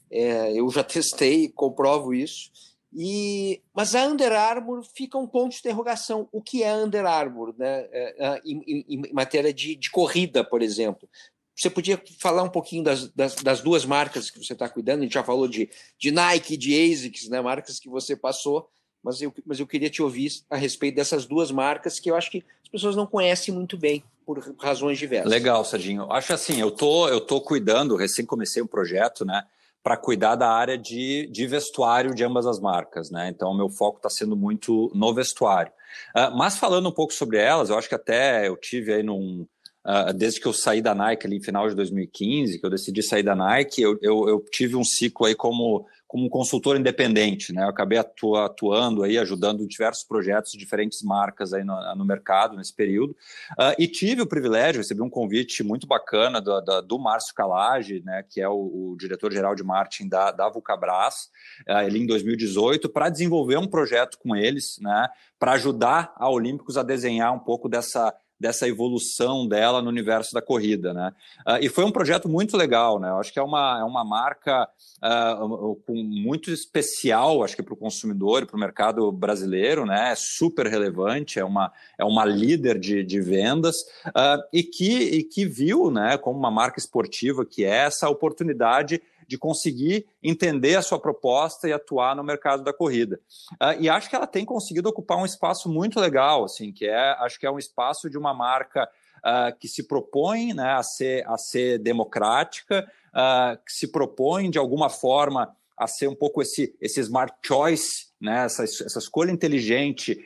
É, 0.10 0.58
eu 0.58 0.70
já 0.70 0.84
testei, 0.86 1.50
comprovo 1.50 2.14
isso. 2.14 2.52
E, 2.98 3.62
mas 3.74 3.94
a 3.94 4.08
Under 4.08 4.32
Armour 4.32 4.82
fica 4.96 5.18
um 5.18 5.28
ponto 5.28 5.52
de 5.52 5.60
interrogação. 5.60 6.30
O 6.32 6.42
que 6.42 6.64
é 6.64 6.74
Under 6.74 7.06
Armour 7.06 7.54
né? 7.58 7.86
É, 7.92 8.16
é, 8.18 8.42
em, 8.46 8.64
em, 8.66 8.86
em 8.88 9.14
matéria 9.14 9.54
de, 9.54 9.76
de, 9.76 9.92
corrida, 9.92 10.46
por 10.46 10.62
exemplo? 10.62 11.10
Você 11.54 11.70
podia 11.70 12.02
falar 12.20 12.44
um 12.44 12.50
pouquinho 12.50 12.86
das, 12.86 13.10
das, 13.10 13.36
das 13.36 13.60
duas 13.60 13.84
marcas 13.86 14.30
que 14.30 14.42
você 14.42 14.54
está 14.54 14.70
cuidando? 14.70 15.00
A 15.00 15.04
gente 15.04 15.14
já 15.14 15.24
falou 15.26 15.46
de, 15.46 15.70
de 16.00 16.10
Nike, 16.10 16.56
de 16.56 16.74
ASICS, 16.74 17.28
né? 17.28 17.42
marcas 17.42 17.80
que 17.80 17.90
você 17.90 18.16
passou, 18.16 18.70
mas 19.04 19.22
eu, 19.22 19.34
mas 19.46 19.60
eu 19.60 19.68
queria 19.68 19.90
te 19.90 20.02
ouvir 20.02 20.32
a 20.50 20.56
respeito 20.56 20.96
dessas 20.96 21.26
duas 21.26 21.52
marcas 21.52 22.00
que 22.00 22.10
eu 22.10 22.16
acho 22.16 22.32
que 22.32 22.46
as 22.64 22.70
pessoas 22.70 22.96
não 22.96 23.06
conhecem 23.06 23.54
muito 23.54 23.78
bem 23.78 24.04
por 24.26 24.40
razões 24.58 24.98
diversas. 24.98 25.30
Legal, 25.30 25.66
Sadinho. 25.66 26.10
Acho 26.12 26.34
assim, 26.34 26.62
eu 26.62 26.72
tô, 26.72 27.10
eu 27.10 27.20
tô 27.20 27.42
cuidando, 27.42 27.98
recém 27.98 28.26
comecei 28.26 28.62
um 28.62 28.68
projeto, 28.68 29.26
né? 29.26 29.46
Para 29.86 29.95
cuidar 29.95 30.36
da 30.36 30.50
área 30.50 30.80
de, 30.80 31.28
de 31.28 31.45
vestuário 31.45 32.15
de 32.15 32.24
ambas 32.24 32.48
as 32.48 32.60
marcas, 32.60 33.12
né? 33.12 33.30
Então, 33.30 33.56
meu 33.56 33.69
foco 33.69 33.98
está 33.98 34.10
sendo 34.10 34.36
muito 34.36 34.91
no 34.95 35.13
vestuário. 35.13 35.71
Uh, 36.17 36.36
mas 36.36 36.58
falando 36.58 36.89
um 36.89 36.91
pouco 36.91 37.13
sobre 37.13 37.38
elas, 37.38 37.69
eu 37.69 37.78
acho 37.78 37.88
que 37.88 37.93
até 37.93 38.48
eu 38.48 38.58
tive 38.58 38.91
aí 38.91 39.04
num. 39.04 39.45
Uh, 39.86 40.12
desde 40.12 40.41
que 40.41 40.48
eu 40.48 40.54
saí 40.54 40.82
da 40.82 40.95
Nike 40.95 41.28
ali 41.28 41.39
final 41.39 41.69
de 41.69 41.76
2015, 41.76 42.58
que 42.58 42.65
eu 42.65 42.69
decidi 42.71 43.04
sair 43.04 43.21
da 43.21 43.36
Nike, 43.36 43.80
eu, 43.80 43.95
eu, 44.02 44.28
eu 44.28 44.45
tive 44.52 44.76
um 44.76 44.84
ciclo 44.84 45.28
aí 45.28 45.36
como 45.36 45.86
como 46.08 46.30
consultor 46.30 46.78
independente, 46.78 47.52
né? 47.52 47.63
Eu 47.63 47.70
acabei 47.70 47.98
atua, 47.98 48.46
atuando 48.46 49.04
aí, 49.04 49.18
ajudando 49.18 49.68
diversos 49.68 50.04
projetos 50.04 50.52
de 50.52 50.58
diferentes 50.58 51.02
marcas 51.02 51.54
aí 51.54 51.63
no, 51.63 51.76
no 51.96 52.06
mercado 52.06 52.56
nesse 52.56 52.74
período. 52.74 53.12
Uh, 53.54 53.76
e 53.80 53.88
tive 53.88 54.22
o 54.22 54.28
privilégio, 54.28 54.80
recebi 54.80 55.02
um 55.02 55.10
convite 55.10 55.63
muito 55.63 55.88
bacana 55.88 56.39
do, 56.39 56.62
do, 56.62 56.82
do 56.82 57.00
Márcio 57.00 57.34
Calage, 57.34 58.02
né? 58.06 58.24
Que 58.30 58.39
é 58.39 58.48
o, 58.48 58.54
o 58.54 58.98
diretor-geral 59.00 59.56
de 59.56 59.63
marketing 59.63 60.08
da, 60.08 60.32
da 60.32 60.48
Vulcabras, 60.50 61.30
uh, 61.68 61.80
ele 61.86 62.00
em 62.00 62.06
2018, 62.06 62.88
para 62.89 63.10
desenvolver 63.10 63.58
um 63.58 63.68
projeto 63.68 64.18
com 64.20 64.36
eles, 64.36 64.78
né? 64.80 65.08
Para 65.39 65.54
ajudar 65.54 66.13
a 66.15 66.30
Olímpicos 66.30 66.78
a 66.78 66.84
desenhar 66.84 67.34
um 67.34 67.39
pouco 67.39 67.68
dessa 67.68 68.14
dessa 68.46 68.68
evolução 68.68 69.48
dela 69.48 69.82
no 69.82 69.89
universo 69.89 70.32
da 70.32 70.41
corrida, 70.41 70.93
né? 70.93 71.12
Uh, 71.48 71.58
e 71.62 71.68
foi 71.68 71.84
um 71.84 71.91
projeto 71.91 72.30
muito 72.30 72.56
legal, 72.56 73.00
né? 73.00 73.10
Eu 73.10 73.18
acho 73.18 73.34
que 73.34 73.39
é 73.39 73.41
uma, 73.41 73.80
é 73.80 73.84
uma 73.84 74.06
marca 74.06 74.70
uh, 75.04 75.78
muito 75.88 76.52
especial, 76.52 77.43
acho 77.43 77.56
que 77.56 77.64
para 77.64 77.74
o 77.74 77.78
consumidor 77.78 78.43
e 78.43 78.46
para 78.46 78.56
o 78.56 78.60
mercado 78.60 79.12
brasileiro, 79.12 79.84
né? 79.84 80.12
É 80.12 80.16
super 80.16 80.68
relevante, 80.68 81.39
é 81.39 81.43
uma, 81.43 81.72
é 81.98 82.06
uma 82.06 82.24
líder 82.24 82.78
de, 82.78 83.04
de 83.04 83.20
vendas 83.20 83.76
uh, 84.10 84.43
e, 84.54 84.62
que, 84.62 84.91
e 84.91 85.24
que 85.24 85.46
viu, 85.46 85.89
né, 85.89 86.16
como 86.18 86.38
uma 86.38 86.52
marca 86.52 86.80
esportiva 86.80 87.43
que 87.43 87.66
é 87.66 87.86
essa 87.86 88.08
oportunidade 88.10 89.02
de 89.28 89.38
conseguir 89.38 90.05
entender 90.21 90.76
a 90.76 90.82
sua 90.82 90.99
proposta 90.99 91.67
e 91.67 91.73
atuar 91.73 92.15
no 92.15 92.23
mercado 92.23 92.63
da 92.63 92.73
corrida. 92.73 93.19
Uh, 93.53 93.80
e 93.80 93.89
acho 93.89 94.09
que 94.09 94.15
ela 94.15 94.28
tem 94.28 94.45
conseguido 94.45 94.89
ocupar 94.89 95.17
um 95.17 95.26
espaço 95.26 95.69
muito 95.69 95.99
legal, 95.99 96.43
assim, 96.43 96.71
que 96.71 96.86
é, 96.86 97.11
acho 97.19 97.39
que 97.39 97.45
é 97.45 97.51
um 97.51 97.59
espaço 97.59 98.09
de 98.09 98.17
uma 98.17 98.34
marca 98.34 98.89
uh, 99.17 99.57
que 99.59 99.67
se 99.67 99.88
propõe 99.88 100.53
né, 100.53 100.73
a, 100.73 100.84
ser, 100.84 101.28
a 101.28 101.38
ser 101.38 101.80
democrática, 101.80 102.89
uh, 103.09 103.57
que 103.65 103.73
se 103.73 103.91
propõe 103.91 104.49
de 104.49 104.57
alguma 104.57 104.89
forma 104.89 105.55
a 105.78 105.88
ser 105.88 106.07
um 106.07 106.15
pouco 106.15 106.41
esse, 106.41 106.73
esse 106.80 107.01
smart 107.01 107.34
choice, 107.45 108.05
né, 108.21 108.45
essa, 108.45 108.63
essa 108.63 108.99
escolha 108.99 109.30
inteligente 109.30 110.17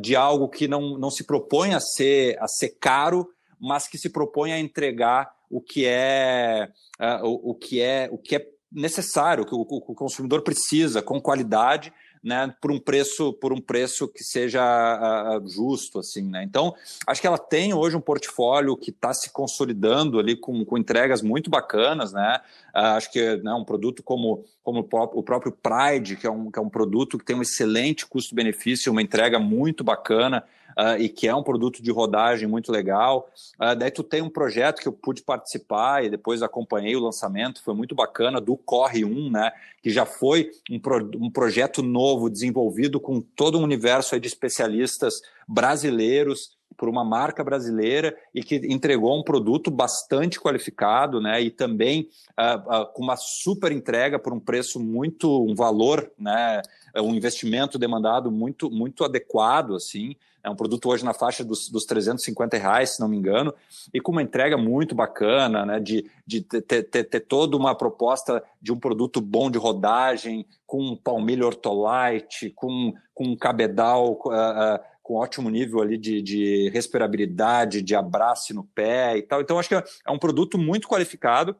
de 0.00 0.16
algo 0.16 0.48
que 0.48 0.66
não, 0.66 0.96
não 0.96 1.10
se 1.10 1.24
propõe 1.24 1.74
a 1.74 1.80
ser, 1.80 2.38
a 2.40 2.48
ser 2.48 2.70
caro, 2.80 3.28
mas 3.60 3.86
que 3.86 3.98
se 3.98 4.08
propõe 4.08 4.52
a 4.52 4.58
entregar 4.58 5.30
o 5.54 5.60
que 5.60 5.86
é 5.86 6.68
uh, 7.00 7.24
o, 7.24 7.50
o, 7.50 7.54
que 7.54 7.80
é 7.80 8.08
o 8.10 8.18
que 8.18 8.34
é 8.34 8.46
necessário, 8.72 9.46
que 9.46 9.54
o, 9.54 9.60
o 9.60 9.94
consumidor 9.94 10.42
precisa, 10.42 11.00
com 11.00 11.20
qualidade, 11.20 11.92
né, 12.24 12.52
por 12.60 12.72
um 12.72 12.80
preço 12.80 13.34
por 13.34 13.52
um 13.52 13.60
preço 13.60 14.08
que 14.08 14.24
seja 14.24 14.60
uh, 14.64 15.48
justo 15.48 15.98
assim 16.00 16.22
né. 16.22 16.42
Então 16.42 16.74
acho 17.06 17.20
que 17.20 17.26
ela 17.26 17.38
tem 17.38 17.74
hoje 17.74 17.96
um 17.96 18.00
portfólio 18.00 18.76
que 18.76 18.90
está 18.90 19.12
se 19.12 19.30
consolidando 19.30 20.18
ali 20.18 20.34
com, 20.34 20.64
com 20.64 20.78
entregas 20.78 21.20
muito 21.20 21.50
bacanas 21.50 22.12
né. 22.12 22.40
Acho 22.72 23.12
que 23.12 23.36
né, 23.36 23.52
um 23.52 23.64
produto 23.64 24.02
como 24.02 24.42
como 24.62 24.80
o 24.80 25.22
próprio 25.22 25.52
Pride 25.52 26.16
que 26.16 26.26
é 26.26 26.30
um 26.30 26.50
que 26.50 26.58
é 26.58 26.62
um 26.62 26.70
produto 26.70 27.18
que 27.18 27.24
tem 27.26 27.36
um 27.36 27.42
excelente 27.42 28.06
custo-benefício 28.06 28.90
uma 28.90 29.02
entrega 29.02 29.38
muito 29.38 29.84
bacana 29.84 30.42
uh, 30.78 30.98
e 30.98 31.08
que 31.08 31.28
é 31.28 31.34
um 31.34 31.42
produto 31.42 31.82
de 31.82 31.90
rodagem 31.90 32.48
muito 32.48 32.70
legal. 32.70 33.28
Uh, 33.60 33.74
daí 33.76 33.90
tu 33.90 34.02
tem 34.02 34.22
um 34.22 34.30
projeto 34.30 34.80
que 34.80 34.88
eu 34.88 34.92
pude 34.92 35.22
participar 35.22 36.04
e 36.04 36.10
depois 36.10 36.42
acompanhei 36.42 36.96
o 36.96 37.00
lançamento, 37.00 37.62
foi 37.62 37.74
muito 37.74 37.94
bacana, 37.94 38.40
do 38.40 38.56
Corre 38.56 39.04
1, 39.04 39.30
né, 39.30 39.52
que 39.82 39.90
já 39.90 40.04
foi 40.04 40.50
um, 40.70 40.78
pro, 40.78 41.10
um 41.16 41.30
projeto 41.30 41.82
novo 41.82 42.30
desenvolvido 42.30 43.00
com 43.00 43.20
todo 43.20 43.58
um 43.58 43.62
universo 43.62 44.18
de 44.18 44.28
especialistas 44.28 45.20
brasileiros 45.46 46.54
por 46.76 46.88
uma 46.88 47.04
marca 47.04 47.42
brasileira 47.42 48.16
e 48.34 48.42
que 48.42 48.56
entregou 48.56 49.18
um 49.18 49.22
produto 49.22 49.70
bastante 49.70 50.40
qualificado, 50.40 51.20
né? 51.20 51.40
E 51.40 51.50
também 51.50 52.08
uh, 52.38 52.82
uh, 52.82 52.92
com 52.92 53.02
uma 53.02 53.16
super 53.16 53.72
entrega 53.72 54.18
por 54.18 54.32
um 54.32 54.40
preço 54.40 54.80
muito, 54.80 55.44
um 55.44 55.54
valor, 55.54 56.10
né? 56.18 56.60
Um 57.00 57.14
investimento 57.14 57.78
demandado 57.78 58.30
muito, 58.30 58.70
muito 58.70 59.04
adequado, 59.04 59.74
assim. 59.74 60.16
É 60.44 60.50
um 60.50 60.54
produto 60.54 60.90
hoje 60.90 61.04
na 61.04 61.14
faixa 61.14 61.42
dos, 61.42 61.70
dos 61.70 61.86
350 61.86 62.58
reais, 62.58 62.90
se 62.90 63.00
não 63.00 63.08
me 63.08 63.16
engano, 63.16 63.54
e 63.94 64.00
com 64.00 64.12
uma 64.12 64.22
entrega 64.22 64.58
muito 64.58 64.94
bacana, 64.94 65.64
né? 65.64 65.80
De, 65.80 66.08
de 66.26 66.42
ter, 66.42 66.82
ter, 66.82 67.04
ter 67.04 67.20
toda 67.20 67.56
uma 67.56 67.74
proposta 67.74 68.44
de 68.60 68.70
um 68.70 68.78
produto 68.78 69.22
bom 69.22 69.50
de 69.50 69.56
rodagem, 69.56 70.46
com 70.66 70.94
palmilha 70.96 71.46
ortolite, 71.46 72.50
com, 72.50 72.92
com 73.14 73.24
um 73.24 73.36
cabedal 73.36 74.20
uh, 74.26 74.28
uh, 74.28 74.80
com 75.02 75.14
ótimo 75.14 75.50
nível 75.50 75.80
ali 75.80 75.98
de, 75.98 76.22
de 76.22 76.70
respirabilidade, 76.70 77.82
de 77.82 77.94
abraço 77.94 78.54
no 78.54 78.64
pé 78.64 79.16
e 79.16 79.22
tal. 79.22 79.40
Então, 79.40 79.58
acho 79.58 79.68
que 79.68 79.74
é 79.74 80.10
um 80.10 80.18
produto 80.18 80.58
muito 80.58 80.88
qualificado 80.88 81.56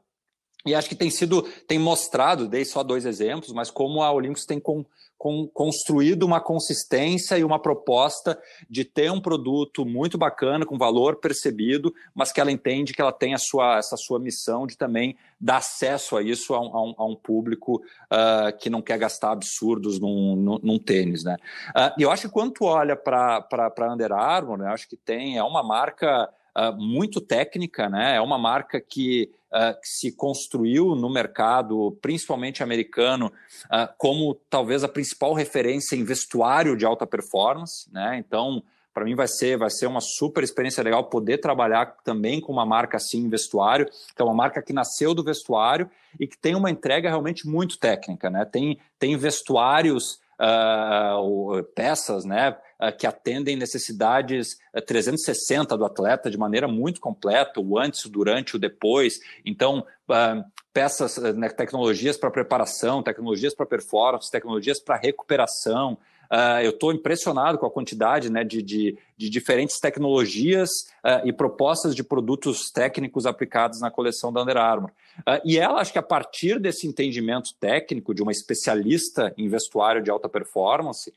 e 0.67 0.75
acho 0.75 0.89
que 0.89 0.95
tem 0.95 1.11
sido, 1.11 1.43
tem 1.69 1.79
mostrado, 1.79 2.49
dei 2.49 2.65
só 2.65 2.83
dois 2.83 3.05
exemplos, 3.05 3.53
mas 3.53 3.71
como 3.71 4.03
a 4.03 4.11
Olympus 4.11 4.47
tem 4.47 4.59
com, 4.59 4.85
com, 5.19 5.47
construído 5.47 6.23
uma 6.23 6.41
consistência 6.41 7.37
e 7.37 7.45
uma 7.45 7.59
proposta 7.59 8.39
de 8.69 8.83
ter 8.85 9.11
um 9.13 9.21
produto 9.21 9.85
muito 9.85 10.17
bacana, 10.17 10.65
com 10.65 10.79
valor 10.79 11.17
percebido, 11.17 11.95
mas 12.15 12.33
que 12.33 12.41
ela 12.41 12.51
entende 12.51 12.95
que 12.95 13.01
ela 13.01 13.13
tem 13.13 13.35
a 13.35 13.39
sua, 13.39 13.77
essa 13.77 13.97
sua 13.97 14.19
missão 14.19 14.67
de 14.67 14.77
também 14.77 15.17
dar 15.39 15.59
acesso 15.59 16.17
a 16.17 16.23
isso 16.23 16.55
a 16.55 16.61
um, 16.61 16.77
a 16.77 16.83
um, 16.83 16.95
a 16.97 17.05
um 17.05 17.17
público 17.17 17.83
uh, 18.11 18.57
que 18.59 18.71
não 18.71 18.81
quer 18.81 18.99
gastar 18.99 19.33
absurdos 19.33 20.01
num, 20.01 20.35
num, 20.35 20.59
num 20.63 20.79
tênis. 20.79 21.25
Né? 21.25 21.37
Uh, 21.77 21.93
e 21.99 22.03
eu 22.03 22.11
acho 22.11 22.29
que 22.29 22.33
quando 22.33 22.53
tu 22.53 22.65
olha 22.65 22.97
para 22.97 23.47
a 23.51 23.93
Under 23.93 24.13
Armour, 24.13 24.59
né, 24.59 24.69
acho 24.69 24.89
que 24.89 24.97
tem, 24.97 25.37
é 25.37 25.43
uma 25.43 25.63
marca 25.63 26.31
uh, 26.57 26.73
muito 26.77 27.21
técnica, 27.21 27.89
né? 27.89 28.17
É 28.17 28.21
uma 28.21 28.39
marca 28.39 28.81
que, 28.81 29.31
uh, 29.55 29.81
que, 29.81 29.89
se 29.89 30.13
construiu 30.13 30.95
no 30.97 31.09
mercado, 31.09 31.97
principalmente 32.03 32.63
americano, 32.63 33.33
uh, 33.67 33.89
como 33.97 34.35
talvez 34.51 34.83
a 34.83 34.89
principal 34.89 35.33
referência 35.33 35.95
em 35.95 36.05
vestuário 36.05 36.77
de 36.77 36.85
alta 36.85 37.07
performance, 37.07 37.89
né? 37.93 38.19
Então, 38.19 38.63
para 38.93 39.05
mim 39.05 39.15
vai 39.15 39.27
ser 39.27 39.57
vai 39.57 39.71
ser 39.71 39.87
uma 39.87 40.01
super 40.01 40.43
experiência 40.45 40.83
legal 40.83 41.05
poder 41.05 41.39
trabalhar 41.39 41.97
também 42.05 42.41
com 42.41 42.53
uma 42.53 42.67
marca 42.67 42.97
assim 42.97 43.19
em 43.19 43.29
vestuário, 43.29 43.87
que 43.87 44.23
é 44.23 44.25
uma 44.25 44.35
marca 44.35 44.63
que 44.63 44.73
nasceu 44.73 45.15
do 45.15 45.25
vestuário 45.25 45.91
e 46.19 46.27
que 46.27 46.39
tem 46.39 46.55
uma 46.55 46.71
entrega 46.71 47.09
realmente 47.09 47.47
muito 47.47 47.79
técnica, 47.79 48.31
né? 48.31 48.45
Tem 48.45 48.79
tem 48.99 49.17
vestuários 49.17 50.21
uh, 50.41 51.63
peças, 51.75 52.25
né? 52.25 52.57
Eh, 52.85 52.93
que 52.93 53.07
atendem 53.07 53.57
necessidades 53.57 54.59
360 54.87 55.75
eh, 55.75 55.79
do 55.79 55.85
atleta 55.85 56.31
de 56.31 56.37
maneira 56.37 56.69
muito 56.69 57.01
completa, 57.01 57.61
o 57.61 57.79
antes, 57.79 58.05
o 58.05 58.11
durante, 58.11 58.57
o 58.57 58.59
depois. 58.59 59.21
Então, 59.45 59.87
eh, 60.11 60.45
peças, 60.73 61.17
né, 61.17 61.49
tecnologias 61.49 62.17
para 62.17 62.31
preparação, 62.31 63.03
tecnologias 63.03 63.55
para 63.55 63.65
performance, 63.65 64.31
tecnologias 64.31 64.81
para 64.81 64.97
recuperação, 64.97 65.99
Uh, 66.31 66.61
eu 66.63 66.71
estou 66.71 66.93
impressionado 66.93 67.59
com 67.59 67.67
a 67.67 67.71
quantidade 67.71 68.31
né, 68.31 68.45
de, 68.45 68.63
de, 68.63 68.99
de 69.17 69.31
diferentes 69.31 69.79
tecnologias 69.79 70.71
uh, 71.05 71.27
e 71.27 71.33
propostas 71.33 71.95
de 71.95 72.03
produtos 72.03 72.71
técnicos 72.71 73.27
aplicados 73.27 73.81
na 73.81 73.91
coleção 73.91 74.33
da 74.33 74.43
Under 74.43 74.57
Armour. 74.57 74.91
Uh, 75.21 75.41
e 75.45 75.59
ela, 75.59 75.81
acho 75.81 75.93
que 75.93 75.99
a 75.99 76.03
partir 76.03 76.59
desse 76.59 76.87
entendimento 76.87 77.55
técnico 77.55 78.15
de 78.15 78.23
uma 78.23 78.33
especialista 78.33 79.33
em 79.37 79.49
vestuário 79.49 80.03
de 80.03 80.11
alta 80.11 80.29
performance, 80.29 81.13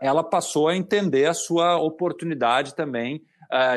ela 0.00 0.24
passou 0.24 0.68
a 0.68 0.76
entender 0.76 1.26
a 1.26 1.34
sua 1.34 1.76
oportunidade 1.76 2.74
também 2.74 3.22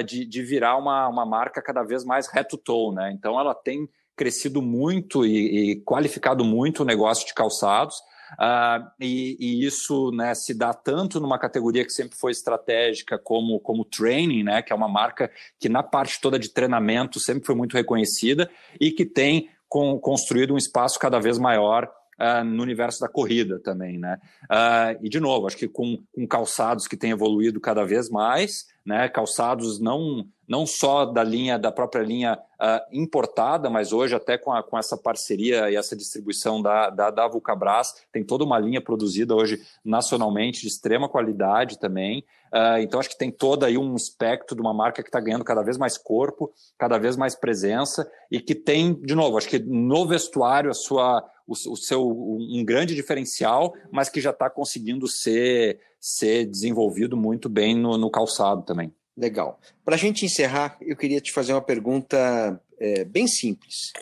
de, 0.06 0.26
de 0.26 0.42
virar 0.42 0.78
uma, 0.78 1.08
uma 1.08 1.26
marca 1.26 1.62
cada 1.62 1.84
vez 1.84 2.04
mais 2.04 2.28
head-to-toe. 2.28 2.96
Né? 2.96 3.12
Então, 3.14 3.40
ela 3.40 3.54
tem 3.54 3.88
crescido 4.16 4.62
muito 4.62 5.26
e, 5.26 5.72
e 5.72 5.76
qualificado 5.82 6.44
muito 6.44 6.82
o 6.82 6.86
negócio 6.86 7.26
de 7.26 7.34
calçados. 7.34 8.02
Uh, 8.34 8.90
e, 9.00 9.38
e, 9.40 9.66
isso 9.66 10.12
né, 10.12 10.34
se 10.34 10.54
dá 10.54 10.74
tanto 10.74 11.20
numa 11.20 11.38
categoria 11.38 11.84
que 11.84 11.92
sempre 11.92 12.18
foi 12.18 12.32
estratégica 12.32 13.18
como, 13.18 13.60
como 13.60 13.86
training, 13.86 14.44
né, 14.44 14.62
que 14.62 14.72
é 14.72 14.76
uma 14.76 14.88
marca 14.88 15.30
que 15.60 15.68
na 15.68 15.84
parte 15.84 16.20
toda 16.22 16.40
de 16.40 16.50
treinamento 16.50 17.20
sempre 17.20 17.46
foi 17.46 17.56
muito 17.56 17.76
reconhecida 17.76 18.50
e 18.80 18.92
que 18.92 19.06
tem 19.06 19.50
com, 19.68 20.00
construído 20.00 20.54
um 20.54 20.58
espaço 20.58 21.00
cada 21.00 21.20
vez 21.20 21.38
maior 21.38 21.90
Uh, 22.20 22.44
no 22.44 22.62
universo 22.62 23.00
da 23.00 23.08
corrida 23.08 23.60
também, 23.60 23.98
né? 23.98 24.20
Uh, 24.44 25.04
e 25.04 25.10
de 25.10 25.20
novo, 25.20 25.48
acho 25.48 25.58
que 25.58 25.68
com, 25.68 25.98
com 26.14 26.28
calçados 26.28 26.88
que 26.88 26.96
têm 26.96 27.10
evoluído 27.10 27.60
cada 27.60 27.84
vez 27.84 28.12
mais, 28.12 28.68
né? 28.86 29.08
Calçados 29.10 29.80
não 29.80 30.26
não 30.52 30.66
só 30.66 31.06
da 31.06 31.24
linha 31.24 31.58
da 31.58 31.72
própria 31.72 32.04
linha 32.04 32.38
uh, 32.38 32.86
importada, 32.92 33.70
mas 33.70 33.94
hoje 33.94 34.14
até 34.14 34.38
com, 34.38 34.52
a, 34.52 34.62
com 34.62 34.78
essa 34.78 34.98
parceria 34.98 35.72
e 35.72 35.78
essa 35.78 35.96
distribuição 35.96 36.62
da, 36.62 36.90
da, 36.90 37.10
da 37.10 37.26
Vulcabras, 37.26 37.94
tem 38.12 38.22
toda 38.22 38.44
uma 38.44 38.60
linha 38.60 38.82
produzida 38.82 39.34
hoje 39.34 39.62
nacionalmente 39.82 40.60
de 40.60 40.68
extrema 40.68 41.08
qualidade 41.08 41.80
também. 41.80 42.26
Uh, 42.54 42.80
então 42.82 43.00
acho 43.00 43.08
que 43.08 43.18
tem 43.18 43.32
todo 43.32 43.64
aí 43.64 43.78
um 43.78 43.96
espectro 43.96 44.54
de 44.54 44.62
uma 44.62 44.74
marca 44.74 45.02
que 45.02 45.08
está 45.08 45.22
ganhando 45.22 45.46
cada 45.46 45.62
vez 45.62 45.78
mais 45.78 45.98
corpo, 45.98 46.52
cada 46.78 46.98
vez 46.98 47.16
mais 47.16 47.34
presença 47.34 48.12
e 48.30 48.42
que 48.42 48.54
tem, 48.54 48.94
de 48.94 49.16
novo, 49.16 49.38
acho 49.38 49.48
que 49.48 49.58
no 49.58 50.06
vestuário 50.06 50.70
a 50.70 50.74
sua 50.74 51.26
o, 51.48 51.54
o 51.54 51.78
seu 51.78 52.10
um 52.10 52.64
grande 52.66 52.94
diferencial, 52.94 53.74
mas 53.90 54.10
que 54.10 54.20
já 54.20 54.32
está 54.32 54.50
conseguindo 54.50 55.08
ser 55.08 55.80
ser 56.02 56.46
desenvolvido 56.46 57.16
muito 57.16 57.48
bem 57.48 57.76
no, 57.76 57.98
no 57.98 58.10
calçado 58.10 58.64
também. 58.64 58.92
Legal. 59.16 59.60
Para 59.86 59.96
a 59.96 60.00
gente 60.00 60.26
encerrar, 60.26 60.78
eu 60.82 60.98
queria 60.98 61.22
te 61.22 61.32
fazer 61.32 61.54
uma 61.54 61.62
pergunta 61.62 62.60
é, 62.80 63.06
bem 63.06 63.28
simples. 63.28 63.94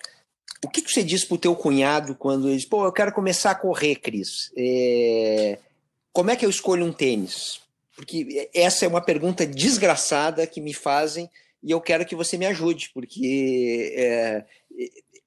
O 0.63 0.69
que, 0.69 0.81
que 0.81 0.91
você 0.91 1.03
diz 1.03 1.25
para 1.25 1.35
o 1.35 1.39
teu 1.39 1.55
cunhado 1.55 2.15
quando 2.15 2.47
ele 2.47 2.57
diz, 2.57 2.65
pô, 2.65 2.85
eu 2.85 2.91
quero 2.91 3.11
começar 3.11 3.51
a 3.51 3.55
correr, 3.55 3.95
Cris? 3.95 4.51
É... 4.55 5.59
Como 6.13 6.31
é 6.31 6.35
que 6.35 6.45
eu 6.45 6.49
escolho 6.49 6.85
um 6.85 6.91
tênis? 6.91 7.61
Porque 7.95 8.49
essa 8.53 8.85
é 8.85 8.87
uma 8.87 9.01
pergunta 9.01 9.45
desgraçada 9.45 10.47
que 10.47 10.61
me 10.61 10.73
fazem 10.73 11.29
e 11.61 11.71
eu 11.71 11.81
quero 11.81 12.05
que 12.05 12.15
você 12.15 12.37
me 12.37 12.45
ajude, 12.45 12.91
porque 12.93 13.93
é, 13.97 14.45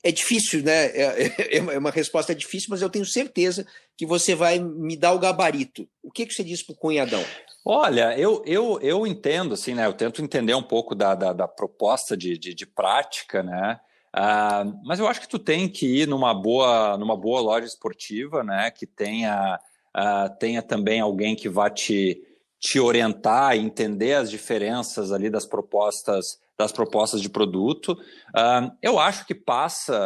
é 0.03 0.11
difícil, 0.11 0.62
né? 0.62 0.86
É, 0.86 1.59
é, 1.59 1.78
uma 1.78 1.90
resposta 1.90 2.34
difícil, 2.34 2.68
mas 2.70 2.82
eu 2.82 2.90
tenho 2.90 3.07
certeza 3.07 3.66
que 3.96 4.05
você 4.05 4.34
vai 4.34 4.59
me 4.59 4.96
dar 4.96 5.12
o 5.12 5.18
gabarito. 5.18 5.88
O 6.03 6.11
que, 6.11 6.26
que 6.26 6.34
você 6.34 6.42
diz 6.42 6.62
para 6.62 6.72
o 6.72 6.76
cunhadão? 6.76 7.24
Olha, 7.64 8.18
eu, 8.18 8.42
eu, 8.44 8.80
eu 8.80 9.07
entendo, 9.07 9.55
assim, 9.55 9.74
né? 9.74 9.86
Eu 9.86 9.92
tento 9.92 10.20
entender 10.20 10.55
um 10.55 10.62
pouco 10.62 10.94
da, 10.94 11.14
da, 11.14 11.32
da 11.32 11.46
proposta 11.46 12.16
de, 12.16 12.36
de, 12.36 12.53
de, 12.53 12.66
prática, 12.66 13.42
né? 13.42 13.78
Uh, 14.14 14.78
mas 14.84 14.98
eu 14.98 15.07
acho 15.07 15.20
que 15.20 15.28
tu 15.28 15.38
tem 15.38 15.68
que 15.68 15.86
ir 15.86 16.09
numa 16.09 16.34
boa, 16.34 16.98
numa 16.98 17.16
boa 17.16 17.40
loja 17.40 17.66
esportiva, 17.66 18.42
né? 18.42 18.70
Que 18.72 18.84
tenha, 18.84 19.61
uh, 19.96 20.38
tenha 20.38 20.61
também 20.61 21.00
alguém 21.00 21.36
que 21.36 21.48
vá 21.48 21.70
te, 21.70 22.20
te 22.59 22.80
orientar 22.80 23.57
entender 23.57 24.14
as 24.14 24.28
diferenças 24.28 25.12
ali 25.12 25.30
das 25.30 25.46
propostas 25.46 26.40
das 26.62 26.72
propostas 26.72 27.20
de 27.20 27.28
produto. 27.28 27.92
Uh, 27.92 28.70
eu 28.80 28.98
acho 28.98 29.26
que 29.26 29.34
passa, 29.34 30.04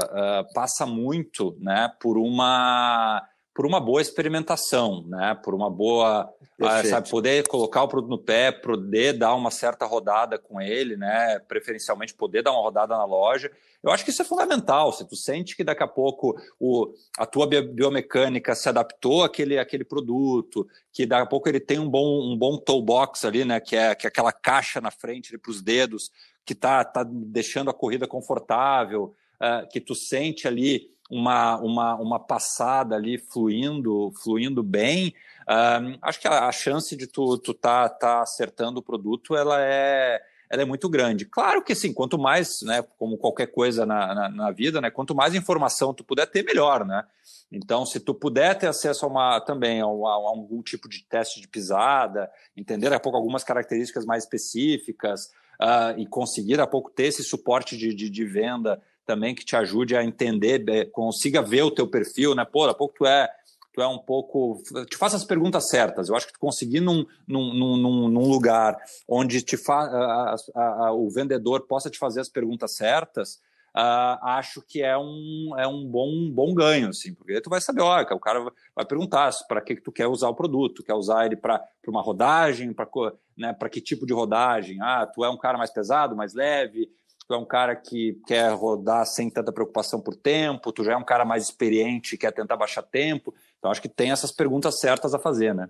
passa 0.54 0.84
muito, 0.86 1.56
né? 1.60 1.90
Por 2.00 2.18
uma 2.18 3.22
por 3.56 3.64
uma 3.64 3.80
boa 3.80 4.02
experimentação, 4.02 5.02
né? 5.08 5.34
Por 5.42 5.54
uma 5.54 5.70
boa, 5.70 6.30
ah, 6.60 6.84
sabe, 6.84 7.08
poder 7.08 7.48
colocar 7.48 7.84
o 7.84 7.88
produto 7.88 8.10
no 8.10 8.18
pé, 8.18 8.52
poder 8.52 9.14
dar 9.14 9.34
uma 9.34 9.50
certa 9.50 9.86
rodada 9.86 10.38
com 10.38 10.60
ele, 10.60 10.94
né? 10.94 11.38
Preferencialmente 11.38 12.12
poder 12.12 12.42
dar 12.42 12.52
uma 12.52 12.60
rodada 12.60 12.94
na 12.94 13.06
loja. 13.06 13.50
Eu 13.82 13.90
acho 13.90 14.04
que 14.04 14.10
isso 14.10 14.20
é 14.20 14.26
fundamental. 14.26 14.92
Se 14.92 15.08
tu 15.08 15.16
sente 15.16 15.56
que 15.56 15.64
daqui 15.64 15.82
a 15.82 15.88
pouco 15.88 16.38
o, 16.60 16.92
a 17.16 17.24
tua 17.24 17.46
biomecânica 17.46 18.54
se 18.54 18.68
adaptou 18.68 19.24
àquele, 19.24 19.58
àquele 19.58 19.84
produto, 19.84 20.68
que 20.92 21.06
daqui 21.06 21.22
a 21.22 21.26
pouco 21.26 21.48
ele 21.48 21.60
tem 21.60 21.78
um 21.78 21.88
bom, 21.88 22.30
um 22.30 22.36
bom 22.36 22.58
toolbox 22.58 23.24
ali, 23.24 23.42
né? 23.42 23.58
Que 23.58 23.74
é, 23.74 23.94
que 23.94 24.06
é 24.06 24.08
aquela 24.08 24.32
caixa 24.32 24.82
na 24.82 24.90
frente 24.90 25.38
para 25.38 25.50
os 25.50 25.62
dedos, 25.62 26.10
que 26.46 26.54
tá, 26.54 26.84
tá 26.84 27.04
deixando 27.04 27.68
a 27.68 27.74
corrida 27.74 28.06
confortável, 28.06 29.12
uh, 29.40 29.68
que 29.68 29.80
tu 29.80 29.96
sente 29.96 30.46
ali 30.46 30.88
uma, 31.10 31.56
uma, 31.58 31.94
uma 31.96 32.20
passada 32.20 32.94
ali 32.94 33.18
fluindo, 33.18 34.12
fluindo 34.22 34.62
bem, 34.62 35.12
uh, 35.42 35.98
acho 36.02 36.20
que 36.20 36.28
a, 36.28 36.46
a, 36.46 36.52
chance 36.52 36.96
de 36.96 37.08
tu, 37.08 37.36
tu 37.38 37.52
tá, 37.52 37.88
tá 37.88 38.20
acertando 38.20 38.78
o 38.78 38.82
produto, 38.82 39.36
ela 39.36 39.60
é, 39.60 40.20
ela 40.48 40.62
é 40.62 40.64
muito 40.64 40.88
grande. 40.88 41.24
Claro 41.24 41.62
que 41.62 41.72
assim, 41.72 41.92
quanto 41.92 42.16
mais, 42.16 42.62
né, 42.62 42.82
como 42.96 43.18
qualquer 43.18 43.48
coisa 43.48 43.84
na, 43.84 44.14
na, 44.14 44.28
na, 44.28 44.50
vida, 44.52 44.80
né, 44.80 44.88
quanto 44.88 45.16
mais 45.16 45.34
informação 45.34 45.92
tu 45.92 46.04
puder 46.04 46.26
ter, 46.26 46.44
melhor, 46.44 46.84
né? 46.84 47.04
Então, 47.50 47.86
se 47.86 48.00
tu 48.00 48.12
puder 48.12 48.56
ter 48.56 48.66
acesso 48.66 49.04
a 49.04 49.08
uma 49.08 49.40
também 49.40 49.80
a, 49.80 49.84
a, 49.84 49.88
a 49.88 50.28
algum 50.28 50.62
tipo 50.62 50.88
de 50.88 51.04
teste 51.04 51.40
de 51.40 51.48
pisada, 51.48 52.30
entender 52.56 52.92
a 52.92 53.00
pouco 53.00 53.16
algumas 53.16 53.44
características 53.44 54.04
mais 54.04 54.24
específicas 54.24 55.30
uh, 55.60 55.98
e 55.98 56.06
conseguir 56.06 56.60
a 56.60 56.66
pouco 56.66 56.90
ter 56.90 57.04
esse 57.04 57.22
suporte 57.22 57.76
de, 57.76 57.94
de, 57.94 58.10
de 58.10 58.24
venda 58.24 58.80
também 59.04 59.34
que 59.34 59.44
te 59.44 59.54
ajude 59.54 59.96
a 59.96 60.04
entender, 60.04 60.68
é, 60.68 60.84
consiga 60.84 61.40
ver 61.40 61.62
o 61.62 61.70
teu 61.70 61.86
perfil, 61.86 62.34
né? 62.34 62.44
Pô, 62.44 62.64
a 62.64 62.74
pouco 62.74 62.94
tu 62.98 63.06
é 63.06 63.28
tu 63.76 63.82
é 63.82 63.86
um 63.86 63.98
pouco. 63.98 64.62
Te 64.88 64.96
faça 64.96 65.16
as 65.16 65.24
perguntas 65.24 65.68
certas. 65.68 66.08
Eu 66.08 66.16
acho 66.16 66.26
que 66.26 66.32
tu 66.32 66.40
conseguir 66.40 66.80
num, 66.80 67.04
num, 67.28 67.52
num, 67.52 68.08
num 68.08 68.28
lugar 68.28 68.74
onde 69.06 69.42
te 69.42 69.56
fa, 69.58 69.82
a, 69.82 70.34
a, 70.54 70.86
a, 70.86 70.92
o 70.92 71.10
vendedor 71.10 71.60
possa 71.66 71.90
te 71.90 71.98
fazer 71.98 72.20
as 72.20 72.28
perguntas 72.28 72.74
certas, 72.74 73.38
uh, 73.76 74.18
acho 74.22 74.62
que 74.62 74.82
é 74.82 74.96
um, 74.96 75.50
é 75.58 75.66
um 75.66 75.86
bom, 75.86 76.30
bom 76.30 76.54
ganho, 76.54 76.88
assim, 76.88 77.14
porque 77.14 77.40
tu 77.40 77.50
vai 77.50 77.60
saber, 77.60 77.82
olha, 77.82 78.06
o 78.14 78.20
cara 78.20 78.50
vai 78.74 78.84
perguntar 78.86 79.30
para 79.46 79.60
que, 79.60 79.76
que 79.76 79.82
tu 79.82 79.92
quer 79.92 80.06
usar 80.06 80.28
o 80.28 80.34
produto, 80.34 80.82
quer 80.82 80.94
usar 80.94 81.26
ele 81.26 81.36
para 81.36 81.62
uma 81.86 82.00
rodagem, 82.00 82.72
para 82.72 82.88
né, 83.36 83.54
que 83.70 83.80
tipo 83.80 84.06
de 84.06 84.14
rodagem? 84.14 84.80
Ah, 84.80 85.06
tu 85.06 85.24
é 85.24 85.28
um 85.28 85.36
cara 85.36 85.58
mais 85.58 85.70
pesado, 85.70 86.16
mais 86.16 86.32
leve, 86.32 86.88
tu 87.28 87.34
é 87.34 87.36
um 87.36 87.44
cara 87.44 87.76
que 87.76 88.18
quer 88.26 88.52
rodar 88.52 89.04
sem 89.04 89.28
tanta 89.28 89.52
preocupação 89.52 90.00
por 90.00 90.16
tempo, 90.16 90.72
tu 90.72 90.82
já 90.82 90.92
é 90.92 90.96
um 90.96 91.04
cara 91.04 91.24
mais 91.24 91.44
experiente 91.44 92.16
quer 92.16 92.32
tentar 92.32 92.56
baixar 92.56 92.82
tempo. 92.82 93.34
Então, 93.58 93.70
acho 93.70 93.82
que 93.82 93.88
tem 93.88 94.10
essas 94.10 94.32
perguntas 94.32 94.80
certas 94.80 95.12
a 95.12 95.18
fazer, 95.18 95.54
né? 95.54 95.68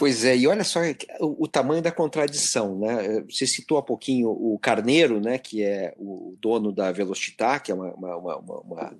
Pois 0.00 0.24
é, 0.24 0.34
e 0.34 0.46
olha 0.46 0.64
só 0.64 0.80
o, 1.20 1.46
tamanho 1.46 1.82
da 1.82 1.92
contradição, 1.92 2.74
né? 2.78 3.22
Você 3.28 3.46
citou 3.46 3.76
há 3.76 3.82
pouquinho 3.82 4.30
o 4.30 4.58
Carneiro, 4.58 5.20
né, 5.20 5.36
que 5.36 5.62
é 5.62 5.92
o 5.98 6.38
dono 6.40 6.72
da 6.72 6.90
Velocitar, 6.90 7.62
que 7.62 7.70
é 7.70 7.74
uma, 7.74 7.92
uma, 7.94 8.36
uma, 8.38 8.96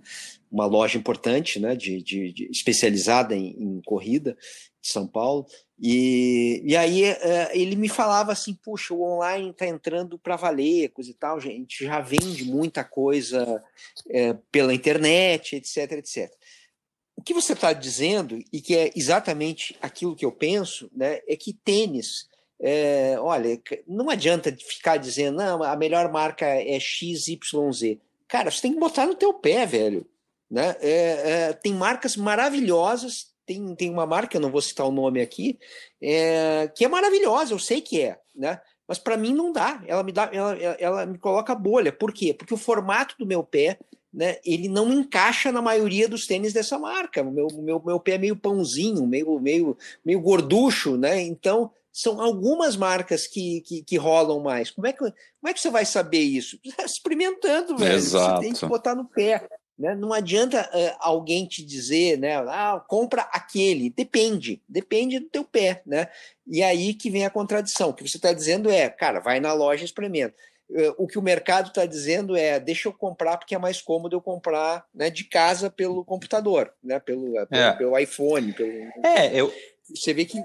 uma 0.52 0.66
loja 0.66 0.98
importante, 0.98 1.58
né, 1.58 1.74
de, 1.74 2.02
de, 2.02 2.32
de 2.34 2.50
especializada 2.50 3.34
em, 3.34 3.56
em, 3.58 3.80
corrida 3.80 4.36
de 4.82 4.88
São 4.92 5.06
Paulo. 5.06 5.46
E, 5.80 6.60
e 6.66 6.76
aí 6.76 7.10
uh, 7.10 7.16
ele 7.52 7.76
me 7.76 7.88
falava 7.88 8.32
assim, 8.32 8.52
puxa, 8.52 8.92
o 8.92 9.02
online 9.02 9.52
está 9.52 9.66
entrando 9.66 10.18
para 10.18 10.36
valer, 10.36 10.90
coisa 10.90 11.10
e 11.10 11.14
tal, 11.14 11.40
gente 11.40 11.82
já 11.82 11.98
vende 12.02 12.44
muita 12.44 12.84
coisa 12.84 13.64
uh, 14.06 14.38
pela 14.52 14.74
internet, 14.74 15.56
etc, 15.56 15.92
etc. 15.92 16.30
O 17.20 17.22
que 17.22 17.34
você 17.34 17.52
está 17.52 17.72
dizendo, 17.72 18.38
e 18.50 18.60
que 18.60 18.74
é 18.74 18.90
exatamente 18.96 19.76
aquilo 19.80 20.16
que 20.16 20.24
eu 20.24 20.32
penso, 20.32 20.90
né, 20.96 21.20
é 21.28 21.36
que 21.36 21.52
tênis, 21.52 22.26
é, 22.58 23.16
olha, 23.20 23.60
não 23.86 24.08
adianta 24.08 24.56
ficar 24.56 24.96
dizendo, 24.96 25.36
não, 25.36 25.62
a 25.62 25.76
melhor 25.76 26.10
marca 26.10 26.46
é 26.46 26.80
XYZ. 26.80 27.98
Cara, 28.26 28.50
você 28.50 28.62
tem 28.62 28.72
que 28.72 28.80
botar 28.80 29.06
no 29.06 29.14
teu 29.14 29.34
pé, 29.34 29.66
velho. 29.66 30.06
Né? 30.50 30.74
É, 30.80 30.90
é, 30.90 31.52
tem 31.52 31.74
marcas 31.74 32.16
maravilhosas 32.16 33.30
tem, 33.50 33.74
tem 33.74 33.90
uma 33.90 34.06
marca, 34.06 34.36
eu 34.36 34.40
não 34.40 34.50
vou 34.50 34.62
citar 34.62 34.86
o 34.86 34.92
nome 34.92 35.20
aqui, 35.20 35.58
é, 36.00 36.70
que 36.72 36.84
é 36.84 36.88
maravilhosa, 36.88 37.52
eu 37.52 37.58
sei 37.58 37.80
que 37.80 38.00
é, 38.00 38.16
né? 38.34 38.60
Mas 38.86 38.98
para 38.98 39.16
mim 39.16 39.34
não 39.34 39.52
dá. 39.52 39.82
Ela 39.86 40.02
me 40.02 40.12
dá, 40.12 40.30
ela, 40.32 40.54
ela 40.56 41.06
me 41.06 41.18
coloca 41.18 41.54
bolha. 41.54 41.92
Por 41.92 42.12
quê? 42.12 42.34
Porque 42.34 42.54
o 42.54 42.56
formato 42.56 43.14
do 43.18 43.26
meu 43.26 43.42
pé, 43.44 43.78
né? 44.12 44.38
Ele 44.44 44.68
não 44.68 44.92
encaixa 44.92 45.52
na 45.52 45.62
maioria 45.62 46.08
dos 46.08 46.26
tênis 46.26 46.52
dessa 46.52 46.78
marca. 46.78 47.22
O 47.22 47.30
meu, 47.30 47.46
meu, 47.58 47.82
meu 47.84 48.00
pé 48.00 48.12
é 48.12 48.18
meio 48.18 48.36
pãozinho, 48.36 49.06
meio, 49.06 49.38
meio, 49.40 49.76
meio 50.04 50.20
gorducho, 50.20 50.96
né? 50.96 51.20
Então 51.22 51.70
são 51.92 52.20
algumas 52.20 52.76
marcas 52.76 53.26
que, 53.26 53.60
que, 53.62 53.82
que, 53.82 53.96
rolam 53.96 54.40
mais. 54.40 54.70
Como 54.70 54.86
é, 54.86 54.92
que, 54.92 54.98
como 54.98 55.48
é 55.48 55.52
que 55.52 55.60
você 55.60 55.70
vai 55.70 55.84
saber 55.84 56.20
isso? 56.20 56.58
Experimentando, 56.84 57.76
velho. 57.76 57.94
Exato. 57.94 58.36
Você 58.36 58.40
tem 58.42 58.52
que 58.52 58.66
botar 58.66 58.94
no 58.94 59.04
pé. 59.04 59.48
Né? 59.78 59.94
Não 59.94 60.12
adianta 60.12 60.68
uh, 60.74 60.96
alguém 61.00 61.46
te 61.46 61.64
dizer, 61.64 62.18
né? 62.18 62.36
Ah, 62.36 62.84
compra 62.86 63.22
aquele. 63.32 63.90
Depende, 63.90 64.62
depende 64.68 65.18
do 65.18 65.28
teu 65.28 65.42
pé, 65.42 65.82
né? 65.86 66.08
E 66.46 66.62
aí 66.62 66.92
que 66.92 67.10
vem 67.10 67.24
a 67.24 67.30
contradição. 67.30 67.88
O 67.88 67.94
que 67.94 68.06
você 68.06 68.18
está 68.18 68.32
dizendo 68.32 68.70
é, 68.70 68.90
cara, 68.90 69.20
vai 69.20 69.40
na 69.40 69.52
loja 69.52 69.82
e 69.82 69.86
experimenta. 69.86 70.34
Uh, 70.70 70.94
o 70.98 71.06
que 71.06 71.18
o 71.18 71.22
mercado 71.22 71.68
está 71.68 71.84
dizendo 71.84 72.36
é, 72.36 72.60
deixa 72.60 72.88
eu 72.88 72.92
comprar 72.92 73.36
porque 73.36 73.54
é 73.54 73.58
mais 73.58 73.82
cômodo 73.82 74.14
eu 74.14 74.20
comprar 74.20 74.86
né, 74.94 75.10
de 75.10 75.24
casa 75.24 75.68
pelo 75.68 76.04
computador, 76.04 76.72
né? 76.82 77.00
Pelo, 77.00 77.32
pelo, 77.46 77.46
é. 77.50 77.72
pelo 77.72 77.98
iPhone. 77.98 78.52
Pelo... 78.52 78.70
É, 79.04 79.34
eu. 79.34 79.52
Você 79.94 80.14
vê 80.14 80.24
que 80.24 80.40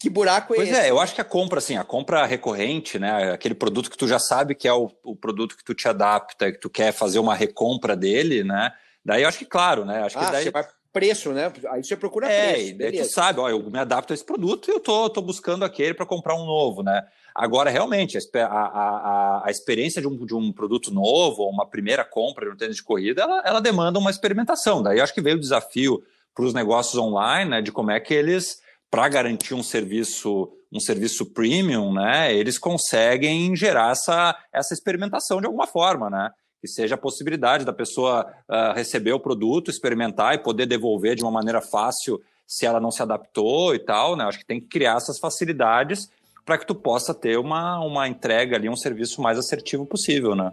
que 0.00 0.08
buraco 0.08 0.54
é 0.54 0.56
pois 0.56 0.68
esse? 0.68 0.78
Pois 0.78 0.86
é, 0.86 0.90
eu 0.90 0.98
acho 0.98 1.14
que 1.14 1.20
a 1.20 1.24
compra, 1.24 1.58
assim, 1.58 1.76
a 1.76 1.84
compra 1.84 2.24
recorrente, 2.24 2.98
né? 2.98 3.32
Aquele 3.32 3.54
produto 3.54 3.90
que 3.90 3.98
tu 3.98 4.08
já 4.08 4.18
sabe 4.18 4.54
que 4.54 4.66
é 4.66 4.72
o, 4.72 4.90
o 5.04 5.14
produto 5.14 5.54
que 5.54 5.62
tu 5.62 5.74
te 5.74 5.86
adapta, 5.86 6.50
que 6.50 6.58
tu 6.58 6.70
quer 6.70 6.90
fazer 6.90 7.18
uma 7.18 7.34
recompra 7.34 7.94
dele, 7.94 8.42
né? 8.42 8.72
Daí 9.04 9.22
eu 9.22 9.28
acho 9.28 9.38
que, 9.38 9.44
claro, 9.44 9.84
né? 9.84 10.02
Acho 10.02 10.18
ah, 10.18 10.24
que 10.24 10.32
daí... 10.32 10.44
você 10.44 10.50
vai 10.50 10.64
preço, 10.90 11.32
né? 11.32 11.52
Aí 11.70 11.84
você 11.84 11.96
procura 11.96 12.32
é, 12.32 12.72
preço. 12.72 12.82
É, 12.82 13.04
tu 13.04 13.12
sabe, 13.12 13.40
ó, 13.40 13.48
eu 13.48 13.62
me 13.70 13.78
adapto 13.78 14.12
a 14.12 14.14
esse 14.14 14.24
produto 14.24 14.70
e 14.70 14.72
eu 14.72 14.80
tô, 14.80 15.08
tô 15.10 15.20
buscando 15.20 15.66
aquele 15.66 15.92
para 15.92 16.06
comprar 16.06 16.34
um 16.34 16.46
novo, 16.46 16.82
né? 16.82 17.06
Agora, 17.34 17.70
realmente, 17.70 18.18
a, 18.18 18.46
a, 18.46 19.42
a, 19.46 19.50
experiência 19.50 20.00
de 20.00 20.08
um, 20.08 20.24
de 20.24 20.34
um 20.34 20.52
produto 20.52 20.92
novo, 20.92 21.48
uma 21.48 21.66
primeira 21.66 22.04
compra 22.04 22.46
de 22.46 22.52
um 22.52 22.56
tênis 22.56 22.76
de 22.76 22.82
corrida, 22.82 23.22
ela, 23.22 23.42
ela 23.44 23.60
demanda 23.60 23.98
uma 23.98 24.10
experimentação. 24.10 24.82
Daí 24.82 25.00
acho 25.00 25.14
que 25.14 25.20
veio 25.20 25.36
o 25.36 25.40
desafio 25.40 26.02
para 26.34 26.44
os 26.44 26.54
negócios 26.54 26.96
online, 26.96 27.50
né? 27.50 27.62
De 27.62 27.72
como 27.72 27.90
é 27.90 28.00
que 28.00 28.14
eles, 28.14 28.60
para 28.90 29.08
garantir 29.08 29.54
um 29.54 29.62
serviço 29.62 30.50
um 30.72 30.78
serviço 30.78 31.26
premium, 31.26 31.92
né, 31.92 32.32
eles 32.32 32.58
conseguem 32.58 33.56
gerar 33.56 33.90
essa, 33.90 34.36
essa 34.52 34.72
experimentação 34.72 35.40
de 35.40 35.46
alguma 35.46 35.66
forma, 35.66 36.08
né? 36.08 36.30
Que 36.60 36.68
seja 36.68 36.94
a 36.94 36.98
possibilidade 36.98 37.64
da 37.64 37.72
pessoa 37.72 38.24
uh, 38.48 38.72
receber 38.74 39.12
o 39.12 39.18
produto, 39.18 39.70
experimentar 39.70 40.34
e 40.34 40.38
poder 40.38 40.66
devolver 40.66 41.16
de 41.16 41.22
uma 41.22 41.30
maneira 41.30 41.60
fácil 41.60 42.20
se 42.46 42.66
ela 42.66 42.78
não 42.78 42.90
se 42.90 43.02
adaptou 43.02 43.74
e 43.74 43.78
tal, 43.78 44.14
né? 44.14 44.24
Acho 44.24 44.38
que 44.38 44.46
tem 44.46 44.60
que 44.60 44.68
criar 44.68 44.96
essas 44.96 45.18
facilidades 45.18 46.08
para 46.44 46.58
que 46.58 46.66
tu 46.66 46.74
possa 46.74 47.14
ter 47.14 47.38
uma, 47.38 47.78
uma 47.80 48.08
entrega 48.08 48.56
ali, 48.56 48.68
um 48.68 48.76
serviço 48.76 49.20
mais 49.20 49.38
assertivo 49.38 49.86
possível, 49.86 50.34
né? 50.34 50.52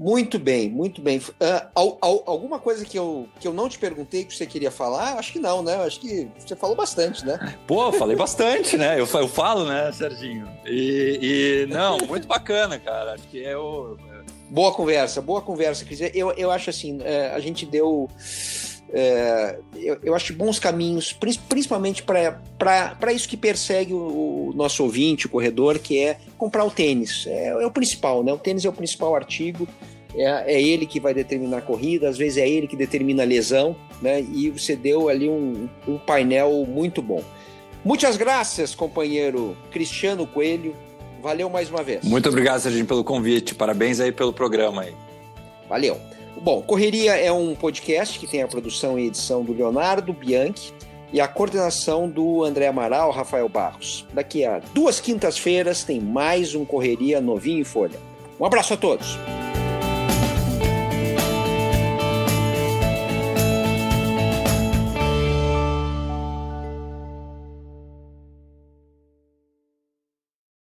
Muito 0.00 0.38
bem, 0.38 0.70
muito 0.70 1.02
bem. 1.02 1.18
Uh, 1.18 1.98
alguma 2.24 2.58
coisa 2.58 2.86
que 2.86 2.98
eu, 2.98 3.28
que 3.38 3.46
eu 3.46 3.52
não 3.52 3.68
te 3.68 3.78
perguntei 3.78 4.24
que 4.24 4.34
você 4.34 4.46
queria 4.46 4.70
falar? 4.70 5.18
Acho 5.18 5.30
que 5.30 5.38
não, 5.38 5.62
né? 5.62 5.74
Acho 5.84 6.00
que 6.00 6.26
você 6.38 6.56
falou 6.56 6.74
bastante, 6.74 7.22
né? 7.26 7.54
Pô, 7.68 7.92
falei 7.92 8.16
bastante, 8.16 8.78
né? 8.78 8.98
Eu, 8.98 9.06
eu 9.06 9.28
falo, 9.28 9.66
né, 9.66 9.92
Serginho? 9.92 10.48
E, 10.64 11.66
e 11.66 11.66
não, 11.66 11.98
muito 11.98 12.26
bacana, 12.26 12.78
cara. 12.78 13.12
Acho 13.12 13.24
que 13.24 13.44
é 13.44 13.54
o. 13.54 13.98
Boa 14.48 14.72
conversa, 14.72 15.20
boa 15.20 15.42
conversa, 15.42 15.84
Cris. 15.84 16.00
Eu, 16.14 16.32
eu 16.32 16.50
acho 16.50 16.70
assim, 16.70 16.98
é, 17.04 17.32
a 17.34 17.38
gente 17.38 17.66
deu. 17.66 18.08
É, 18.92 19.58
eu, 19.76 19.98
eu, 20.02 20.14
acho 20.14 20.34
bons 20.34 20.58
caminhos, 20.58 21.16
principalmente 21.48 22.02
para 22.02 23.12
isso 23.12 23.28
que 23.28 23.36
persegue 23.36 23.94
o, 23.94 24.50
o, 24.50 24.52
nosso 24.54 24.82
ouvinte, 24.82 25.26
o 25.26 25.28
corredor, 25.28 25.78
que 25.78 25.98
é 25.98 26.18
comprar 26.36 26.64
o 26.64 26.70
tênis. 26.70 27.24
É, 27.28 27.48
é, 27.48 27.66
o 27.66 27.70
principal, 27.70 28.24
né? 28.24 28.32
O 28.32 28.38
tênis 28.38 28.64
é 28.64 28.68
o 28.68 28.72
principal 28.72 29.14
artigo 29.14 29.68
é, 30.14 30.54
é, 30.54 30.62
ele 30.62 30.86
que 30.86 30.98
vai 30.98 31.14
determinar 31.14 31.58
a 31.58 31.62
corrida, 31.62 32.08
às 32.08 32.18
vezes 32.18 32.38
é 32.38 32.48
ele 32.48 32.66
que 32.66 32.76
determina 32.76 33.22
a 33.22 33.26
lesão, 33.26 33.76
né? 34.02 34.20
E 34.20 34.50
você 34.50 34.74
deu 34.74 35.08
ali 35.08 35.28
um, 35.28 35.68
um 35.86 35.98
painel 35.98 36.64
muito 36.66 37.00
bom. 37.00 37.22
Muitas 37.84 38.16
graças, 38.16 38.74
companheiro 38.74 39.56
Cristiano 39.70 40.26
Coelho. 40.26 40.74
Valeu 41.22 41.48
mais 41.50 41.70
uma 41.70 41.82
vez. 41.82 42.04
Muito 42.04 42.28
obrigado, 42.28 42.60
Serginho, 42.60 42.86
pelo 42.86 43.04
convite. 43.04 43.54
Parabéns 43.54 44.00
aí 44.00 44.10
pelo 44.10 44.32
programa 44.32 44.82
aí. 44.82 44.94
Valeu. 45.68 45.98
Bom, 46.40 46.62
Correria 46.62 47.16
é 47.16 47.30
um 47.30 47.54
podcast 47.54 48.18
que 48.18 48.26
tem 48.26 48.42
a 48.42 48.48
produção 48.48 48.98
e 48.98 49.06
edição 49.06 49.44
do 49.44 49.52
Leonardo 49.52 50.12
Bianchi 50.12 50.72
e 51.12 51.20
a 51.20 51.28
coordenação 51.28 52.08
do 52.08 52.44
André 52.44 52.66
Amaral, 52.68 53.10
Rafael 53.10 53.48
Barros. 53.48 54.06
Daqui 54.12 54.44
a 54.44 54.60
duas 54.72 55.00
quintas-feiras 55.00 55.84
tem 55.84 56.00
mais 56.00 56.54
um 56.54 56.64
Correria 56.64 57.20
novinho 57.20 57.60
em 57.60 57.64
folha. 57.64 57.98
Um 58.38 58.44
abraço 58.44 58.74
a 58.74 58.76
todos. 58.76 59.18